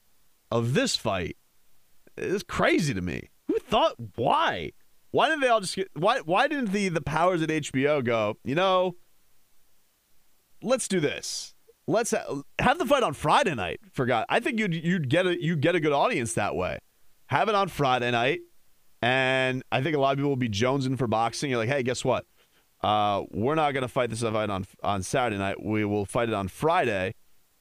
of 0.50 0.74
this 0.74 0.96
fight 0.96 1.36
is 2.16 2.42
crazy 2.42 2.94
to 2.94 3.00
me. 3.00 3.30
Who 3.48 3.58
thought? 3.58 3.94
Why? 4.16 4.72
Why 5.10 5.28
didn't 5.28 5.40
they 5.40 5.48
all 5.48 5.60
just 5.60 5.76
get? 5.76 5.88
Why? 5.94 6.20
Why 6.20 6.48
didn't 6.48 6.72
the 6.72 6.88
the 6.88 7.00
powers 7.00 7.42
at 7.42 7.48
HBO 7.48 8.04
go? 8.04 8.36
You 8.44 8.54
know, 8.54 8.96
let's 10.62 10.88
do 10.88 11.00
this. 11.00 11.54
Let's 11.86 12.12
ha- 12.12 12.42
have 12.60 12.78
the 12.78 12.86
fight 12.86 13.02
on 13.02 13.12
Friday 13.12 13.54
night. 13.54 13.80
Forgot. 13.92 14.26
I 14.28 14.40
think 14.40 14.58
you'd 14.58 14.74
you'd 14.74 15.08
get 15.08 15.26
a 15.26 15.42
you 15.42 15.56
get 15.56 15.74
a 15.74 15.80
good 15.80 15.92
audience 15.92 16.34
that 16.34 16.54
way. 16.54 16.78
Have 17.26 17.48
it 17.48 17.54
on 17.54 17.68
Friday 17.68 18.10
night, 18.10 18.40
and 19.02 19.64
I 19.72 19.82
think 19.82 19.96
a 19.96 20.00
lot 20.00 20.12
of 20.12 20.18
people 20.18 20.30
will 20.30 20.36
be 20.36 20.48
jonesing 20.48 20.96
for 20.96 21.08
boxing. 21.08 21.50
You're 21.50 21.58
like, 21.58 21.68
hey, 21.68 21.82
guess 21.82 22.04
what? 22.04 22.24
Uh, 22.82 23.24
we're 23.30 23.56
not 23.56 23.72
going 23.72 23.82
to 23.82 23.88
fight 23.88 24.10
this 24.10 24.22
fight 24.22 24.50
on 24.50 24.64
on 24.82 25.02
Saturday 25.02 25.38
night. 25.38 25.62
We 25.62 25.84
will 25.84 26.04
fight 26.04 26.28
it 26.28 26.34
on 26.34 26.48
Friday. 26.48 27.14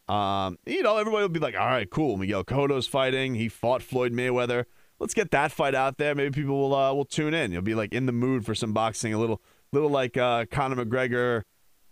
Um, 0.08 0.58
you 0.66 0.84
know, 0.84 0.98
everybody 0.98 1.24
will 1.24 1.30
be 1.30 1.40
like, 1.40 1.56
all 1.56 1.68
right, 1.68 1.90
cool. 1.90 2.18
Miguel 2.18 2.44
Cotto's 2.44 2.88
fighting. 2.88 3.36
He 3.36 3.50
fought 3.50 3.82
Floyd 3.82 4.14
Mayweather. 4.14 4.66
Let's 5.00 5.14
get 5.14 5.32
that 5.32 5.52
fight 5.52 5.74
out 5.74 5.98
there. 5.98 6.14
Maybe 6.14 6.32
people 6.32 6.60
will 6.60 6.76
uh, 6.76 6.94
will 6.94 7.06
tune 7.06 7.34
in. 7.34 7.52
You'll 7.52 7.62
be 7.62 7.76
like 7.76 7.94
in 7.94 8.06
the 8.06 8.12
mood 8.12 8.46
for 8.46 8.54
some 8.54 8.72
boxing, 8.74 9.14
a 9.14 9.20
little 9.20 9.42
little 9.72 9.90
like 9.90 10.18
uh, 10.18 10.46
Conor 10.52 10.86
McGregor, 10.86 11.44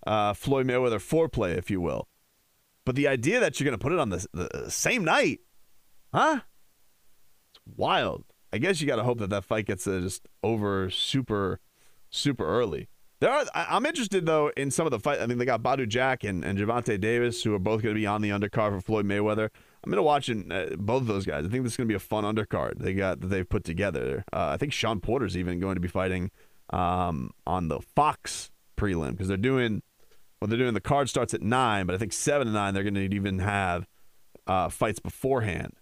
uh, 0.06 0.34
Floyd 0.34 0.68
Mayweather 0.68 1.00
foreplay, 1.00 1.58
if 1.58 1.72
you 1.72 1.82
will. 1.82 2.08
But 2.86 2.95
the 2.95 3.08
idea 3.08 3.39
that 3.39 3.60
you're 3.60 3.66
going 3.66 3.78
to 3.78 3.82
put 3.82 3.93
it 3.93 4.00
on 4.00 4.10
the, 4.10 4.26
the 4.34 4.72
same 4.72 5.04
night, 5.04 5.39
huh? 6.14 6.41
It's 7.52 7.62
wild. 7.78 8.26
I 8.52 8.58
guess 8.58 8.82
you 8.82 8.88
got 8.88 8.95
to 8.97 9.04
hope 9.04 9.20
that 9.20 9.30
that 9.30 9.45
fight 9.45 9.66
gets 9.66 9.88
uh, 9.88 10.00
just 10.00 10.28
over 10.43 10.89
super, 10.89 11.60
super 12.10 12.45
early. 12.45 12.88
There 13.20 13.30
are, 13.30 13.45
I, 13.54 13.76
am 13.76 13.86
interested 13.86 14.26
though 14.26 14.52
in 14.56 14.72
some 14.72 14.88
of 14.88 14.91
the 14.91 15.00
fight. 15.00 15.20
I 15.20 15.28
mean, 15.28 15.38
they 15.38 15.45
got 15.45 15.62
Badou 15.62 15.88
Jack 15.88 16.24
and, 16.24 16.43
and 16.43 16.58
Gervonta 16.58 17.00
Davis, 17.00 17.43
who 17.43 17.54
are 17.54 17.60
both 17.60 17.82
going 17.82 17.93
to 17.93 18.00
be 18.00 18.08
on 18.08 18.22
the 18.22 18.30
undercard 18.30 18.74
for 18.76 18.82
Floyd 18.82 19.06
Mayweather. 19.06 19.50
I'm 19.84 19.91
going 19.91 19.97
to 19.97 20.04
watch 20.04 20.30
uh, 20.30 20.76
both 20.78 21.02
of 21.02 21.08
those 21.08 21.26
guys. 21.26 21.45
I 21.45 21.50
think 21.50 21.64
this 21.64 21.74
is 21.74 21.78
going 21.78 21.88
to 21.88 21.91
be 21.91 21.95
a 21.95 22.00
fun 22.00 22.24
undercard 22.24 22.80
they 22.80 22.93
got 22.93 23.20
that 23.22 23.28
they've 23.28 23.47
put 23.47 23.64
together. 23.64 24.24
Uh, 24.32 24.50
I 24.54 24.58
think 24.58 24.74
Shawn 24.74 25.00
Porter's 25.02 25.38
even 25.38 25.60
going 25.60 25.76
to 25.76 25.82
be 25.82 25.88
fighting 25.88 26.32
um, 26.72 27.32
on 27.45 27.68
the 27.68 27.82
Fox 27.82 28.52
prelim 28.78 29.12
because 29.12 29.28
they're 29.28 29.38
doing 29.38 29.82
well. 30.39 30.47
They're 30.47 30.58
doing 30.58 30.74
the 30.74 30.82
card 30.82 31.10
starts 31.10 31.34
at 31.34 31.41
nine, 31.41 31.86
but 31.86 31.95
I 31.95 31.97
think 31.97 32.14
seven 32.14 32.47
to 32.47 32.54
nine 32.54 32.74
they're 32.74 32.84
going 32.84 32.95
to 32.95 33.02
even 33.16 33.39
have 33.39 33.86
uh, 34.47 34.70
fights 34.70 35.00
beforehand 35.00 35.74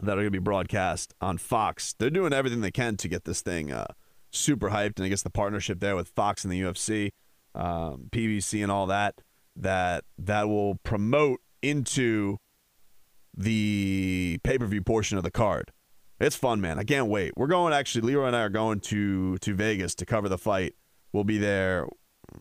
that 0.00 0.12
are 0.12 0.22
going 0.22 0.26
to 0.26 0.30
be 0.30 0.38
broadcast 0.38 1.14
on 1.20 1.38
Fox. 1.38 1.94
They're 1.98 2.10
doing 2.10 2.32
everything 2.32 2.60
they 2.60 2.70
can 2.70 2.96
to 2.98 3.08
get 3.08 3.24
this 3.24 3.40
thing 3.40 3.72
uh, 3.72 3.92
super 4.30 4.70
hyped, 4.70 4.96
and 4.96 5.04
I 5.04 5.08
guess 5.08 5.22
the 5.22 5.30
partnership 5.30 5.80
there 5.80 5.96
with 5.96 6.08
Fox 6.08 6.44
and 6.44 6.52
the 6.52 6.60
UFC, 6.60 7.10
um, 7.54 8.08
PBC, 8.10 8.62
and 8.62 8.70
all 8.70 8.86
that 8.86 9.20
that 9.56 10.04
that 10.18 10.48
will 10.48 10.76
promote 10.76 11.40
into 11.62 12.38
the 13.36 14.38
pay 14.42 14.58
per 14.58 14.66
view 14.66 14.82
portion 14.82 15.18
of 15.18 15.24
the 15.24 15.30
card. 15.30 15.72
It's 16.18 16.36
fun, 16.36 16.60
man. 16.60 16.78
I 16.78 16.84
can't 16.84 17.08
wait. 17.08 17.32
We're 17.36 17.46
going 17.46 17.72
actually. 17.72 18.02
Leroy 18.02 18.26
and 18.26 18.36
I 18.36 18.42
are 18.42 18.50
going 18.50 18.80
to 18.80 19.38
to 19.38 19.54
Vegas 19.54 19.94
to 19.96 20.06
cover 20.06 20.28
the 20.28 20.38
fight. 20.38 20.74
We'll 21.12 21.24
be 21.24 21.38
there 21.38 21.86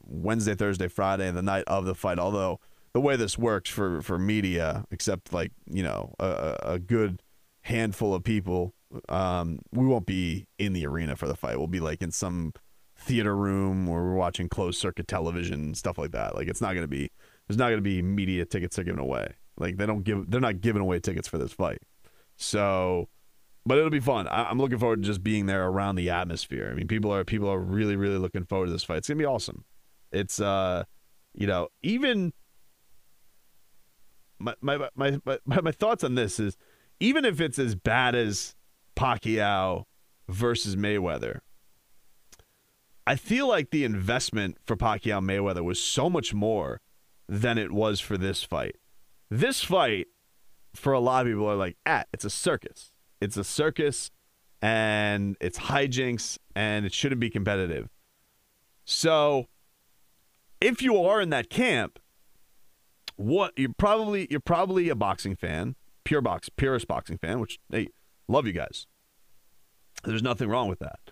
Wednesday, 0.05 0.53
Thursday, 0.55 0.87
Friday, 0.87 1.31
the 1.31 1.41
night 1.41 1.63
of 1.67 1.85
the 1.85 1.95
fight. 1.95 2.19
Although 2.19 2.59
the 2.93 3.01
way 3.01 3.15
this 3.15 3.37
works 3.37 3.69
for 3.69 4.01
for 4.01 4.19
media, 4.19 4.85
except 4.91 5.33
like 5.33 5.51
you 5.69 5.83
know 5.83 6.13
a, 6.19 6.57
a 6.63 6.79
good 6.79 7.21
handful 7.69 8.13
of 8.13 8.23
people 8.23 8.73
um, 9.07 9.59
we 9.71 9.85
won't 9.85 10.05
be 10.05 10.47
in 10.57 10.73
the 10.73 10.85
arena 10.85 11.15
for 11.15 11.27
the 11.27 11.35
fight. 11.35 11.57
We'll 11.57 11.67
be 11.67 11.79
like 11.79 12.01
in 12.01 12.11
some 12.11 12.53
theater 12.97 13.35
room 13.35 13.87
where 13.87 14.01
we're 14.01 14.15
watching 14.15 14.49
closed 14.49 14.79
circuit 14.79 15.07
television 15.07 15.75
stuff 15.75 15.97
like 15.97 16.11
that. 16.11 16.35
Like 16.35 16.47
it's 16.47 16.61
not 16.61 16.73
going 16.73 16.83
to 16.83 16.87
be 16.87 17.11
there's 17.47 17.57
not 17.57 17.65
going 17.69 17.77
to 17.77 17.81
be 17.81 18.01
media 18.01 18.45
tickets 18.45 18.77
are 18.79 18.83
given 18.83 18.99
away. 18.99 19.35
Like 19.57 19.77
they 19.77 19.85
don't 19.85 20.03
give 20.03 20.29
they're 20.29 20.41
not 20.41 20.61
giving 20.61 20.81
away 20.81 20.99
tickets 20.99 21.27
for 21.27 21.37
this 21.37 21.53
fight. 21.53 21.81
So, 22.35 23.09
but 23.65 23.77
it'll 23.77 23.89
be 23.89 23.99
fun. 23.99 24.27
I, 24.27 24.49
am 24.49 24.57
looking 24.57 24.79
forward 24.79 25.03
to 25.03 25.07
just 25.07 25.23
being 25.23 25.45
there 25.45 25.67
around 25.67 25.95
the 25.95 26.09
atmosphere. 26.09 26.69
I 26.71 26.75
mean, 26.75 26.87
people 26.87 27.13
are 27.13 27.23
people 27.23 27.49
are 27.49 27.59
really 27.59 27.95
really 27.95 28.17
looking 28.17 28.45
forward 28.45 28.67
to 28.67 28.71
this 28.71 28.83
fight. 28.83 28.97
It's 28.97 29.07
gonna 29.07 29.19
be 29.19 29.25
awesome. 29.25 29.65
It's 30.11 30.39
uh, 30.39 30.85
you 31.35 31.45
know, 31.45 31.67
even 31.83 32.33
my 34.39 34.55
my 34.61 34.89
my 34.95 35.19
my, 35.25 35.61
my 35.61 35.71
thoughts 35.71 36.03
on 36.03 36.15
this 36.15 36.39
is 36.39 36.57
even 36.99 37.25
if 37.25 37.39
it's 37.39 37.59
as 37.59 37.75
bad 37.75 38.15
as 38.15 38.55
Pacquiao 38.95 39.85
versus 40.27 40.75
Mayweather. 40.75 41.39
I 43.07 43.15
feel 43.15 43.47
like 43.47 43.71
the 43.71 43.83
investment 43.83 44.57
for 44.65 44.75
Pacquiao 44.75 45.23
Mayweather 45.23 45.63
was 45.63 45.81
so 45.81 46.09
much 46.09 46.33
more 46.33 46.81
than 47.27 47.57
it 47.57 47.71
was 47.71 47.99
for 47.99 48.17
this 48.17 48.43
fight. 48.43 48.75
This 49.29 49.63
fight, 49.63 50.07
for 50.75 50.93
a 50.93 50.99
lot 50.99 51.25
of 51.25 51.31
people, 51.31 51.49
are 51.49 51.55
like, 51.55 51.77
ah, 51.85 52.03
it's 52.13 52.25
a 52.25 52.29
circus. 52.29 52.91
It's 53.21 53.37
a 53.37 53.43
circus 53.43 54.11
and 54.61 55.37
it's 55.39 55.57
hijinks 55.57 56.37
and 56.55 56.85
it 56.85 56.93
shouldn't 56.93 57.21
be 57.21 57.29
competitive. 57.29 57.89
So 58.85 59.47
if 60.61 60.81
you 60.81 60.97
are 60.97 61.21
in 61.21 61.29
that 61.29 61.49
camp, 61.49 61.99
what 63.15 63.53
you're 63.57 63.73
probably 63.77 64.27
you're 64.29 64.39
probably 64.39 64.89
a 64.89 64.95
boxing 64.95 65.35
fan, 65.35 65.75
pure 66.09 66.21
box, 66.21 66.49
purest 66.49 66.87
boxing 66.87 67.19
fan, 67.19 67.39
which 67.39 67.59
hey, 67.71 67.87
love 68.27 68.47
you 68.47 68.51
guys. 68.51 68.87
There's 70.03 70.23
nothing 70.23 70.49
wrong 70.49 70.67
with 70.67 70.79
that. 70.79 71.11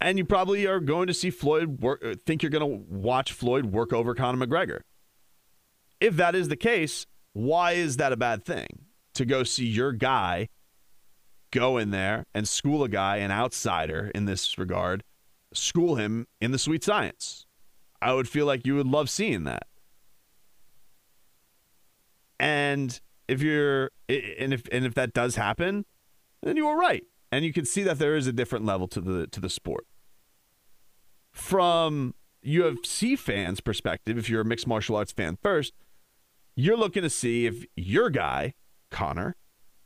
And 0.00 0.16
you 0.16 0.24
probably 0.24 0.66
are 0.66 0.80
going 0.80 1.08
to 1.08 1.14
see 1.14 1.28
Floyd 1.28 1.82
work, 1.82 2.02
uh, 2.02 2.14
think 2.24 2.42
you're 2.42 2.48
going 2.48 2.62
to 2.62 2.84
watch 2.88 3.32
Floyd 3.32 3.66
work 3.66 3.92
over 3.92 4.14
Conor 4.14 4.46
McGregor. 4.46 4.80
If 6.00 6.16
that 6.16 6.34
is 6.34 6.48
the 6.48 6.56
case, 6.56 7.06
why 7.34 7.72
is 7.72 7.98
that 7.98 8.12
a 8.12 8.16
bad 8.16 8.46
thing? 8.46 8.66
To 9.12 9.26
go 9.26 9.42
see 9.42 9.66
your 9.66 9.92
guy 9.92 10.48
go 11.50 11.76
in 11.76 11.90
there 11.90 12.24
and 12.34 12.48
school 12.48 12.82
a 12.82 12.88
guy, 12.88 13.18
an 13.18 13.30
outsider 13.30 14.10
in 14.14 14.24
this 14.24 14.56
regard, 14.56 15.04
school 15.52 15.96
him 15.96 16.26
in 16.40 16.50
the 16.50 16.58
sweet 16.58 16.82
science. 16.82 17.44
I 18.00 18.14
would 18.14 18.28
feel 18.28 18.46
like 18.46 18.66
you 18.66 18.76
would 18.76 18.86
love 18.86 19.10
seeing 19.10 19.44
that. 19.44 19.66
And 22.40 22.98
if 23.28 23.42
you're 23.42 23.90
and 24.08 24.52
if 24.52 24.62
and 24.72 24.84
if 24.84 24.94
that 24.94 25.12
does 25.12 25.36
happen, 25.36 25.84
then 26.42 26.56
you 26.56 26.66
were 26.66 26.76
right 26.76 27.04
and 27.32 27.44
you 27.44 27.52
can 27.52 27.64
see 27.64 27.82
that 27.82 27.98
there 27.98 28.16
is 28.16 28.26
a 28.26 28.32
different 28.32 28.64
level 28.64 28.88
to 28.88 29.00
the 29.00 29.26
to 29.28 29.40
the 29.40 29.50
sport. 29.50 29.86
From 31.32 32.14
UFC 32.44 33.18
fans' 33.18 33.60
perspective, 33.60 34.16
if 34.16 34.30
you're 34.30 34.40
a 34.40 34.44
mixed 34.44 34.66
martial 34.66 34.96
arts 34.96 35.12
fan 35.12 35.36
first, 35.42 35.74
you're 36.54 36.76
looking 36.76 37.02
to 37.02 37.10
see 37.10 37.46
if 37.46 37.64
your 37.76 38.10
guy 38.10 38.54
Conor 38.90 39.36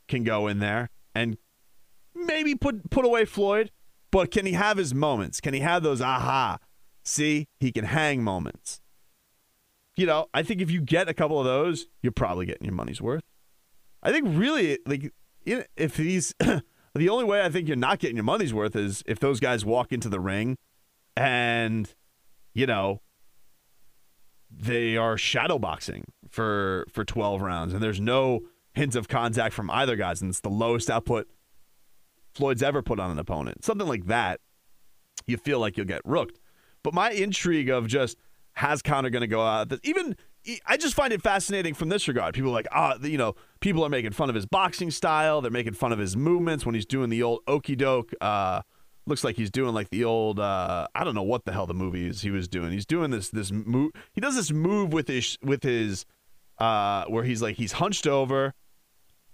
can 0.07 0.23
go 0.25 0.47
in 0.47 0.59
there 0.59 0.91
and 1.15 1.37
maybe 2.15 2.55
put 2.55 2.91
put 2.91 3.05
away 3.05 3.25
Floyd, 3.25 3.71
but 4.11 4.31
can 4.31 4.47
he 4.47 4.53
have 4.53 4.77
his 4.77 4.95
moments? 4.95 5.41
Can 5.41 5.55
he 5.55 5.61
have 5.61 5.83
those 5.83 6.01
aha? 6.01 6.59
See, 7.03 7.49
he 7.59 7.73
can 7.73 7.87
hang 7.87 8.23
moments. 8.23 8.81
You 9.97 10.07
know, 10.07 10.27
I 10.33 10.43
think 10.43 10.61
if 10.61 10.71
you 10.71 10.81
get 10.81 11.09
a 11.09 11.15
couple 11.15 11.39
of 11.39 11.45
those, 11.45 11.87
you're 12.03 12.13
probably 12.13 12.47
getting 12.47 12.65
your 12.65 12.75
money's 12.75 13.01
worth. 13.01 13.25
I 14.03 14.13
think 14.13 14.27
really, 14.29 14.79
like, 14.87 15.13
if 15.45 15.97
these 15.97 16.35
The 16.95 17.09
only 17.09 17.25
way 17.25 17.43
I 17.43 17.49
think 17.49 17.69
you're 17.69 17.77
not 17.77 18.01
getting 18.01 18.17
your 18.17 18.25
money's 18.25 18.53
worth 18.53 18.75
is 18.75 19.03
if 19.07 19.21
those 19.21 19.39
guys 19.39 19.65
walk 19.65 19.93
into 19.93 20.09
the 20.09 20.19
ring 20.19 20.57
and, 21.17 21.93
you 22.53 22.67
know, 22.67 23.01
they 24.51 24.97
are 24.97 25.15
shadowboxing 25.15 26.05
for 26.29 26.85
for 26.93 27.05
12 27.05 27.43
rounds 27.43 27.73
and 27.73 27.83
there's 27.83 28.01
no 28.01 28.41
hint 28.75 28.97
of 28.97 29.07
contact 29.07 29.55
from 29.55 29.71
either 29.71 29.95
guys 29.95 30.21
and 30.21 30.31
it's 30.31 30.41
the 30.41 30.49
lowest 30.49 30.91
output 30.91 31.29
Floyd's 32.35 32.63
ever 32.63 32.83
put 32.83 32.99
on 33.01 33.11
an 33.11 33.19
opponent. 33.19 33.65
Something 33.65 33.89
like 33.89 34.07
that, 34.07 34.41
you 35.27 35.37
feel 35.37 35.59
like 35.59 35.77
you'll 35.77 35.87
get 35.87 36.03
rooked. 36.05 36.39
But 36.83 36.95
my 36.95 37.11
intrigue 37.11 37.69
of 37.69 37.87
just 37.87 38.17
has 38.55 38.83
Conor 38.83 39.11
going 39.11 39.23
to 39.23 39.27
go 39.27 39.43
out? 39.43 39.73
Even 39.83 40.17
I 40.67 40.77
just 40.77 40.95
find 40.95 41.13
it 41.13 41.21
fascinating 41.21 41.75
from 41.75 41.91
this 41.91 42.09
regard. 42.09 42.35
People 42.35 42.51
are 42.51 42.55
like, 42.55 42.69
ah, 42.73 42.97
you 43.03 43.19
know, 43.19 43.35
people 43.61 43.85
are 43.85 43.89
making 43.89 44.13
fun 44.13 44.29
of 44.29 44.35
his 44.35 44.47
boxing 44.47 44.91
style. 44.91 45.41
They're 45.41 45.51
making 45.51 45.75
fun 45.75 45.93
of 45.93 45.99
his 45.99 46.17
movements 46.17 46.65
when 46.65 46.75
he's 46.75 46.87
doing 46.87 47.11
the 47.11 47.23
old 47.23 47.41
okey 47.47 47.77
doke. 47.77 48.13
Uh, 48.21 48.63
looks 49.07 49.23
like 49.23 49.37
he's 49.37 49.51
doing 49.51 49.75
like 49.75 49.91
the 49.91 50.05
old, 50.05 50.41
uh, 50.41 50.87
I 50.95 51.05
don't 51.05 51.15
know 51.15 51.23
what 51.23 51.45
the 51.45 51.53
hell 51.53 51.67
the 51.67 51.75
movie 51.75 52.07
is 52.07 52.23
he 52.23 52.31
was 52.31 52.49
doing. 52.49 52.73
He's 52.73 52.87
doing 52.87 53.11
this 53.11 53.29
this 53.29 53.53
move. 53.53 53.93
He 54.13 54.21
does 54.21 54.35
this 54.35 54.51
move 54.51 54.93
with 54.93 55.09
his 55.09 55.37
with 55.43 55.63
his 55.63 56.07
uh, 56.59 57.05
where 57.07 57.25
he's 57.25 57.43
like 57.43 57.57
he's 57.57 57.73
hunched 57.73 58.07
over, 58.07 58.55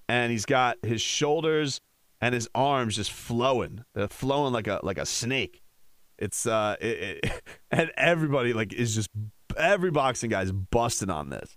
and 0.08 0.32
he's 0.32 0.46
got 0.46 0.78
his 0.84 1.00
shoulders 1.00 1.80
and 2.20 2.34
his 2.34 2.48
arms 2.54 2.96
just 2.96 3.12
flowing. 3.12 3.84
They're 3.94 4.08
flowing 4.08 4.52
like 4.52 4.66
a 4.66 4.80
like 4.82 4.98
a 4.98 5.06
snake. 5.06 5.62
It's 6.18 6.46
uh, 6.46 6.76
it, 6.80 7.20
it, 7.22 7.42
and 7.70 7.92
everybody 7.96 8.52
like 8.52 8.72
is 8.72 8.94
just 8.94 9.10
every 9.56 9.90
boxing 9.90 10.30
guy's 10.30 10.52
busting 10.52 11.10
on 11.10 11.30
this, 11.30 11.56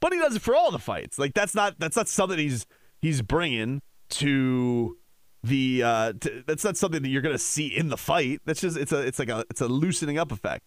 but 0.00 0.12
he 0.12 0.18
does 0.18 0.36
it 0.36 0.42
for 0.42 0.54
all 0.54 0.70
the 0.70 0.78
fights. 0.78 1.18
Like 1.18 1.34
that's 1.34 1.54
not 1.54 1.78
that's 1.78 1.96
not 1.96 2.08
something 2.08 2.38
he's 2.38 2.66
he's 3.00 3.22
bringing 3.22 3.82
to 4.10 4.96
the 5.42 5.82
uh 5.82 6.12
to, 6.20 6.42
that's 6.46 6.64
not 6.64 6.76
something 6.76 7.02
that 7.02 7.08
you're 7.08 7.22
gonna 7.22 7.38
see 7.38 7.66
in 7.66 7.88
the 7.88 7.96
fight. 7.96 8.40
That's 8.44 8.60
just 8.60 8.76
it's 8.76 8.92
a 8.92 9.00
it's 9.00 9.18
like 9.18 9.28
a 9.28 9.44
it's 9.50 9.60
a 9.60 9.68
loosening 9.68 10.18
up 10.18 10.32
effect. 10.32 10.64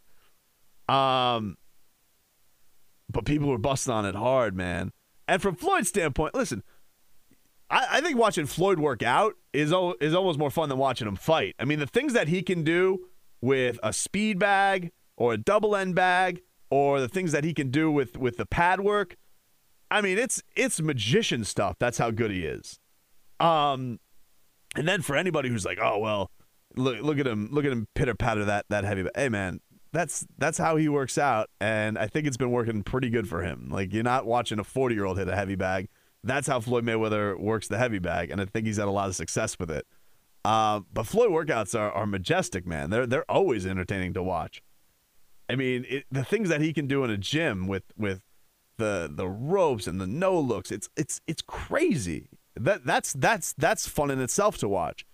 Um, 0.90 1.58
but 3.10 3.26
people 3.26 3.50
were 3.50 3.58
busting 3.58 3.94
on 3.94 4.06
it 4.06 4.16
hard, 4.16 4.56
man. 4.56 4.92
And 5.28 5.42
from 5.42 5.56
Floyd's 5.56 5.90
standpoint, 5.90 6.36
listen, 6.36 6.64
I, 7.70 7.88
I 7.92 8.02
think 8.02 8.18
watching 8.18 8.46
Floyd 8.46 8.80
work 8.80 9.02
out 9.02 9.36
is 9.54 9.74
is 10.02 10.14
almost 10.14 10.38
more 10.38 10.52
fun 10.52 10.70
than 10.70 10.78
watching 10.78 11.08
him 11.08 11.16
fight. 11.16 11.56
I 11.60 11.66
mean, 11.66 11.80
the 11.80 11.88
things 11.88 12.14
that 12.14 12.28
he 12.28 12.42
can 12.42 12.64
do 12.64 13.08
with 13.40 13.80
a 13.82 13.94
speed 13.94 14.40
bag 14.40 14.92
or 15.18 15.34
a 15.34 15.38
double 15.38 15.76
end 15.76 15.96
bag 15.96 16.42
or 16.72 17.00
the 17.00 17.10
things 17.10 17.34
that 17.34 17.44
he 17.44 17.54
can 17.54 17.70
do 17.70 17.92
with 17.92 18.18
with 18.18 18.38
the 18.38 18.46
pad 18.48 18.82
work. 18.82 19.18
I 19.92 20.02
mean, 20.02 20.18
it's 20.18 20.42
it's 20.56 20.82
magician 20.82 21.44
stuff. 21.44 21.76
That's 21.78 22.00
how 22.00 22.10
good 22.10 22.32
he 22.32 22.46
is. 22.46 22.80
Um, 23.40 24.00
and 24.76 24.88
then 24.88 25.02
for 25.02 25.16
anybody 25.16 25.50
who's 25.50 25.66
like, 25.66 25.78
oh 25.80 26.00
well, 26.00 26.32
look 26.76 27.02
look 27.02 27.20
at 27.20 27.28
him, 27.28 27.50
look 27.52 27.66
at 27.66 27.72
him 27.72 27.88
pitter 27.94 28.16
patter 28.16 28.46
that 28.46 28.66
that 28.70 28.86
heavy. 28.86 29.04
Bag. 29.04 29.12
Hey 29.16 29.30
man, 29.30 29.60
that's 29.92 30.26
that's 30.38 30.58
how 30.58 30.78
he 30.78 30.88
works 30.88 31.18
out, 31.18 31.50
and 31.60 31.98
I 31.98 32.08
think 32.08 32.26
it's 32.26 32.38
been 32.38 32.52
working 32.52 32.82
pretty 32.84 33.10
good 33.10 33.28
for 33.28 33.44
him. 33.44 33.68
Like 33.70 33.94
you're 33.94 34.04
not 34.04 34.26
watching 34.26 34.58
a 34.58 34.64
40 34.64 34.96
year 34.96 35.06
old 35.06 35.20
hit 35.20 35.28
a 35.28 35.36
heavy 35.36 35.56
bag. 35.56 35.90
That's 36.24 36.48
how 36.48 36.60
Floyd 36.60 36.86
Mayweather 36.86 37.38
works 37.40 37.68
the 37.68 37.78
heavy 37.78 38.00
bag, 38.00 38.32
and 38.32 38.40
I 38.40 38.46
think 38.46 38.66
he's 38.66 38.78
had 38.78 38.88
a 38.88 38.92
lot 38.92 39.10
of 39.10 39.16
success 39.16 39.60
with 39.60 39.72
it. 39.72 39.86
Uh, 40.46 40.82
but 40.92 41.06
Floyd 41.06 41.32
workouts 41.32 41.78
are, 41.78 41.92
are 41.92 42.06
majestic, 42.06 42.66
man. 42.66 42.90
They're 42.90 43.06
they're 43.06 43.30
always 43.30 43.66
entertaining 43.66 44.14
to 44.14 44.24
watch. 44.24 44.62
I 45.52 45.56
mean, 45.56 45.86
it, 45.90 46.06
the 46.10 46.24
things 46.24 46.50
that 46.50 46.62
he 46.62 46.72
can 46.72 46.88
do 46.88 47.04
in 47.04 47.10
a 47.10 47.18
gym 47.18 47.68
with 47.68 47.84
with 47.98 48.22
the 48.78 49.12
the 49.14 49.28
ropes 49.28 49.86
and 49.86 50.00
the 50.00 50.08
no 50.08 50.40
looks, 50.40 50.72
it's 50.72 50.90
it's 50.96 51.20
it's 51.28 51.42
crazy. 51.42 52.30
That 52.56 52.86
that's 52.86 53.14
that's 53.14 53.54
that's 53.54 53.88
fun 53.88 54.12
in 54.12 54.22
itself 54.22 54.58
to 54.60 54.70
watch. 54.70 55.06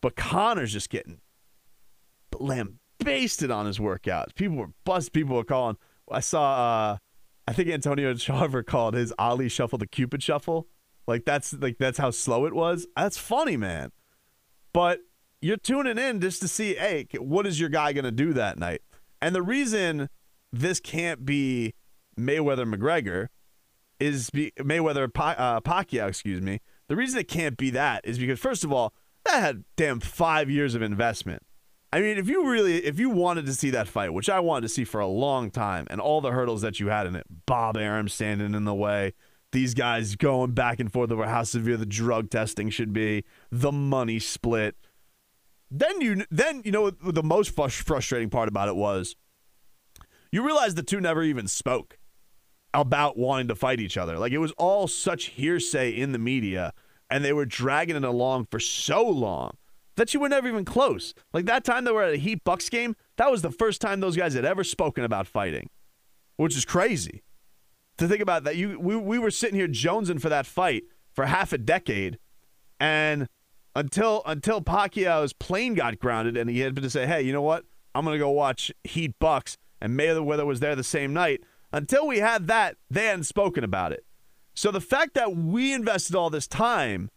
But 0.00 0.16
Conor's 0.16 0.72
just 0.72 0.90
getting 0.90 1.20
lambasted 2.38 3.50
on 3.50 3.66
his 3.66 3.78
workouts. 3.78 4.34
People 4.34 4.56
were 4.56 4.70
bust. 4.84 5.12
People 5.12 5.36
were 5.36 5.44
calling. 5.44 5.76
I 6.10 6.20
saw. 6.20 6.92
Uh, 6.92 6.96
I 7.46 7.52
think 7.52 7.68
Antonio 7.68 8.14
Tarver 8.14 8.62
called 8.66 8.94
his 8.94 9.12
Ali 9.18 9.48
shuffle 9.48 9.78
the 9.78 9.86
Cupid 9.86 10.22
shuffle. 10.22 10.66
Like 11.06 11.24
that's 11.24 11.52
like 11.52 11.78
that's 11.78 11.98
how 11.98 12.10
slow 12.10 12.46
it 12.46 12.54
was. 12.54 12.86
That's 12.96 13.18
funny, 13.18 13.56
man. 13.56 13.92
But 14.72 15.00
you're 15.40 15.56
tuning 15.56 15.98
in 15.98 16.20
just 16.20 16.40
to 16.40 16.48
see, 16.48 16.74
hey, 16.74 17.06
what 17.18 17.46
is 17.46 17.60
your 17.60 17.68
guy 17.68 17.92
going 17.92 18.06
to 18.06 18.10
do 18.10 18.32
that 18.32 18.58
night? 18.58 18.80
And 19.24 19.34
the 19.34 19.40
reason 19.40 20.10
this 20.52 20.80
can't 20.80 21.24
be 21.24 21.72
Mayweather 22.14 22.70
McGregor 22.70 23.28
is 23.98 24.28
be, 24.28 24.52
Mayweather 24.58 25.04
uh, 25.16 25.62
Pacquiao, 25.62 26.08
excuse 26.08 26.42
me. 26.42 26.60
The 26.88 26.96
reason 26.96 27.20
it 27.20 27.28
can't 27.28 27.56
be 27.56 27.70
that 27.70 28.02
is 28.04 28.18
because 28.18 28.38
first 28.38 28.64
of 28.64 28.70
all, 28.70 28.92
that 29.24 29.40
had 29.40 29.64
damn 29.76 29.98
five 30.00 30.50
years 30.50 30.74
of 30.74 30.82
investment. 30.82 31.42
I 31.90 32.02
mean, 32.02 32.18
if 32.18 32.28
you 32.28 32.46
really, 32.46 32.84
if 32.84 32.98
you 32.98 33.08
wanted 33.08 33.46
to 33.46 33.54
see 33.54 33.70
that 33.70 33.88
fight, 33.88 34.12
which 34.12 34.28
I 34.28 34.40
wanted 34.40 34.62
to 34.62 34.68
see 34.68 34.84
for 34.84 35.00
a 35.00 35.06
long 35.06 35.50
time, 35.50 35.86
and 35.88 36.02
all 36.02 36.20
the 36.20 36.32
hurdles 36.32 36.60
that 36.60 36.78
you 36.78 36.88
had 36.88 37.06
in 37.06 37.16
it, 37.16 37.24
Bob 37.46 37.78
Arum 37.78 38.10
standing 38.10 38.52
in 38.52 38.66
the 38.66 38.74
way, 38.74 39.14
these 39.52 39.72
guys 39.72 40.16
going 40.16 40.52
back 40.52 40.80
and 40.80 40.92
forth 40.92 41.10
over 41.10 41.26
how 41.26 41.44
severe 41.44 41.78
the 41.78 41.86
drug 41.86 42.28
testing 42.28 42.68
should 42.68 42.92
be, 42.92 43.24
the 43.50 43.72
money 43.72 44.18
split. 44.18 44.76
Then 45.76 46.00
you, 46.00 46.24
then 46.30 46.62
you 46.64 46.70
know, 46.70 46.90
the 46.90 47.22
most 47.24 47.50
frustrating 47.50 48.30
part 48.30 48.48
about 48.48 48.68
it 48.68 48.76
was, 48.76 49.16
you 50.30 50.44
realize 50.44 50.76
the 50.76 50.84
two 50.84 51.00
never 51.00 51.24
even 51.24 51.48
spoke 51.48 51.98
about 52.72 53.18
wanting 53.18 53.48
to 53.48 53.56
fight 53.56 53.80
each 53.80 53.96
other. 53.96 54.16
Like 54.16 54.30
it 54.30 54.38
was 54.38 54.52
all 54.52 54.86
such 54.86 55.26
hearsay 55.26 55.90
in 55.90 56.12
the 56.12 56.18
media, 56.18 56.72
and 57.10 57.24
they 57.24 57.32
were 57.32 57.44
dragging 57.44 57.96
it 57.96 58.04
along 58.04 58.46
for 58.52 58.60
so 58.60 59.04
long 59.04 59.56
that 59.96 60.14
you 60.14 60.20
were 60.20 60.28
never 60.28 60.46
even 60.46 60.64
close. 60.64 61.12
Like 61.32 61.46
that 61.46 61.64
time 61.64 61.84
they 61.84 61.92
were 61.92 62.04
at 62.04 62.14
a 62.14 62.18
Heat 62.18 62.44
Bucks 62.44 62.68
game, 62.68 62.94
that 63.16 63.30
was 63.30 63.42
the 63.42 63.50
first 63.50 63.80
time 63.80 63.98
those 63.98 64.16
guys 64.16 64.34
had 64.34 64.44
ever 64.44 64.62
spoken 64.62 65.02
about 65.02 65.26
fighting, 65.26 65.70
which 66.36 66.56
is 66.56 66.64
crazy 66.64 67.24
to 67.98 68.06
think 68.06 68.20
about 68.20 68.44
that. 68.44 68.54
You 68.54 68.78
we, 68.78 68.94
we 68.94 69.18
were 69.18 69.32
sitting 69.32 69.58
here 69.58 69.68
jonesing 69.68 70.20
for 70.20 70.28
that 70.28 70.46
fight 70.46 70.84
for 71.12 71.26
half 71.26 71.52
a 71.52 71.58
decade, 71.58 72.20
and 72.78 73.28
until 73.74 74.22
until 74.26 74.60
Pacquiao's 74.60 75.32
plane 75.32 75.74
got 75.74 75.98
grounded 75.98 76.36
and 76.36 76.48
he 76.48 76.60
had 76.60 76.76
to 76.76 76.90
say, 76.90 77.06
hey, 77.06 77.22
you 77.22 77.32
know 77.32 77.42
what? 77.42 77.64
I'm 77.94 78.04
gonna 78.04 78.18
go 78.18 78.30
watch 78.30 78.72
Heat 78.84 79.14
Bucks, 79.18 79.56
and 79.80 79.98
Mayweather 79.98 80.46
was 80.46 80.60
there 80.60 80.76
the 80.76 80.84
same 80.84 81.12
night. 81.12 81.42
Until 81.72 82.06
we 82.06 82.18
had 82.18 82.46
that, 82.46 82.76
they 82.90 83.06
hadn't 83.06 83.24
spoken 83.24 83.64
about 83.64 83.92
it. 83.92 84.04
So 84.54 84.70
the 84.70 84.80
fact 84.80 85.14
that 85.14 85.34
we 85.36 85.72
invested 85.72 86.14
all 86.14 86.30
this 86.30 86.46
time 86.46 87.10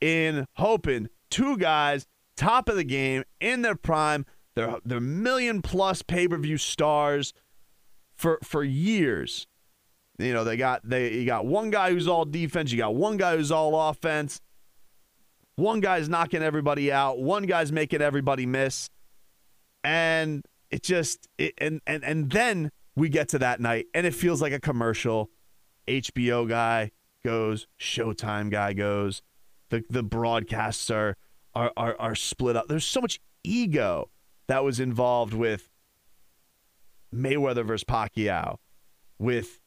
in 0.00 0.46
hoping 0.54 1.08
two 1.30 1.56
guys, 1.56 2.06
top 2.36 2.68
of 2.68 2.76
the 2.76 2.84
game, 2.84 3.24
in 3.40 3.62
their 3.62 3.74
prime. 3.74 4.26
They're 4.56 4.78
they're 4.84 5.00
million 5.00 5.62
plus 5.62 6.02
pay 6.02 6.26
per 6.26 6.36
view 6.36 6.58
stars 6.58 7.32
for 8.16 8.38
for 8.42 8.64
years. 8.64 9.46
You 10.18 10.34
know 10.34 10.44
they 10.44 10.56
got 10.56 10.86
they 10.88 11.12
you 11.14 11.26
got 11.26 11.46
one 11.46 11.70
guy 11.70 11.92
who's 11.92 12.08
all 12.08 12.24
defense, 12.24 12.72
you 12.72 12.78
got 12.78 12.94
one 12.94 13.16
guy 13.16 13.36
who's 13.36 13.52
all 13.52 13.88
offense. 13.88 14.40
One 15.60 15.80
guy's 15.80 16.08
knocking 16.08 16.42
everybody 16.42 16.90
out, 16.90 17.18
one 17.18 17.42
guy's 17.42 17.70
making 17.70 18.00
everybody 18.00 18.46
miss, 18.46 18.88
and 19.84 20.42
it 20.70 20.82
just 20.82 21.28
it, 21.36 21.52
and 21.58 21.82
and 21.86 22.02
and 22.02 22.30
then 22.30 22.70
we 22.96 23.10
get 23.10 23.28
to 23.30 23.38
that 23.40 23.60
night 23.60 23.86
and 23.92 24.06
it 24.06 24.14
feels 24.14 24.40
like 24.40 24.54
a 24.54 24.58
commercial. 24.58 25.28
HBO 25.86 26.48
guy 26.48 26.92
goes, 27.22 27.66
Showtime 27.78 28.50
guy 28.50 28.72
goes, 28.72 29.20
the 29.68 29.84
the 29.90 30.02
broadcasts 30.02 30.90
are 30.90 31.18
are 31.54 31.72
are, 31.76 31.94
are 31.98 32.14
split 32.14 32.56
up. 32.56 32.68
There's 32.68 32.86
so 32.86 33.02
much 33.02 33.20
ego 33.44 34.08
that 34.46 34.64
was 34.64 34.80
involved 34.80 35.34
with 35.34 35.68
Mayweather 37.14 37.66
versus 37.66 37.84
Pacquiao, 37.84 38.56
with 39.18 39.60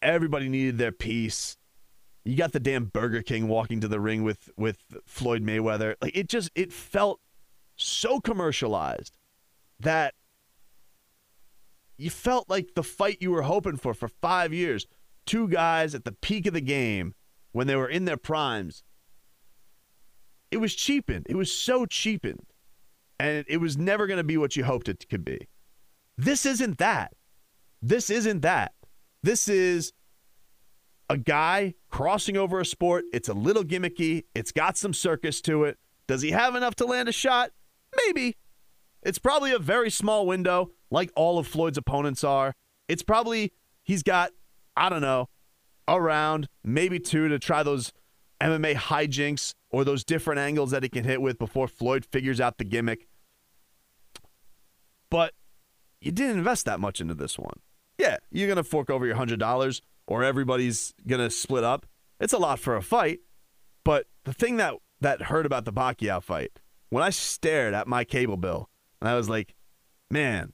everybody 0.00 0.48
needed 0.48 0.78
their 0.78 0.92
piece. 0.92 1.56
You 2.24 2.36
got 2.36 2.52
the 2.52 2.60
damn 2.60 2.86
Burger 2.86 3.22
King 3.22 3.48
walking 3.48 3.80
to 3.80 3.88
the 3.88 4.00
ring 4.00 4.22
with 4.22 4.50
with 4.56 4.78
Floyd 5.06 5.42
Mayweather. 5.42 5.96
Like 6.00 6.16
it 6.16 6.28
just 6.28 6.50
it 6.54 6.72
felt 6.72 7.20
so 7.76 8.20
commercialized 8.20 9.16
that 9.80 10.14
you 11.96 12.10
felt 12.10 12.48
like 12.48 12.74
the 12.74 12.82
fight 12.82 13.18
you 13.20 13.30
were 13.30 13.42
hoping 13.42 13.76
for 13.76 13.94
for 13.94 14.08
5 14.08 14.52
years. 14.52 14.86
Two 15.26 15.48
guys 15.48 15.94
at 15.94 16.04
the 16.04 16.12
peak 16.12 16.46
of 16.46 16.54
the 16.54 16.60
game 16.60 17.14
when 17.52 17.66
they 17.66 17.76
were 17.76 17.88
in 17.88 18.04
their 18.04 18.16
primes 18.16 18.82
it 20.52 20.60
was 20.60 20.74
cheapened. 20.74 21.26
It 21.28 21.34
was 21.34 21.50
so 21.50 21.86
cheapened. 21.86 22.46
And 23.18 23.44
it 23.48 23.56
was 23.56 23.76
never 23.76 24.06
going 24.06 24.18
to 24.18 24.24
be 24.24 24.36
what 24.36 24.54
you 24.54 24.64
hoped 24.64 24.88
it 24.88 25.08
could 25.08 25.24
be. 25.24 25.48
This 26.18 26.44
isn't 26.44 26.78
that. 26.78 27.14
This 27.80 28.10
isn't 28.10 28.42
that. 28.42 28.72
This 29.22 29.48
is 29.48 29.92
a 31.08 31.16
guy 31.16 31.74
crossing 31.90 32.36
over 32.36 32.60
a 32.60 32.66
sport. 32.66 33.04
It's 33.12 33.28
a 33.28 33.34
little 33.34 33.64
gimmicky. 33.64 34.24
It's 34.34 34.52
got 34.52 34.76
some 34.76 34.94
circus 34.94 35.40
to 35.42 35.64
it. 35.64 35.78
Does 36.06 36.22
he 36.22 36.30
have 36.30 36.54
enough 36.54 36.74
to 36.76 36.86
land 36.86 37.08
a 37.08 37.12
shot? 37.12 37.50
Maybe. 38.06 38.36
It's 39.02 39.18
probably 39.18 39.52
a 39.52 39.58
very 39.58 39.90
small 39.90 40.26
window, 40.26 40.70
like 40.90 41.10
all 41.16 41.38
of 41.38 41.46
Floyd's 41.46 41.78
opponents 41.78 42.22
are. 42.22 42.54
It's 42.88 43.02
probably, 43.02 43.52
he's 43.82 44.02
got, 44.02 44.32
I 44.76 44.88
don't 44.88 45.00
know, 45.00 45.28
around 45.88 46.48
maybe 46.62 46.98
two 46.98 47.28
to 47.28 47.38
try 47.38 47.62
those 47.62 47.92
MMA 48.40 48.74
hijinks 48.74 49.54
or 49.70 49.84
those 49.84 50.04
different 50.04 50.40
angles 50.40 50.70
that 50.70 50.82
he 50.82 50.88
can 50.88 51.04
hit 51.04 51.20
with 51.20 51.38
before 51.38 51.68
Floyd 51.68 52.04
figures 52.04 52.40
out 52.40 52.58
the 52.58 52.64
gimmick. 52.64 53.06
But 55.10 55.34
you 56.00 56.12
didn't 56.12 56.38
invest 56.38 56.64
that 56.66 56.80
much 56.80 57.00
into 57.00 57.14
this 57.14 57.38
one. 57.38 57.60
Yeah, 57.98 58.16
you're 58.30 58.48
going 58.48 58.56
to 58.56 58.64
fork 58.64 58.90
over 58.90 59.06
your 59.06 59.16
$100 59.16 59.80
or 60.06 60.22
everybody's 60.22 60.94
to 61.06 61.30
split 61.30 61.64
up. 61.64 61.86
It's 62.20 62.32
a 62.32 62.38
lot 62.38 62.58
for 62.58 62.76
a 62.76 62.82
fight. 62.82 63.20
But 63.84 64.06
the 64.24 64.32
thing 64.32 64.56
that, 64.56 64.74
that 65.00 65.22
hurt 65.22 65.46
about 65.46 65.64
the 65.64 65.72
Pacquiao 65.72 66.22
fight, 66.22 66.52
when 66.90 67.02
I 67.02 67.10
stared 67.10 67.74
at 67.74 67.88
my 67.88 68.04
cable 68.04 68.36
bill 68.36 68.68
and 69.00 69.08
I 69.08 69.16
was 69.16 69.28
like, 69.28 69.54
man, 70.10 70.52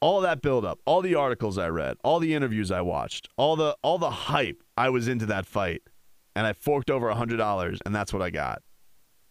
all 0.00 0.20
that 0.22 0.42
buildup, 0.42 0.80
all 0.84 1.02
the 1.02 1.14
articles 1.14 1.58
I 1.58 1.68
read, 1.68 1.96
all 2.02 2.18
the 2.20 2.34
interviews 2.34 2.70
I 2.70 2.80
watched, 2.80 3.28
all 3.36 3.56
the 3.56 3.76
all 3.82 3.98
the 3.98 4.10
hype 4.10 4.62
I 4.76 4.90
was 4.90 5.08
into 5.08 5.26
that 5.26 5.46
fight– 5.46 5.82
and 6.36 6.46
I 6.46 6.52
forked 6.52 6.90
over 6.90 7.08
a 7.08 7.14
$100, 7.14 7.78
and 7.86 7.94
that's 7.94 8.12
what 8.12 8.20
I 8.20 8.28
got. 8.28 8.62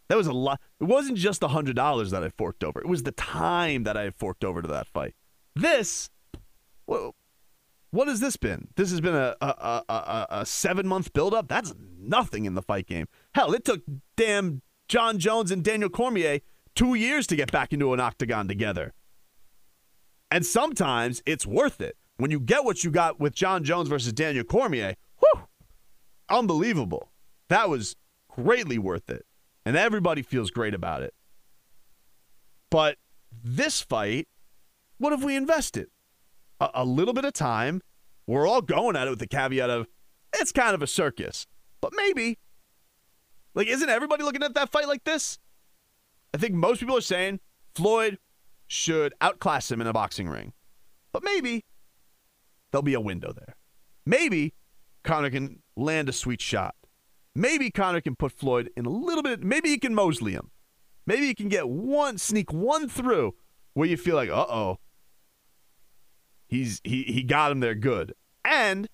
That 0.08 0.18
was 0.18 0.26
a 0.26 0.32
lot. 0.32 0.60
It 0.80 0.84
wasn't 0.84 1.16
just 1.16 1.40
the 1.40 1.48
$100 1.48 2.10
that 2.10 2.24
I 2.24 2.28
forked 2.30 2.64
over, 2.64 2.80
it 2.80 2.88
was 2.88 3.04
the 3.04 3.12
time 3.12 3.84
that 3.84 3.96
I 3.96 4.10
forked 4.10 4.44
over 4.44 4.60
to 4.60 4.68
that 4.68 4.88
fight. 4.88 5.14
This, 5.54 6.10
well, 6.86 7.14
what 7.90 8.08
has 8.08 8.20
this 8.20 8.36
been? 8.36 8.68
This 8.76 8.90
has 8.90 9.00
been 9.00 9.14
a, 9.14 9.36
a, 9.40 9.82
a, 9.88 10.26
a 10.30 10.46
seven 10.46 10.86
month 10.86 11.12
buildup. 11.12 11.48
That's 11.48 11.74
nothing 11.98 12.44
in 12.44 12.54
the 12.54 12.62
fight 12.62 12.86
game. 12.86 13.06
Hell, 13.34 13.52
it 13.52 13.64
took 13.64 13.82
damn 14.16 14.62
Jon 14.88 15.18
Jones 15.18 15.50
and 15.50 15.62
Daniel 15.62 15.90
Cormier 15.90 16.40
two 16.74 16.94
years 16.94 17.26
to 17.28 17.36
get 17.36 17.50
back 17.50 17.72
into 17.72 17.92
an 17.92 18.00
octagon 18.00 18.48
together. 18.48 18.92
And 20.30 20.44
sometimes 20.44 21.22
it's 21.26 21.46
worth 21.46 21.80
it. 21.80 21.96
When 22.18 22.30
you 22.30 22.40
get 22.40 22.64
what 22.64 22.82
you 22.82 22.90
got 22.90 23.20
with 23.20 23.34
Jon 23.34 23.62
Jones 23.62 23.88
versus 23.88 24.12
Daniel 24.12 24.44
Cormier, 24.44 24.96
Whew, 25.18 25.42
unbelievable. 26.28 27.10
That 27.48 27.68
was 27.68 27.96
greatly 28.28 28.78
worth 28.78 29.08
it. 29.10 29.24
And 29.64 29.76
everybody 29.76 30.22
feels 30.22 30.50
great 30.50 30.74
about 30.74 31.02
it. 31.02 31.14
But 32.70 32.96
this 33.44 33.80
fight, 33.80 34.28
what 34.98 35.12
have 35.12 35.24
we 35.24 35.36
invested? 35.36 35.88
A, 36.60 36.70
a 36.74 36.84
little 36.84 37.14
bit 37.14 37.24
of 37.24 37.32
time. 37.32 37.82
We're 38.26 38.46
all 38.46 38.62
going 38.62 38.96
at 38.96 39.06
it 39.06 39.10
with 39.10 39.18
the 39.20 39.26
caveat 39.26 39.70
of 39.70 39.86
it's 40.34 40.52
kind 40.52 40.74
of 40.74 40.82
a 40.82 40.86
circus, 40.86 41.46
but 41.80 41.92
maybe. 41.94 42.38
Like, 43.54 43.68
isn't 43.68 43.88
everybody 43.88 44.22
looking 44.22 44.42
at 44.42 44.54
that 44.54 44.70
fight 44.70 44.86
like 44.86 45.04
this? 45.04 45.38
I 46.34 46.38
think 46.38 46.54
most 46.54 46.80
people 46.80 46.96
are 46.96 47.02
saying 47.02 47.40
Floyd 47.74 48.18
should 48.66 49.14
outclass 49.20 49.70
him 49.70 49.80
in 49.80 49.86
a 49.86 49.92
boxing 49.92 50.28
ring. 50.28 50.52
But 51.12 51.24
maybe 51.24 51.64
there'll 52.70 52.82
be 52.82 52.94
a 52.94 53.00
window 53.00 53.32
there. 53.32 53.56
Maybe 54.04 54.54
Conor 55.02 55.30
can 55.30 55.62
land 55.76 56.08
a 56.10 56.12
sweet 56.12 56.42
shot. 56.42 56.74
Maybe 57.34 57.70
Conor 57.70 58.00
can 58.00 58.16
put 58.16 58.32
Floyd 58.32 58.70
in 58.76 58.84
a 58.84 58.90
little 58.90 59.22
bit. 59.22 59.42
Maybe 59.42 59.70
he 59.70 59.78
can 59.78 59.94
Mosley 59.94 60.32
him. 60.32 60.50
Maybe 61.06 61.26
he 61.26 61.34
can 61.34 61.48
get 61.48 61.68
one, 61.68 62.18
sneak 62.18 62.52
one 62.52 62.88
through 62.88 63.34
where 63.74 63.88
you 63.88 63.96
feel 63.96 64.16
like, 64.16 64.28
uh 64.28 64.46
oh, 64.48 64.78
He's 66.46 66.80
he 66.84 67.02
he 67.04 67.22
got 67.22 67.52
him 67.52 67.60
there 67.60 67.74
good. 67.74 68.14
And 68.44 68.88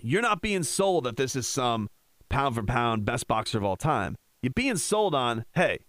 you're 0.00 0.22
not 0.22 0.40
being 0.42 0.62
sold 0.62 1.04
that 1.04 1.16
this 1.16 1.36
is 1.36 1.46
some 1.46 1.88
pound 2.28 2.54
for 2.54 2.62
pound 2.62 3.04
best 3.04 3.26
boxer 3.26 3.58
of 3.58 3.64
all 3.64 3.76
time. 3.76 4.16
You're 4.42 4.52
being 4.52 4.76
sold 4.76 5.14
on, 5.14 5.44
hey, 5.54 5.80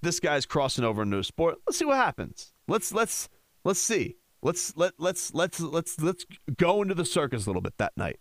this 0.00 0.20
guy's 0.20 0.46
crossing 0.46 0.84
over 0.84 1.02
into 1.02 1.18
a 1.18 1.24
sport. 1.24 1.56
Let's 1.66 1.78
see 1.78 1.84
what 1.84 1.96
happens. 1.96 2.52
Let's 2.68 2.92
let's 2.92 3.28
let's 3.64 3.80
see. 3.80 4.16
Let's 4.42 4.76
let 4.76 4.94
let's 4.98 5.32
let's 5.32 5.60
let's 5.60 6.00
let's 6.00 6.26
go 6.56 6.82
into 6.82 6.94
the 6.94 7.04
circus 7.04 7.46
a 7.46 7.48
little 7.48 7.62
bit 7.62 7.78
that 7.78 7.92
night. 7.96 8.18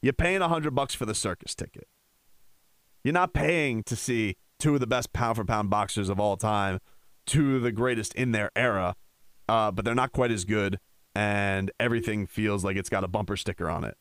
You're 0.00 0.12
paying 0.14 0.42
a 0.42 0.48
hundred 0.48 0.74
bucks 0.74 0.94
for 0.94 1.06
the 1.06 1.14
circus 1.14 1.54
ticket. 1.54 1.86
You're 3.02 3.14
not 3.14 3.34
paying 3.34 3.82
to 3.84 3.96
see 3.96 4.36
two 4.58 4.74
of 4.74 4.80
the 4.80 4.86
best 4.86 5.12
pound 5.12 5.36
for 5.36 5.44
pound 5.44 5.68
boxers 5.68 6.08
of 6.08 6.18
all 6.18 6.36
time, 6.36 6.78
two 7.26 7.56
of 7.56 7.62
the 7.62 7.72
greatest 7.72 8.14
in 8.14 8.32
their 8.32 8.50
era, 8.56 8.96
uh, 9.48 9.70
but 9.70 9.84
they're 9.84 9.94
not 9.94 10.12
quite 10.12 10.30
as 10.30 10.44
good, 10.44 10.78
and 11.14 11.70
everything 11.78 12.26
feels 12.26 12.64
like 12.64 12.76
it's 12.76 12.88
got 12.88 13.04
a 13.04 13.08
bumper 13.08 13.36
sticker 13.36 13.68
on 13.68 13.84
it. 13.84 13.96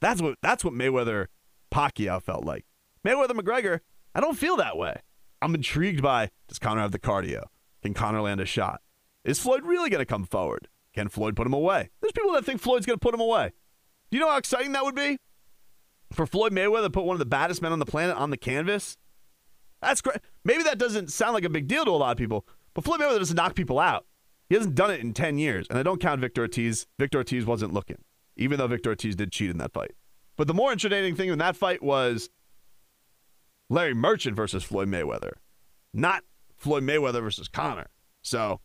That's 0.00 0.20
what 0.20 0.36
that's 0.42 0.64
what 0.64 0.74
Mayweather 0.74 1.26
Pacquiao 1.72 2.22
felt 2.22 2.44
like. 2.44 2.64
Mayweather 3.04 3.32
McGregor, 3.32 3.80
I 4.14 4.20
don't 4.20 4.38
feel 4.38 4.56
that 4.56 4.76
way. 4.76 5.00
I'm 5.42 5.54
intrigued 5.54 6.02
by 6.02 6.30
does 6.48 6.58
Conor 6.58 6.82
have 6.82 6.92
the 6.92 6.98
cardio? 6.98 7.44
Can 7.82 7.94
Conor 7.94 8.22
land 8.22 8.40
a 8.40 8.46
shot? 8.46 8.80
Is 9.24 9.40
Floyd 9.40 9.64
really 9.64 9.90
going 9.90 10.00
to 10.00 10.06
come 10.06 10.24
forward? 10.24 10.68
Can 10.94 11.08
Floyd 11.08 11.36
put 11.36 11.46
him 11.46 11.52
away? 11.52 11.90
There's 12.00 12.12
people 12.12 12.32
that 12.32 12.44
think 12.44 12.60
Floyd's 12.60 12.86
going 12.86 12.98
to 12.98 13.02
put 13.02 13.14
him 13.14 13.20
away. 13.20 13.52
Do 14.10 14.16
you 14.16 14.22
know 14.22 14.30
how 14.30 14.38
exciting 14.38 14.72
that 14.72 14.84
would 14.84 14.94
be? 14.94 15.18
For 16.12 16.26
Floyd 16.26 16.52
Mayweather 16.52 16.84
to 16.84 16.90
put 16.90 17.04
one 17.04 17.14
of 17.14 17.18
the 17.18 17.26
baddest 17.26 17.60
men 17.60 17.72
on 17.72 17.78
the 17.78 17.86
planet 17.86 18.16
on 18.16 18.30
the 18.30 18.36
canvas? 18.36 18.96
That's 19.82 20.00
great. 20.00 20.18
Maybe 20.44 20.62
that 20.62 20.78
doesn't 20.78 21.10
sound 21.10 21.34
like 21.34 21.44
a 21.44 21.50
big 21.50 21.66
deal 21.66 21.84
to 21.84 21.90
a 21.90 21.92
lot 21.92 22.12
of 22.12 22.18
people, 22.18 22.46
but 22.72 22.84
Floyd 22.84 23.00
Mayweather 23.00 23.18
doesn't 23.18 23.36
knock 23.36 23.54
people 23.54 23.78
out. 23.78 24.06
He 24.48 24.54
hasn't 24.54 24.74
done 24.74 24.90
it 24.90 25.00
in 25.00 25.14
10 25.14 25.38
years, 25.38 25.66
and 25.70 25.78
I 25.78 25.82
don't 25.82 26.00
count 26.00 26.20
Victor 26.20 26.42
Ortiz. 26.42 26.86
Victor 26.98 27.18
Ortiz 27.18 27.46
wasn't 27.46 27.72
looking, 27.72 27.98
even 28.36 28.58
though 28.58 28.66
Victor 28.66 28.90
Ortiz 28.90 29.16
did 29.16 29.32
cheat 29.32 29.50
in 29.50 29.58
that 29.58 29.72
fight. 29.72 29.92
But 30.36 30.46
the 30.46 30.54
more 30.54 30.72
interesting 30.72 31.16
thing 31.16 31.28
in 31.30 31.38
that 31.38 31.56
fight 31.56 31.82
was 31.82 32.28
Larry 33.70 33.94
Merchant 33.94 34.36
versus 34.36 34.62
Floyd 34.64 34.88
Mayweather, 34.88 35.32
not 35.92 36.24
Floyd 36.56 36.82
Mayweather 36.82 37.22
versus 37.22 37.48
Conor. 37.48 37.86
So 38.22 38.60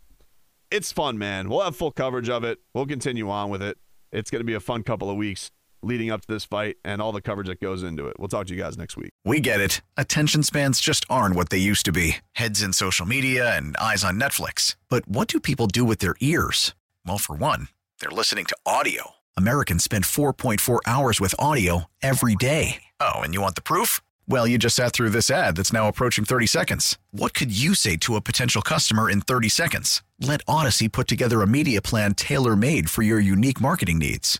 it's 0.71 0.91
fun, 0.91 1.17
man. 1.17 1.49
We'll 1.49 1.61
have 1.61 1.75
full 1.75 1.91
coverage 1.91 2.29
of 2.29 2.43
it. 2.43 2.59
We'll 2.73 2.85
continue 2.85 3.29
on 3.29 3.49
with 3.49 3.61
it. 3.61 3.77
It's 4.11 4.31
going 4.31 4.41
to 4.41 4.45
be 4.45 4.53
a 4.53 4.59
fun 4.59 4.83
couple 4.83 5.09
of 5.09 5.17
weeks 5.17 5.51
leading 5.81 6.11
up 6.11 6.21
to 6.21 6.27
this 6.27 6.45
fight 6.45 6.77
and 6.83 7.01
all 7.01 7.11
the 7.11 7.21
coverage 7.21 7.47
that 7.47 7.59
goes 7.61 7.83
into 7.83 8.07
it. 8.07 8.19
We'll 8.19 8.27
talk 8.27 8.47
to 8.47 8.53
you 8.53 8.61
guys 8.61 8.77
next 8.77 8.97
week. 8.97 9.11
We 9.23 9.39
get 9.39 9.59
it. 9.59 9.81
Attention 9.97 10.43
spans 10.43 10.79
just 10.79 11.05
aren't 11.09 11.35
what 11.35 11.49
they 11.49 11.57
used 11.57 11.85
to 11.85 11.91
be 11.91 12.17
heads 12.33 12.61
in 12.61 12.73
social 12.73 13.05
media 13.05 13.55
and 13.55 13.77
eyes 13.77 14.03
on 14.03 14.19
Netflix. 14.19 14.75
But 14.89 15.07
what 15.07 15.27
do 15.27 15.39
people 15.39 15.67
do 15.67 15.85
with 15.85 15.99
their 15.99 16.15
ears? 16.19 16.73
Well, 17.05 17.17
for 17.17 17.35
one, 17.35 17.67
they're 17.99 18.09
listening 18.09 18.45
to 18.45 18.57
audio. 18.65 19.11
Americans 19.37 19.83
spend 19.83 20.05
4.4 20.05 20.79
hours 20.85 21.21
with 21.21 21.35
audio 21.37 21.85
every 22.01 22.35
day. 22.35 22.83
Oh, 22.99 23.19
and 23.21 23.33
you 23.33 23.41
want 23.41 23.55
the 23.55 23.61
proof? 23.61 24.01
Well, 24.27 24.45
you 24.45 24.57
just 24.57 24.75
sat 24.75 24.93
through 24.93 25.09
this 25.09 25.31
ad 25.31 25.55
that's 25.55 25.73
now 25.73 25.87
approaching 25.87 26.23
30 26.23 26.45
seconds. 26.45 26.97
What 27.11 27.33
could 27.33 27.57
you 27.57 27.73
say 27.73 27.97
to 27.97 28.15
a 28.15 28.21
potential 28.21 28.61
customer 28.61 29.09
in 29.09 29.21
30 29.21 29.49
seconds? 29.49 30.03
Let 30.19 30.45
Audacy 30.45 30.91
put 30.91 31.07
together 31.07 31.41
a 31.41 31.47
media 31.47 31.81
plan 31.81 32.13
tailor 32.13 32.55
made 32.55 32.89
for 32.89 33.01
your 33.01 33.19
unique 33.19 33.59
marketing 33.59 33.97
needs. 33.97 34.39